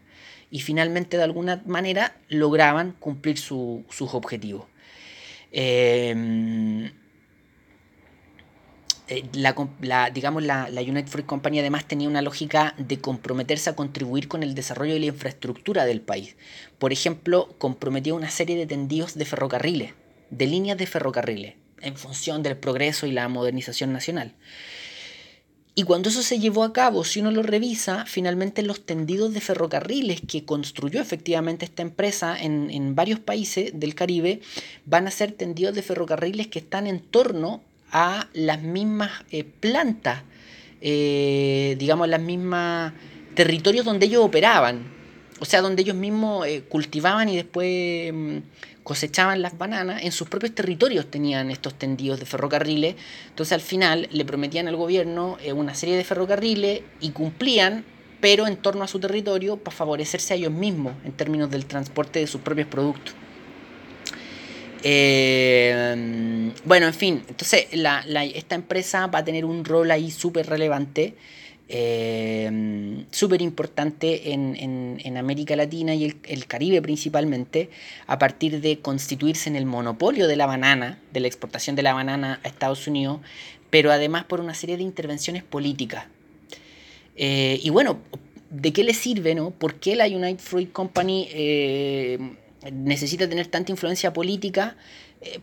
y 0.50 0.60
finalmente 0.60 1.16
de 1.16 1.24
alguna 1.24 1.62
manera 1.66 2.16
lograban 2.28 2.92
cumplir 2.92 3.38
sus 3.38 4.14
objetivos. 4.14 4.66
Eh, 5.52 6.90
eh, 9.10 9.24
la, 9.32 10.10
digamos, 10.10 10.42
la, 10.42 10.68
la, 10.68 10.82
United 10.82 11.08
Fruit 11.08 11.24
Company 11.26 11.60
además 11.60 11.88
tenía 11.88 12.08
una 12.08 12.20
lógica 12.20 12.74
de 12.76 12.98
comprometerse 12.98 13.70
a 13.70 13.76
contribuir 13.76 14.28
con 14.28 14.42
el 14.42 14.54
desarrollo 14.54 14.92
de 14.92 15.00
la 15.00 15.06
infraestructura 15.06 15.86
del 15.86 16.02
país. 16.02 16.36
Por 16.78 16.92
ejemplo, 16.92 17.54
comprometía 17.56 18.12
una 18.12 18.28
serie 18.28 18.56
de 18.56 18.66
tendidos 18.66 19.14
de 19.14 19.24
ferrocarriles, 19.24 19.94
de 20.28 20.46
líneas 20.46 20.76
de 20.76 20.86
ferrocarriles, 20.86 21.54
en 21.80 21.96
función 21.96 22.42
del 22.42 22.58
progreso 22.58 23.06
y 23.06 23.12
la 23.12 23.26
modernización 23.28 23.94
nacional. 23.94 24.34
Y 25.78 25.84
cuando 25.84 26.08
eso 26.08 26.24
se 26.24 26.40
llevó 26.40 26.64
a 26.64 26.72
cabo, 26.72 27.04
si 27.04 27.20
uno 27.20 27.30
lo 27.30 27.44
revisa, 27.44 28.04
finalmente 28.04 28.64
los 28.64 28.84
tendidos 28.84 29.32
de 29.32 29.40
ferrocarriles 29.40 30.20
que 30.26 30.44
construyó 30.44 31.00
efectivamente 31.00 31.64
esta 31.64 31.82
empresa 31.82 32.36
en, 32.36 32.68
en 32.72 32.96
varios 32.96 33.20
países 33.20 33.70
del 33.78 33.94
Caribe 33.94 34.40
van 34.86 35.06
a 35.06 35.12
ser 35.12 35.30
tendidos 35.30 35.76
de 35.76 35.82
ferrocarriles 35.82 36.48
que 36.48 36.58
están 36.58 36.88
en 36.88 36.98
torno 36.98 37.62
a 37.92 38.26
las 38.32 38.60
mismas 38.60 39.12
eh, 39.30 39.44
plantas, 39.44 40.24
eh, 40.80 41.76
digamos, 41.78 42.08
las 42.08 42.22
mismas 42.22 42.92
territorios 43.36 43.84
donde 43.84 44.06
ellos 44.06 44.24
operaban. 44.24 44.82
O 45.38 45.44
sea, 45.44 45.60
donde 45.60 45.82
ellos 45.82 45.94
mismos 45.94 46.44
eh, 46.48 46.64
cultivaban 46.68 47.28
y 47.28 47.36
después 47.36 48.12
mm, 48.12 48.38
cosechaban 48.88 49.42
las 49.42 49.58
bananas, 49.58 50.02
en 50.02 50.12
sus 50.12 50.30
propios 50.30 50.54
territorios 50.54 51.10
tenían 51.10 51.50
estos 51.50 51.74
tendidos 51.74 52.18
de 52.18 52.24
ferrocarriles. 52.24 52.96
Entonces 53.28 53.52
al 53.52 53.60
final 53.60 54.08
le 54.10 54.24
prometían 54.24 54.66
al 54.66 54.76
gobierno 54.76 55.36
una 55.54 55.74
serie 55.74 55.94
de 55.94 56.04
ferrocarriles 56.04 56.80
y 56.98 57.10
cumplían, 57.10 57.84
pero 58.22 58.46
en 58.46 58.56
torno 58.56 58.84
a 58.84 58.88
su 58.88 58.98
territorio 58.98 59.58
para 59.58 59.76
favorecerse 59.76 60.32
a 60.32 60.36
ellos 60.38 60.52
mismos 60.52 60.94
en 61.04 61.12
términos 61.12 61.50
del 61.50 61.66
transporte 61.66 62.20
de 62.20 62.26
sus 62.26 62.40
propios 62.40 62.66
productos. 62.66 63.14
Eh, 64.82 66.50
bueno, 66.64 66.86
en 66.86 66.94
fin, 66.94 67.22
entonces 67.28 67.66
esta 68.34 68.54
empresa 68.54 69.06
va 69.08 69.18
a 69.18 69.24
tener 69.24 69.44
un 69.44 69.66
rol 69.66 69.90
ahí 69.90 70.10
súper 70.10 70.46
relevante, 70.46 71.14
eh, 71.68 73.04
súper 73.10 73.42
importante 73.42 74.32
en, 74.32 75.16
América 75.16 75.56
Latina 75.56 75.94
y 75.94 76.14
el, 76.24 76.46
Caribe 76.46 76.80
principalmente, 76.80 77.70
a 78.06 78.18
partir 78.18 78.60
de 78.60 78.78
constituirse 78.78 79.50
en 79.50 79.56
el 79.56 79.66
monopolio 79.66 80.28
de 80.28 80.36
la 80.36 80.46
banana, 80.46 80.98
de 81.12 81.20
la 81.20 81.26
exportación 81.26 81.76
de 81.76 81.82
la 81.82 81.92
banana 81.92 82.40
a 82.44 82.48
Estados 82.48 82.86
Unidos, 82.86 83.20
pero 83.70 83.90
además 83.90 84.24
por 84.24 84.40
una 84.40 84.54
serie 84.54 84.76
de 84.76 84.82
intervenciones 84.82 85.42
políticas. 85.42 86.06
Eh, 87.16 87.58
y 87.62 87.70
bueno, 87.70 87.98
¿de 88.50 88.72
qué 88.72 88.84
le 88.84 88.94
sirve, 88.94 89.34
no? 89.34 89.50
¿Por 89.50 89.74
qué 89.74 89.96
la 89.96 90.06
United 90.06 90.38
Fruit 90.38 90.72
Company 90.72 91.28
necesita 92.72 93.28
tener 93.28 93.46
tanta 93.46 93.72
influencia 93.72 94.12
política 94.12 94.76
eh, 94.76 94.78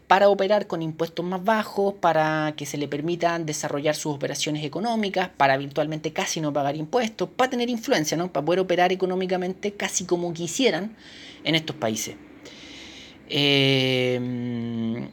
para 0.07 0.29
operar 0.29 0.67
con 0.67 0.81
impuestos 0.81 1.25
más 1.25 1.43
bajos, 1.43 1.95
para 1.95 2.53
que 2.55 2.65
se 2.65 2.77
le 2.77 2.87
permitan 2.87 3.45
desarrollar 3.45 3.95
sus 3.95 4.13
operaciones 4.13 4.63
económicas, 4.63 5.29
para 5.35 5.57
virtualmente 5.57 6.13
casi 6.13 6.39
no 6.41 6.53
pagar 6.53 6.75
impuestos, 6.75 7.29
para 7.29 7.49
tener 7.49 7.69
influencia, 7.69 8.15
¿no? 8.15 8.31
para 8.31 8.45
poder 8.45 8.59
operar 8.59 8.91
económicamente 8.91 9.73
casi 9.73 10.05
como 10.05 10.33
quisieran 10.33 10.95
en 11.43 11.55
estos 11.55 11.75
países. 11.75 12.15
Eh, 13.29 15.09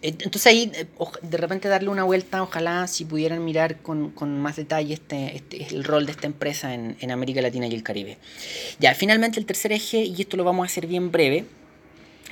entonces 0.00 0.46
ahí 0.46 0.70
eh, 0.74 0.86
de 1.22 1.36
repente 1.38 1.68
darle 1.68 1.88
una 1.88 2.04
vuelta, 2.04 2.42
ojalá 2.42 2.86
si 2.86 3.04
pudieran 3.04 3.44
mirar 3.44 3.78
con, 3.78 4.12
más 4.40 4.56
detalle 4.56 4.94
este, 4.94 5.36
este, 5.36 5.66
el 5.74 5.82
rol 5.82 6.06
de 6.06 6.12
esta 6.12 6.26
empresa 6.26 6.72
en, 6.74 7.10
América 7.10 7.42
Latina 7.42 7.66
y 7.66 7.74
el 7.74 7.82
Caribe. 7.82 8.16
Ya, 8.78 8.94
finalmente 8.94 9.40
el 9.40 9.46
tercer 9.46 9.72
eje, 9.72 10.04
y 10.04 10.20
esto 10.20 10.36
lo 10.36 10.44
vamos 10.44 10.64
a 10.64 10.66
hacer 10.66 10.86
bien 10.86 11.10
breve, 11.10 11.46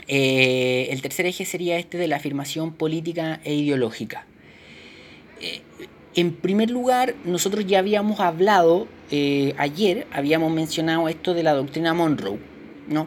eh, 0.07 0.89
el 0.91 1.03
tercer 1.03 1.27
eje 1.27 1.45
sería 1.45 1.79
este 1.79 1.99
de 1.99 2.07
la 2.07 2.17
afirmación 2.17 2.73
política 2.73 3.41
e 3.43 3.55
ideológica. 3.55 4.27
Eh, 5.41 5.63
en 6.15 6.35
primer 6.35 6.71
lugar, 6.71 7.15
nosotros 7.25 7.67
ya 7.67 7.81
habíamos 7.81 8.21
hablado 8.21 8.87
ayer, 9.59 10.07
habíamos 10.13 10.51
mencionado 10.53 11.09
esto 11.09 11.35
de 11.35 11.43
la 11.43 11.53
doctrina 11.53 11.95
Monroe, 11.95 12.39
¿no? 12.89 13.07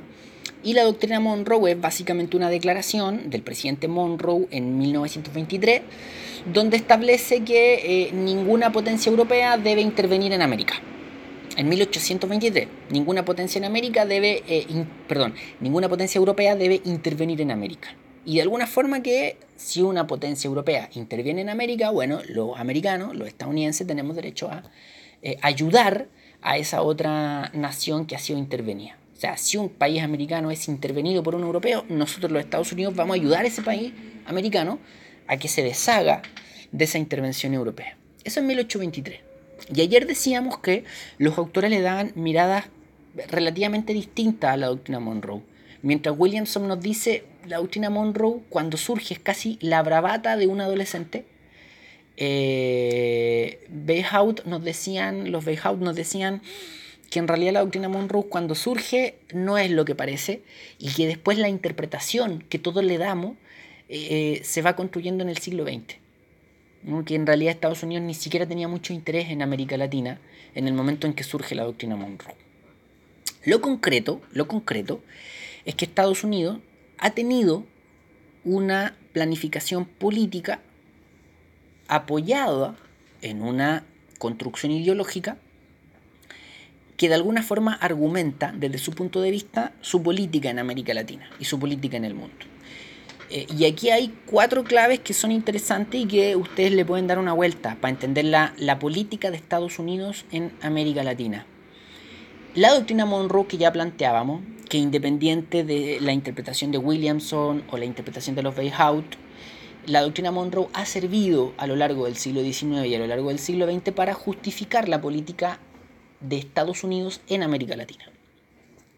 Y 0.61 0.73
la 0.73 0.83
doctrina 0.83 1.21
Monroe 1.21 1.71
es 1.71 1.79
básicamente 1.79 2.35
una 2.35 2.49
declaración 2.49 3.29
del 3.29 3.43
presidente 3.43 3.87
Monroe 3.87 4.47
en 4.51 4.77
1923, 4.77 5.81
donde 6.53 6.75
establece 6.75 7.43
que 7.45 8.07
eh, 8.07 8.11
ninguna 8.11 8.71
potencia 8.71 9.09
europea 9.09 9.57
debe 9.57 9.81
intervenir 9.81 10.33
en 10.33 10.41
América. 10.41 10.75
En 11.55 11.69
1823, 11.69 12.67
ninguna 12.89 13.23
potencia 13.23 13.57
en 13.57 13.65
América 13.65 14.05
debe, 14.05 14.43
eh, 14.47 14.65
perdón, 15.07 15.33
ninguna 15.61 15.87
potencia 15.87 16.19
europea 16.19 16.55
debe 16.55 16.81
intervenir 16.83 17.39
en 17.41 17.51
América. 17.51 17.95
Y 18.25 18.35
de 18.35 18.41
alguna 18.41 18.67
forma 18.67 19.01
que 19.01 19.37
si 19.55 19.81
una 19.81 20.07
potencia 20.07 20.47
europea 20.47 20.89
interviene 20.93 21.41
en 21.41 21.49
América, 21.49 21.89
bueno, 21.89 22.19
los 22.27 22.59
americanos, 22.59 23.15
los 23.15 23.29
estadounidenses, 23.29 23.87
tenemos 23.87 24.15
derecho 24.15 24.51
a 24.51 24.63
eh, 25.21 25.37
ayudar 25.41 26.07
a 26.41 26.57
esa 26.57 26.81
otra 26.81 27.49
nación 27.53 28.05
que 28.05 28.15
ha 28.15 28.19
sido 28.19 28.39
intervenida. 28.39 28.98
O 29.19 29.21
sea, 29.21 29.35
si 29.35 29.57
un 29.57 29.67
país 29.67 30.01
americano 30.01 30.49
es 30.49 30.69
intervenido 30.69 31.21
por 31.23 31.35
un 31.35 31.41
europeo, 31.41 31.83
nosotros 31.89 32.31
los 32.31 32.41
Estados 32.41 32.71
Unidos 32.71 32.95
vamos 32.95 33.17
a 33.17 33.19
ayudar 33.19 33.43
a 33.43 33.49
ese 33.49 33.61
país 33.61 33.91
americano 34.25 34.79
a 35.27 35.35
que 35.35 35.49
se 35.49 35.61
deshaga 35.61 36.21
de 36.71 36.85
esa 36.85 36.99
intervención 36.99 37.53
europea. 37.53 37.97
Eso 38.23 38.39
en 38.39 38.47
1823. 38.47 39.19
Y 39.75 39.81
ayer 39.81 40.07
decíamos 40.07 40.59
que 40.59 40.85
los 41.17 41.37
autores 41.37 41.69
le 41.69 41.81
daban 41.81 42.13
miradas 42.15 42.67
relativamente 43.27 43.91
distintas 43.91 44.51
a 44.51 44.55
la 44.55 44.67
doctrina 44.67 45.01
Monroe. 45.01 45.41
Mientras 45.81 46.15
Williamson 46.17 46.69
nos 46.69 46.79
dice, 46.79 47.25
la 47.45 47.57
doctrina 47.57 47.89
Monroe 47.89 48.39
cuando 48.47 48.77
surge 48.77 49.15
es 49.15 49.19
casi 49.19 49.57
la 49.59 49.83
bravata 49.83 50.37
de 50.37 50.47
un 50.47 50.61
adolescente. 50.61 51.25
Eh, 52.15 53.67
nos 54.45 54.63
decían, 54.63 55.29
los 55.29 55.43
Beyhout 55.43 55.81
nos 55.81 55.97
decían, 55.97 56.41
que 57.09 57.19
en 57.19 57.27
realidad 57.27 57.53
la 57.53 57.59
doctrina 57.61 57.89
Monroe 57.89 58.27
cuando 58.29 58.55
surge 58.55 59.15
no 59.33 59.57
es 59.57 59.71
lo 59.71 59.85
que 59.85 59.95
parece 59.95 60.43
y 60.77 60.89
que 60.91 61.07
después 61.07 61.37
la 61.37 61.49
interpretación 61.49 62.43
que 62.49 62.59
todos 62.59 62.83
le 62.83 62.97
damos 62.97 63.37
eh, 63.89 64.41
se 64.43 64.61
va 64.61 64.75
construyendo 64.75 65.23
en 65.23 65.29
el 65.29 65.37
siglo 65.37 65.63
XX. 65.63 65.97
Que 67.05 67.15
en 67.15 67.27
realidad 67.27 67.53
Estados 67.53 67.83
Unidos 67.83 68.05
ni 68.05 68.13
siquiera 68.13 68.47
tenía 68.47 68.67
mucho 68.67 68.93
interés 68.93 69.29
en 69.29 69.41
América 69.41 69.75
Latina 69.75 70.19
en 70.55 70.67
el 70.67 70.73
momento 70.73 71.07
en 71.07 71.13
que 71.13 71.23
surge 71.23 71.55
la 71.55 71.63
doctrina 71.63 71.95
Monroe. 71.95 72.35
Lo 73.45 73.61
concreto, 73.61 74.21
lo 74.31 74.47
concreto 74.47 75.01
es 75.65 75.75
que 75.75 75.85
Estados 75.85 76.23
Unidos 76.23 76.59
ha 76.97 77.11
tenido 77.11 77.65
una 78.43 78.97
planificación 79.13 79.85
política 79.85 80.61
apoyada 81.87 82.75
en 83.21 83.41
una 83.41 83.85
construcción 84.19 84.71
ideológica 84.71 85.37
que 86.99 87.07
de 87.07 87.15
alguna 87.15 87.43
forma 87.43 87.75
argumenta 87.75 88.53
desde 88.53 88.77
su 88.77 88.91
punto 88.91 89.21
de 89.21 89.31
vista 89.31 89.71
su 89.79 90.03
política 90.03 90.49
en 90.49 90.59
América 90.59 90.93
Latina 90.93 91.29
y 91.39 91.45
su 91.45 91.57
política 91.57 91.95
en 91.95 92.03
el 92.03 92.13
mundo. 92.13 92.35
Eh, 93.29 93.47
y 93.57 93.63
aquí 93.63 93.89
hay 93.89 94.13
cuatro 94.25 94.65
claves 94.65 94.99
que 94.99 95.13
son 95.13 95.31
interesantes 95.31 96.01
y 96.01 96.05
que 96.05 96.35
ustedes 96.35 96.73
le 96.73 96.83
pueden 96.83 97.07
dar 97.07 97.17
una 97.17 97.31
vuelta 97.31 97.77
para 97.79 97.91
entender 97.91 98.25
la, 98.25 98.53
la 98.57 98.79
política 98.79 99.31
de 99.31 99.37
Estados 99.37 99.79
Unidos 99.79 100.25
en 100.33 100.51
América 100.61 101.01
Latina. 101.01 101.45
La 102.53 102.73
doctrina 102.73 103.05
Monroe 103.05 103.47
que 103.47 103.57
ya 103.57 103.71
planteábamos, 103.71 104.41
que 104.67 104.77
independiente 104.77 105.63
de 105.63 105.99
la 106.01 106.11
interpretación 106.11 106.73
de 106.73 106.79
Williamson 106.79 107.63
o 107.71 107.77
la 107.77 107.85
interpretación 107.85 108.35
de 108.35 108.43
los 108.43 108.57
Weishaupt, 108.57 109.15
la 109.85 110.01
doctrina 110.01 110.31
Monroe 110.31 110.67
ha 110.73 110.85
servido 110.85 111.53
a 111.55 111.65
lo 111.65 111.77
largo 111.77 112.07
del 112.07 112.17
siglo 112.17 112.41
XIX 112.41 112.85
y 112.87 112.95
a 112.95 112.99
lo 112.99 113.07
largo 113.07 113.29
del 113.29 113.39
siglo 113.39 113.71
XX 113.71 113.93
para 113.93 114.13
justificar 114.13 114.89
la 114.89 114.99
política 114.99 115.59
de 116.21 116.37
Estados 116.37 116.83
Unidos 116.83 117.21
en 117.27 117.43
América 117.43 117.75
Latina. 117.75 118.05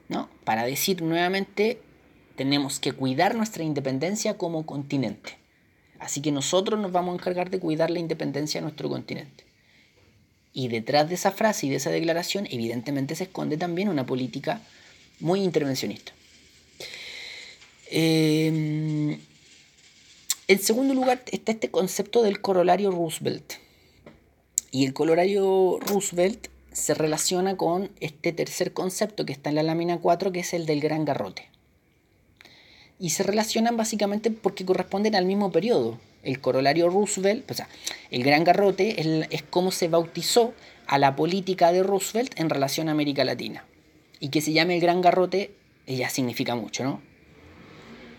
¿no? 0.10 0.30
Para 0.44 0.64
decir 0.66 1.02
nuevamente, 1.02 1.82
tenemos 2.36 2.80
que 2.80 2.92
cuidar 2.92 3.36
nuestra 3.36 3.64
independencia 3.64 4.38
como 4.38 4.66
continente. 4.66 5.38
Así 6.00 6.22
que 6.22 6.32
nosotros 6.32 6.80
nos 6.80 6.92
vamos 6.92 7.14
a 7.14 7.16
encargar 7.16 7.50
de 7.50 7.60
cuidar 7.60 7.92
la 7.92 8.00
independencia 8.00 8.60
de 8.60 8.64
nuestro 8.64 8.90
continente. 8.90 9.46
Y 10.52 10.68
detrás 10.68 11.08
de 11.08 11.16
esa 11.16 11.32
frase 11.32 11.68
y 11.68 11.70
de 11.70 11.78
esa 11.78 11.92
declaración, 11.92 12.48
evidentemente 12.50 13.16
se 13.16 13.26
esconde 13.26 13.56
también 13.58 13.88
una 13.88 14.06
política 14.06 14.62
muy 15.20 15.44
intervencionista. 15.44 16.12
Em, 17.90 19.20
en 20.48 20.60
segundo 20.60 20.94
lugar 20.94 21.24
está 21.32 21.52
este 21.52 21.72
concepto 21.72 22.24
del 22.24 22.42
corolario 22.42 22.92
Roosevelt. 22.92 23.54
Y 24.72 24.86
el 24.86 24.94
corolario 24.94 25.80
Roosevelt 25.82 26.48
se 26.72 26.94
relaciona 26.94 27.58
con 27.58 27.92
este 28.00 28.32
tercer 28.32 28.74
concepto 28.74 29.26
que 29.26 29.34
está 29.34 29.50
en 29.50 29.56
la 29.56 29.64
lámina 29.64 30.00
4, 30.00 30.32
que 30.32 30.40
es 30.40 30.54
el 30.54 30.66
del 30.66 30.80
gran 30.80 31.06
garrote. 31.06 31.50
Y 33.00 33.12
se 33.12 33.24
relacionan 33.24 33.78
básicamente 33.78 34.32
porque 34.32 34.66
corresponden 34.66 35.16
al 35.16 35.26
mismo 35.26 35.52
periodo. 35.52 36.00
El 36.24 36.40
corolario 36.40 36.90
Roosevelt, 36.90 37.50
o 37.50 37.54
sea, 37.54 37.68
el 38.12 38.24
gran 38.24 38.44
garrote 38.44 39.02
es, 39.02 39.28
es 39.32 39.44
cómo 39.44 39.72
se 39.72 39.88
bautizó 39.88 40.54
a 40.86 40.98
la 40.98 41.16
política 41.16 41.72
de 41.72 41.84
Roosevelt 41.84 42.40
en 42.40 42.50
relación 42.50 42.90
a 42.90 42.92
América 42.92 43.26
Latina. 43.26 43.66
Y 44.20 44.30
que 44.30 44.42
se 44.42 44.54
llame 44.54 44.76
el 44.76 44.82
gran 44.82 45.02
garrote 45.02 45.52
ya 45.88 46.10
significa 46.10 46.56
mucho, 46.56 46.84
¿no? 46.84 47.02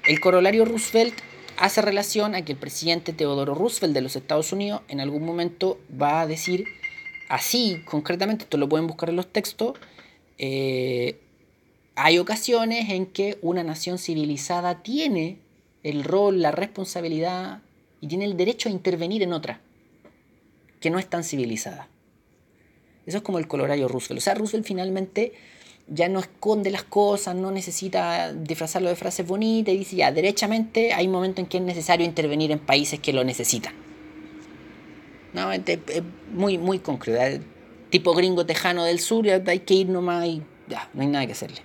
El 0.06 0.20
corolario 0.20 0.64
Roosevelt 0.64 1.14
hace 1.56 1.80
relación 1.80 2.34
a 2.34 2.44
que 2.44 2.52
el 2.52 2.58
presidente 2.58 3.12
Teodoro 3.12 3.54
Roosevelt 3.54 3.94
de 3.94 4.00
los 4.00 4.16
Estados 4.16 4.52
Unidos 4.52 4.82
en 4.88 5.00
algún 5.00 5.24
momento 5.24 5.78
va 6.00 6.20
a 6.20 6.26
decir 6.26 6.64
Así, 7.32 7.80
concretamente, 7.86 8.44
esto 8.44 8.58
lo 8.58 8.68
pueden 8.68 8.86
buscar 8.86 9.08
en 9.08 9.16
los 9.16 9.26
textos, 9.26 9.78
eh, 10.36 11.18
hay 11.94 12.18
ocasiones 12.18 12.90
en 12.90 13.06
que 13.06 13.38
una 13.40 13.64
nación 13.64 13.96
civilizada 13.96 14.82
tiene 14.82 15.38
el 15.82 16.04
rol, 16.04 16.42
la 16.42 16.50
responsabilidad 16.50 17.62
y 18.02 18.08
tiene 18.08 18.26
el 18.26 18.36
derecho 18.36 18.68
a 18.68 18.72
intervenir 18.72 19.22
en 19.22 19.32
otra 19.32 19.62
que 20.78 20.90
no 20.90 20.98
es 20.98 21.08
tan 21.08 21.24
civilizada. 21.24 21.88
Eso 23.06 23.16
es 23.16 23.22
como 23.22 23.38
el 23.38 23.48
colorario 23.48 23.88
Roosevelt. 23.88 24.18
O 24.18 24.24
sea, 24.24 24.34
Roosevelt 24.34 24.66
finalmente 24.66 25.32
ya 25.88 26.10
no 26.10 26.20
esconde 26.20 26.70
las 26.70 26.84
cosas, 26.84 27.34
no 27.34 27.50
necesita 27.50 28.34
disfrazarlo 28.34 28.90
de 28.90 28.96
frases 28.96 29.26
bonitas 29.26 29.72
y 29.72 29.78
dice 29.78 29.96
ya, 29.96 30.12
derechamente 30.12 30.92
hay 30.92 31.08
momentos 31.08 31.44
en 31.44 31.48
que 31.48 31.56
es 31.56 31.64
necesario 31.64 32.04
intervenir 32.04 32.50
en 32.50 32.58
países 32.58 33.00
que 33.00 33.14
lo 33.14 33.24
necesitan. 33.24 33.81
No, 35.32 35.52
es, 35.52 35.62
muy, 36.32 36.58
muy 36.58 36.78
concreto. 36.78 37.44
Tipo 37.90 38.14
gringo 38.14 38.46
tejano 38.46 38.84
del 38.84 39.00
sur, 39.00 39.26
hay 39.28 39.58
que 39.60 39.74
ir 39.74 39.88
nomás 39.88 40.26
y 40.26 40.42
ya, 40.68 40.88
no 40.94 41.02
hay 41.02 41.08
nada 41.08 41.26
que 41.26 41.32
hacerle. 41.32 41.62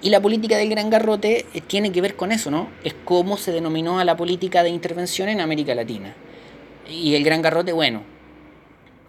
Y 0.00 0.10
la 0.10 0.20
política 0.20 0.56
del 0.56 0.70
gran 0.70 0.90
garrote 0.90 1.46
eh, 1.52 1.60
tiene 1.60 1.90
que 1.90 2.00
ver 2.00 2.14
con 2.14 2.30
eso, 2.32 2.50
¿no? 2.50 2.68
Es 2.84 2.94
cómo 3.04 3.36
se 3.36 3.52
denominó 3.52 3.98
a 3.98 4.04
la 4.04 4.16
política 4.16 4.62
de 4.62 4.70
intervención 4.70 5.28
en 5.28 5.40
América 5.40 5.74
Latina. 5.74 6.14
Y 6.88 7.14
el 7.14 7.24
gran 7.24 7.42
garrote, 7.42 7.72
bueno, 7.72 8.02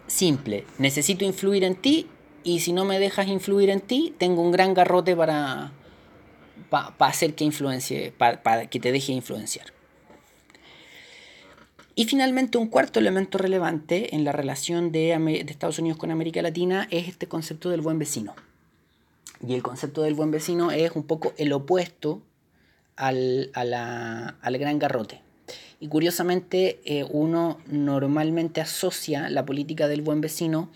simple, 0.06 0.64
necesito 0.78 1.24
influir 1.24 1.64
en 1.64 1.76
ti 1.76 2.08
y 2.42 2.60
si 2.60 2.72
no 2.72 2.84
me 2.84 2.98
dejas 2.98 3.28
influir 3.28 3.70
en 3.70 3.80
ti, 3.80 4.14
tengo 4.18 4.42
un 4.42 4.50
gran 4.50 4.74
garrote 4.74 5.14
para, 5.14 5.72
para, 6.68 6.92
hacer 6.98 7.34
que 7.34 7.44
influencie, 7.44 8.12
para, 8.16 8.42
para 8.42 8.66
que 8.66 8.80
te 8.80 8.92
deje 8.92 9.12
influenciar. 9.12 9.66
Y 12.00 12.06
finalmente 12.06 12.56
un 12.56 12.68
cuarto 12.68 12.98
elemento 12.98 13.36
relevante 13.36 14.16
en 14.16 14.24
la 14.24 14.32
relación 14.32 14.90
de, 14.90 15.12
Estados 15.46 15.78
Unidos 15.80 15.98
con 15.98 16.10
América 16.10 16.40
Latina 16.40 16.88
es 16.90 17.06
este 17.08 17.28
concepto 17.28 17.68
del 17.68 17.82
buen 17.82 17.98
vecino. 17.98 18.34
Y 19.46 19.52
el 19.52 19.62
concepto 19.62 20.00
del 20.00 20.14
buen 20.14 20.30
vecino 20.30 20.70
es 20.70 20.92
un 20.92 21.02
poco 21.02 21.34
el 21.36 21.52
opuesto 21.52 22.22
al, 22.96 23.50
gran 23.52 24.78
garrote. 24.78 25.20
Y 25.78 25.88
curiosamente 25.88 26.80
eh, 26.86 27.04
uno 27.10 27.58
normalmente 27.66 28.62
asocia 28.62 29.28
la 29.28 29.44
política 29.44 29.86
del 29.86 30.00
buen 30.00 30.22
vecino 30.22 30.70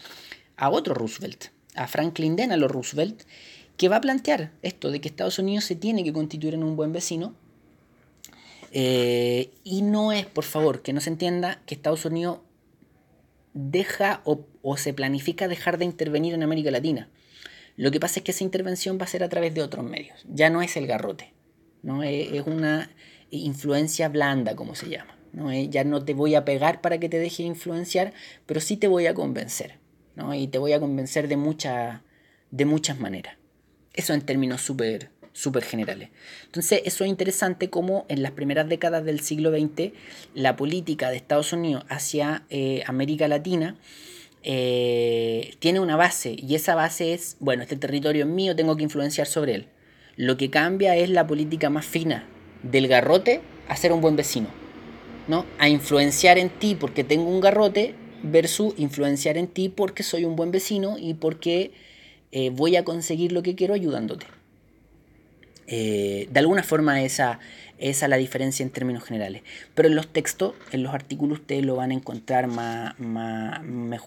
a 0.58 0.68
otro 0.68 0.92
Roosevelt, 0.92 1.46
a 1.74 1.86
Franklin 1.86 2.36
Delano 2.36 2.68
Roosevelt, 2.68 3.22
que 3.78 3.88
va 3.88 3.96
a 3.96 4.02
plantear 4.02 4.50
esto 4.60 4.90
de 4.90 5.00
que 5.00 5.08
Estados 5.08 5.38
Unidos 5.38 5.64
se 5.64 5.74
tiene 5.74 6.04
que 6.04 6.12
constituir 6.12 6.52
en 6.52 6.64
un 6.64 6.76
buen 6.76 6.92
vecino 6.92 7.32
eh, 8.76 9.52
y 9.62 9.82
no 9.82 10.10
es, 10.10 10.26
por 10.26 10.42
favor, 10.42 10.82
que 10.82 10.92
no 10.92 11.00
se 11.00 11.08
entienda 11.08 11.60
que 11.64 11.76
Estados 11.76 12.04
Unidos 12.04 12.40
deja 13.52 14.20
o, 14.24 14.76
se 14.76 14.92
planifica 14.92 15.46
dejar 15.46 15.78
de 15.78 15.84
intervenir 15.84 16.34
en 16.34 16.42
América 16.42 16.72
Latina. 16.72 17.08
Lo 17.76 17.92
que 17.92 18.00
pasa 18.00 18.18
es 18.18 18.24
que 18.24 18.32
esa 18.32 18.42
intervención 18.42 18.98
va 19.00 19.04
a 19.04 19.08
ser 19.08 19.22
a 19.22 19.28
través 19.28 19.54
de 19.54 19.62
otros 19.62 19.84
medios. 19.84 20.26
Ya 20.28 20.50
no 20.50 20.60
es 20.60 20.76
el 20.76 20.88
garrote, 20.88 21.32
¿no? 21.84 22.02
es, 22.02 22.32
una 22.46 22.90
influencia 23.30 24.08
blanda, 24.08 24.56
como 24.56 24.74
se 24.74 24.88
llama. 24.88 25.16
¿no? 25.32 25.52
ya 25.52 25.84
no 25.84 26.04
te 26.04 26.14
voy 26.14 26.34
a 26.34 26.44
pegar 26.44 26.80
para 26.80 26.98
que 26.98 27.08
te 27.08 27.20
deje 27.20 27.44
influenciar, 27.44 28.12
pero 28.44 28.60
sí 28.60 28.76
te 28.76 28.88
voy 28.88 29.06
a 29.06 29.14
convencer. 29.14 29.78
¿no? 30.16 30.34
Y 30.34 30.48
te 30.48 30.58
voy 30.58 30.72
a 30.72 30.80
convencer 30.80 31.28
de, 31.28 31.36
mucha, 31.36 32.02
de 32.50 32.64
muchas 32.64 32.98
maneras. 32.98 33.36
Eso 33.92 34.14
en 34.14 34.22
términos 34.22 34.62
súper 34.62 35.10
súper 35.34 35.64
generales. 35.64 36.08
Entonces, 36.46 36.80
eso 36.86 37.04
es 37.04 37.10
interesante 37.10 37.68
como 37.68 38.06
en 38.08 38.22
las 38.22 38.32
primeras 38.32 38.68
décadas 38.68 39.04
del 39.04 39.20
siglo 39.20 39.50
XX 39.50 39.92
la 40.32 40.56
política 40.56 41.10
de 41.10 41.16
Estados 41.16 41.52
Unidos 41.52 41.84
hacia 41.90 42.44
eh, 42.48 42.82
América 42.86 43.28
Latina 43.28 43.76
eh, 44.44 45.54
tiene 45.58 45.80
una 45.80 45.96
base 45.96 46.36
y 46.38 46.54
esa 46.54 46.74
base 46.74 47.12
es, 47.12 47.36
bueno, 47.40 47.62
este 47.62 47.76
territorio 47.76 48.24
es 48.24 48.30
mío, 48.30 48.56
tengo 48.56 48.76
que 48.76 48.84
influenciar 48.84 49.26
sobre 49.26 49.54
él. 49.54 49.66
Lo 50.16 50.36
que 50.36 50.50
cambia 50.50 50.96
es 50.96 51.10
la 51.10 51.26
política 51.26 51.68
más 51.68 51.84
fina 51.84 52.26
del 52.62 52.86
garrote 52.86 53.40
a 53.68 53.76
ser 53.76 53.92
un 53.92 54.00
buen 54.00 54.16
vecino, 54.16 54.48
¿no? 55.26 55.44
A 55.58 55.68
influenciar 55.68 56.38
en 56.38 56.48
ti 56.48 56.76
porque 56.78 57.02
tengo 57.02 57.28
un 57.28 57.40
garrote 57.40 57.94
versus 58.22 58.74
influenciar 58.76 59.36
en 59.36 59.48
ti 59.48 59.68
porque 59.68 60.04
soy 60.04 60.24
un 60.24 60.36
buen 60.36 60.52
vecino 60.52 60.96
y 60.96 61.14
porque 61.14 61.72
eh, 62.30 62.50
voy 62.50 62.76
a 62.76 62.84
conseguir 62.84 63.32
lo 63.32 63.42
que 63.42 63.56
quiero 63.56 63.74
ayudándote. 63.74 64.26
Eh, 65.66 66.28
de 66.30 66.40
alguna 66.40 66.62
forma 66.62 67.02
esa, 67.02 67.38
esa 67.78 68.06
es 68.06 68.10
la 68.10 68.16
diferencia 68.16 68.62
en 68.62 68.70
términos 68.70 69.04
generales. 69.04 69.42
Pero 69.74 69.88
en 69.88 69.94
los 69.94 70.08
textos, 70.08 70.54
en 70.72 70.82
los 70.82 70.94
artículos, 70.94 71.40
ustedes 71.40 71.64
lo 71.64 71.76
van 71.76 71.90
a 71.90 71.94
encontrar 71.94 72.46
más, 72.46 72.94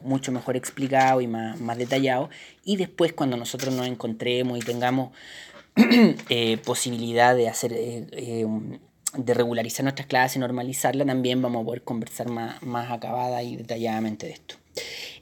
mucho 0.01 0.31
mejor 0.31 0.55
explicado 0.55 1.21
y 1.21 1.27
más, 1.27 1.77
detallado. 1.77 2.29
Y 2.63 2.77
después 2.77 3.13
cuando 3.13 3.37
nosotros 3.37 3.73
nos 3.73 3.87
encontremos 3.87 4.57
y 4.57 4.61
tengamos 4.61 5.11
eh, 6.29 6.57
posibilidad 6.65 7.35
de 7.35 7.49
hacer... 7.49 7.73
Eh, 7.73 8.45
de 9.15 9.33
regularizar 9.33 9.83
nuestras 9.83 10.05
clases, 10.05 10.37
normalizarla, 10.37 11.05
también 11.05 11.41
vamos 11.41 11.61
a 11.61 11.65
poder 11.65 11.81
conversar 11.81 12.29
más, 12.29 12.61
más 12.61 12.91
acabada 12.91 13.41
y 13.41 13.55
detalladamente 13.55 14.27
de 14.27 14.33
esto. 14.33 14.55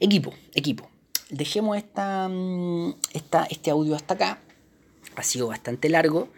Equipo, 0.00 0.34
equipo. 0.54 0.90
Dejemos 1.30 1.76
esta, 1.76 2.28
mm, 2.28 2.94
esta, 3.14 3.46
este 3.48 3.70
audio 3.70 3.94
hasta 3.94 4.14
acá 4.14 4.40
ha 5.16 5.22
sido 5.22 5.48
bastante 5.48 5.88
largo. 5.88 6.28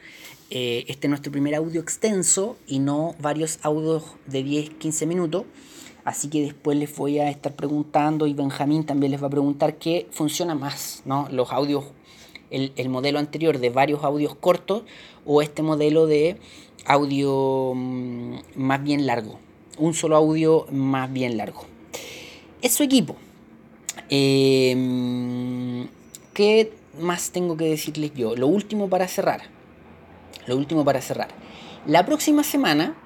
Eh, 0.51 0.85
este 0.89 1.07
es 1.07 1.11
nuestro 1.11 1.31
primer 1.31 1.55
audio 1.55 1.81
extenso 1.81 2.57
y 2.66 2.79
no 2.79 3.14
varios 3.20 3.59
audios 3.62 4.05
de 4.26 4.45
10-15 4.45 5.07
minutos. 5.07 5.45
Así 6.05 6.31
que 6.31 6.41
después 6.41 6.79
les 6.79 6.97
voy 6.97 7.18
a 7.18 7.29
estar 7.29 7.55
preguntando 7.55 8.26
y 8.26 8.33
Benjamín 8.33 8.85
también 8.85 9.12
les 9.12 9.22
va 9.22 9.26
a 9.26 9.31
preguntar 9.31 9.76
qué 9.76 10.07
funciona 10.11 10.55
más, 10.55 11.03
¿no? 11.05 11.29
Los 11.31 11.53
audios 11.53 11.85
el, 12.51 12.89
modelo 12.89 13.18
anterior 13.18 13.59
de 13.59 13.70
varios 13.70 14.05
audios 14.05 14.35
cortos 14.35 14.83
o 15.26 15.43
este 15.43 15.62
modelo 15.62 16.07
de 16.07 16.37
audio 16.87 17.72
mm, 17.74 18.39
más 18.57 18.83
bien 18.83 19.07
largo. 19.07 19.39
Un 19.76 19.95
solo 19.95 20.16
audio 20.16 20.66
más 20.70 21.12
bien 21.12 21.37
largo. 21.37 21.64
Es 22.62 22.72
su 22.74 22.83
equipo. 22.83 23.16
Em, 24.09 25.87
¿Qué 26.35 26.72
más 26.99 27.30
tengo 27.30 27.57
que 27.57 27.64
decirles 27.66 28.12
yo? 28.14 28.36
Lo 28.36 28.46
último 28.46 28.88
para 28.88 29.09
cerrar. 29.09 29.42
Lo 30.46 30.57
último 30.57 30.84
para 30.84 31.01
cerrar. 31.01 31.28
La 31.86 32.05
próxima 32.05 32.42
semana, 32.42 32.96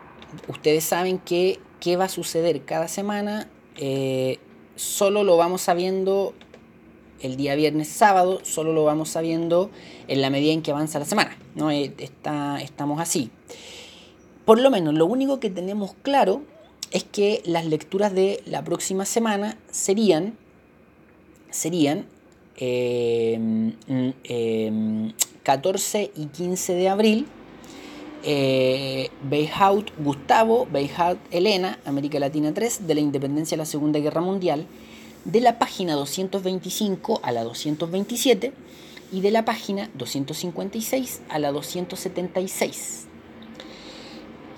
ustedes 0.48 0.84
saben 0.84 1.18
que 1.18 1.60
qué 1.80 1.96
va 1.96 2.04
a 2.04 2.08
suceder 2.08 2.64
cada 2.64 2.88
semana. 2.88 3.48
Eh, 3.76 4.38
solo 4.76 5.24
lo 5.24 5.36
vamos 5.36 5.62
sabiendo 5.62 6.34
el 7.20 7.36
día 7.36 7.54
viernes, 7.54 7.88
sábado, 7.88 8.40
solo 8.42 8.72
lo 8.72 8.84
vamos 8.84 9.08
sabiendo 9.08 9.70
en 10.08 10.20
la 10.20 10.30
medida 10.30 10.52
en 10.52 10.62
que 10.62 10.70
avanza 10.70 10.98
la 10.98 11.04
semana. 11.04 11.36
¿no? 11.54 11.70
Eh, 11.70 11.92
está, 11.98 12.60
estamos 12.60 13.00
así. 13.00 13.30
Por 14.44 14.60
lo 14.60 14.70
menos, 14.70 14.94
lo 14.94 15.06
único 15.06 15.40
que 15.40 15.50
tenemos 15.50 15.94
claro 16.02 16.42
es 16.90 17.04
que 17.04 17.42
las 17.44 17.64
lecturas 17.64 18.12
de 18.12 18.42
la 18.44 18.62
próxima 18.62 19.04
semana 19.04 19.56
serían, 19.70 20.36
serían 21.50 22.06
14 22.56 23.34
em, 23.34 23.74
em, 24.24 25.12
y 26.16 26.26
15 26.26 26.74
de 26.74 26.88
abril. 26.88 27.26
Eh, 28.24 29.10
Gustavo, 29.98 30.66
Beihaut 30.70 31.18
Elena, 31.30 31.78
América 31.84 32.20
Latina 32.20 32.54
3, 32.54 32.86
de 32.86 32.94
la 32.94 33.00
independencia 33.00 33.56
de 33.56 33.62
la 33.62 33.66
Segunda 33.66 33.98
Guerra 33.98 34.20
Mundial, 34.20 34.66
de 35.24 35.40
la 35.40 35.58
página 35.58 35.94
225 35.94 37.20
a 37.22 37.32
la 37.32 37.44
227 37.44 38.52
y 39.12 39.20
de 39.20 39.30
la 39.30 39.44
página 39.44 39.90
256 39.94 41.22
a 41.28 41.38
la 41.38 41.52
276. 41.52 43.06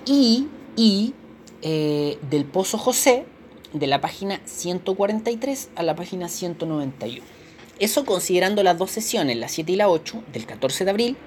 Y, 0.05 0.47
y 0.75 1.13
eh, 1.61 2.17
del 2.29 2.45
Pozo 2.45 2.77
José, 2.77 3.25
de 3.73 3.87
la 3.87 3.99
página 3.99 4.39
143 4.45 5.69
a 5.75 5.83
la 5.83 5.95
página 5.95 6.29
191. 6.29 7.34
Eso 7.79 8.05
considerando 8.05 8.63
las 8.63 8.77
dos 8.77 8.91
sesiones, 8.91 9.35
la 9.37 9.49
7 9.49 9.71
y 9.71 9.75
la 9.75 9.89
8, 9.89 10.23
del 10.31 10.45
14 10.45 10.85
de 10.85 10.91
abril, 10.91 11.17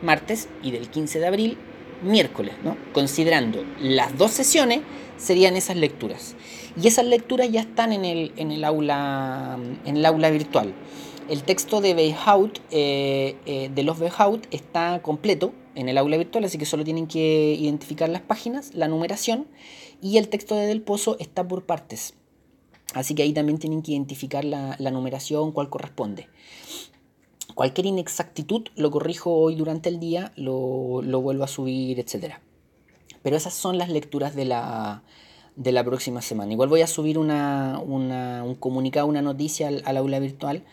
martes, 0.00 0.48
y 0.62 0.70
del 0.70 0.88
15 0.88 1.18
de 1.18 1.26
abril, 1.26 1.58
miércoles, 2.02 2.54
¿no? 2.62 2.76
Considerando 2.92 3.64
las 3.80 4.16
dos 4.16 4.30
sesiones, 4.30 4.80
serían 5.16 5.56
esas 5.56 5.76
lecturas. 5.76 6.36
Y 6.80 6.86
esas 6.86 7.04
lecturas 7.04 7.50
ya 7.50 7.60
están 7.60 7.92
en 7.92 8.04
el, 8.04 8.32
en 8.36 8.52
el, 8.52 8.64
aula, 8.64 9.58
en 9.84 9.96
el 9.96 10.06
aula 10.06 10.30
virtual. 10.30 10.72
El 11.28 11.42
texto 11.42 11.80
de 11.80 11.94
Beihaut, 11.94 12.60
eh, 12.70 13.36
eh, 13.44 13.70
de 13.74 13.82
los 13.82 13.98
Beihaut, 13.98 14.46
está 14.52 15.02
completo 15.02 15.52
en 15.74 15.88
el 15.88 15.98
aula 15.98 16.16
virtual, 16.16 16.44
así 16.44 16.58
que 16.58 16.64
solo 16.64 16.84
tienen 16.84 17.06
que 17.06 17.56
identificar 17.58 18.08
las 18.08 18.22
páginas, 18.22 18.72
la 18.74 18.88
numeración, 18.88 19.46
y 20.00 20.18
el 20.18 20.28
texto 20.28 20.54
de 20.54 20.66
Del 20.66 20.80
Pozo 20.80 21.16
está 21.18 21.46
por 21.46 21.66
partes. 21.66 22.14
Así 22.94 23.14
que 23.14 23.22
ahí 23.22 23.32
también 23.32 23.58
tienen 23.58 23.82
que 23.82 23.92
identificar 23.92 24.44
la, 24.44 24.76
numeración, 24.90 25.52
cuál 25.52 25.68
corresponde. 25.68 26.28
Cualquier 27.54 27.86
inexactitud 27.86 28.68
lo 28.76 28.90
corrijo 28.90 29.32
hoy 29.32 29.56
durante 29.56 29.88
el 29.88 30.00
día, 30.00 30.32
lo, 30.36 31.02
vuelvo 31.02 31.44
a 31.44 31.48
subir, 31.48 32.00
etc. 32.00 32.36
Pero 33.22 33.36
esas 33.36 33.52
son 33.52 33.78
las 33.78 33.90
lecturas 33.90 34.34
de 34.34 34.46
la, 34.46 35.02
de 35.56 35.72
la 35.72 35.84
próxima 35.84 36.22
semana. 36.22 36.52
Igual 36.52 36.68
voy 36.70 36.80
a 36.80 36.86
subir 36.86 37.18
una, 37.18 37.78
un 37.84 38.54
comunicado, 38.54 39.06
una 39.06 39.22
noticia 39.22 39.68
al, 39.68 39.96
aula 39.96 40.18
virtual 40.18 40.64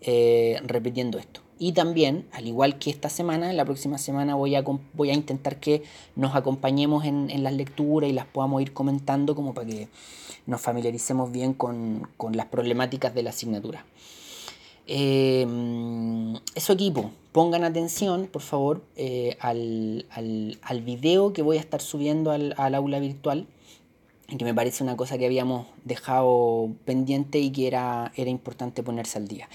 eh, 0.00 0.60
repitiendo 0.64 1.18
esto. 1.18 1.40
Y 1.58 1.72
también, 1.72 2.26
al 2.32 2.46
igual 2.46 2.78
que 2.78 2.90
esta 2.90 3.08
semana, 3.08 3.52
la 3.52 3.64
próxima 3.64 3.96
semana 3.96 4.34
voy 4.34 4.54
a, 4.54 4.62
voy 4.92 5.10
a 5.10 5.14
intentar 5.14 5.60
que 5.60 5.82
nos 6.14 6.36
acompañemos 6.36 7.04
en, 7.04 7.30
en 7.30 7.42
las 7.42 7.54
lecturas 7.54 8.10
y 8.10 8.12
las 8.12 8.26
podamos 8.26 8.60
ir 8.60 8.72
comentando 8.72 9.34
como 9.34 9.54
para 9.54 9.68
que 9.68 9.88
nos 10.46 10.60
familiaricemos 10.60 11.32
bien 11.32 11.54
con, 11.54 12.08
las 12.32 12.46
problemáticas 12.46 13.14
de 13.14 13.22
la 13.22 13.30
asignatura. 13.30 13.84
Eh, 14.86 15.46
eso 16.54 16.72
equipo, 16.74 17.10
pongan 17.32 17.64
atención, 17.64 18.26
por 18.26 18.42
favor, 18.42 18.82
eh, 18.96 19.36
al, 19.40 20.06
al, 20.10 20.82
video 20.82 21.32
que 21.32 21.42
voy 21.42 21.56
a 21.56 21.60
estar 21.60 21.80
subiendo 21.80 22.30
al, 22.30 22.54
al 22.58 22.74
aula 22.74 22.98
virtual 22.98 23.46
que 24.38 24.44
me 24.44 24.54
parece 24.54 24.82
una 24.82 24.96
cosa 24.96 25.18
que 25.18 25.26
habíamos 25.26 25.66
dejado 25.84 26.70
pendiente 26.84 27.38
y 27.38 27.50
que 27.50 27.66
era, 27.66 28.12
era 28.16 28.30
importante 28.30 28.82
ponerse 28.82 29.18
al 29.18 29.28
día. 29.28 29.48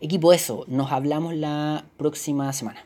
Equipo, 0.00 0.32
eso, 0.32 0.64
nos 0.68 0.92
hablamos 0.92 1.34
la 1.34 1.84
próxima 1.96 2.52
semana. 2.52 2.85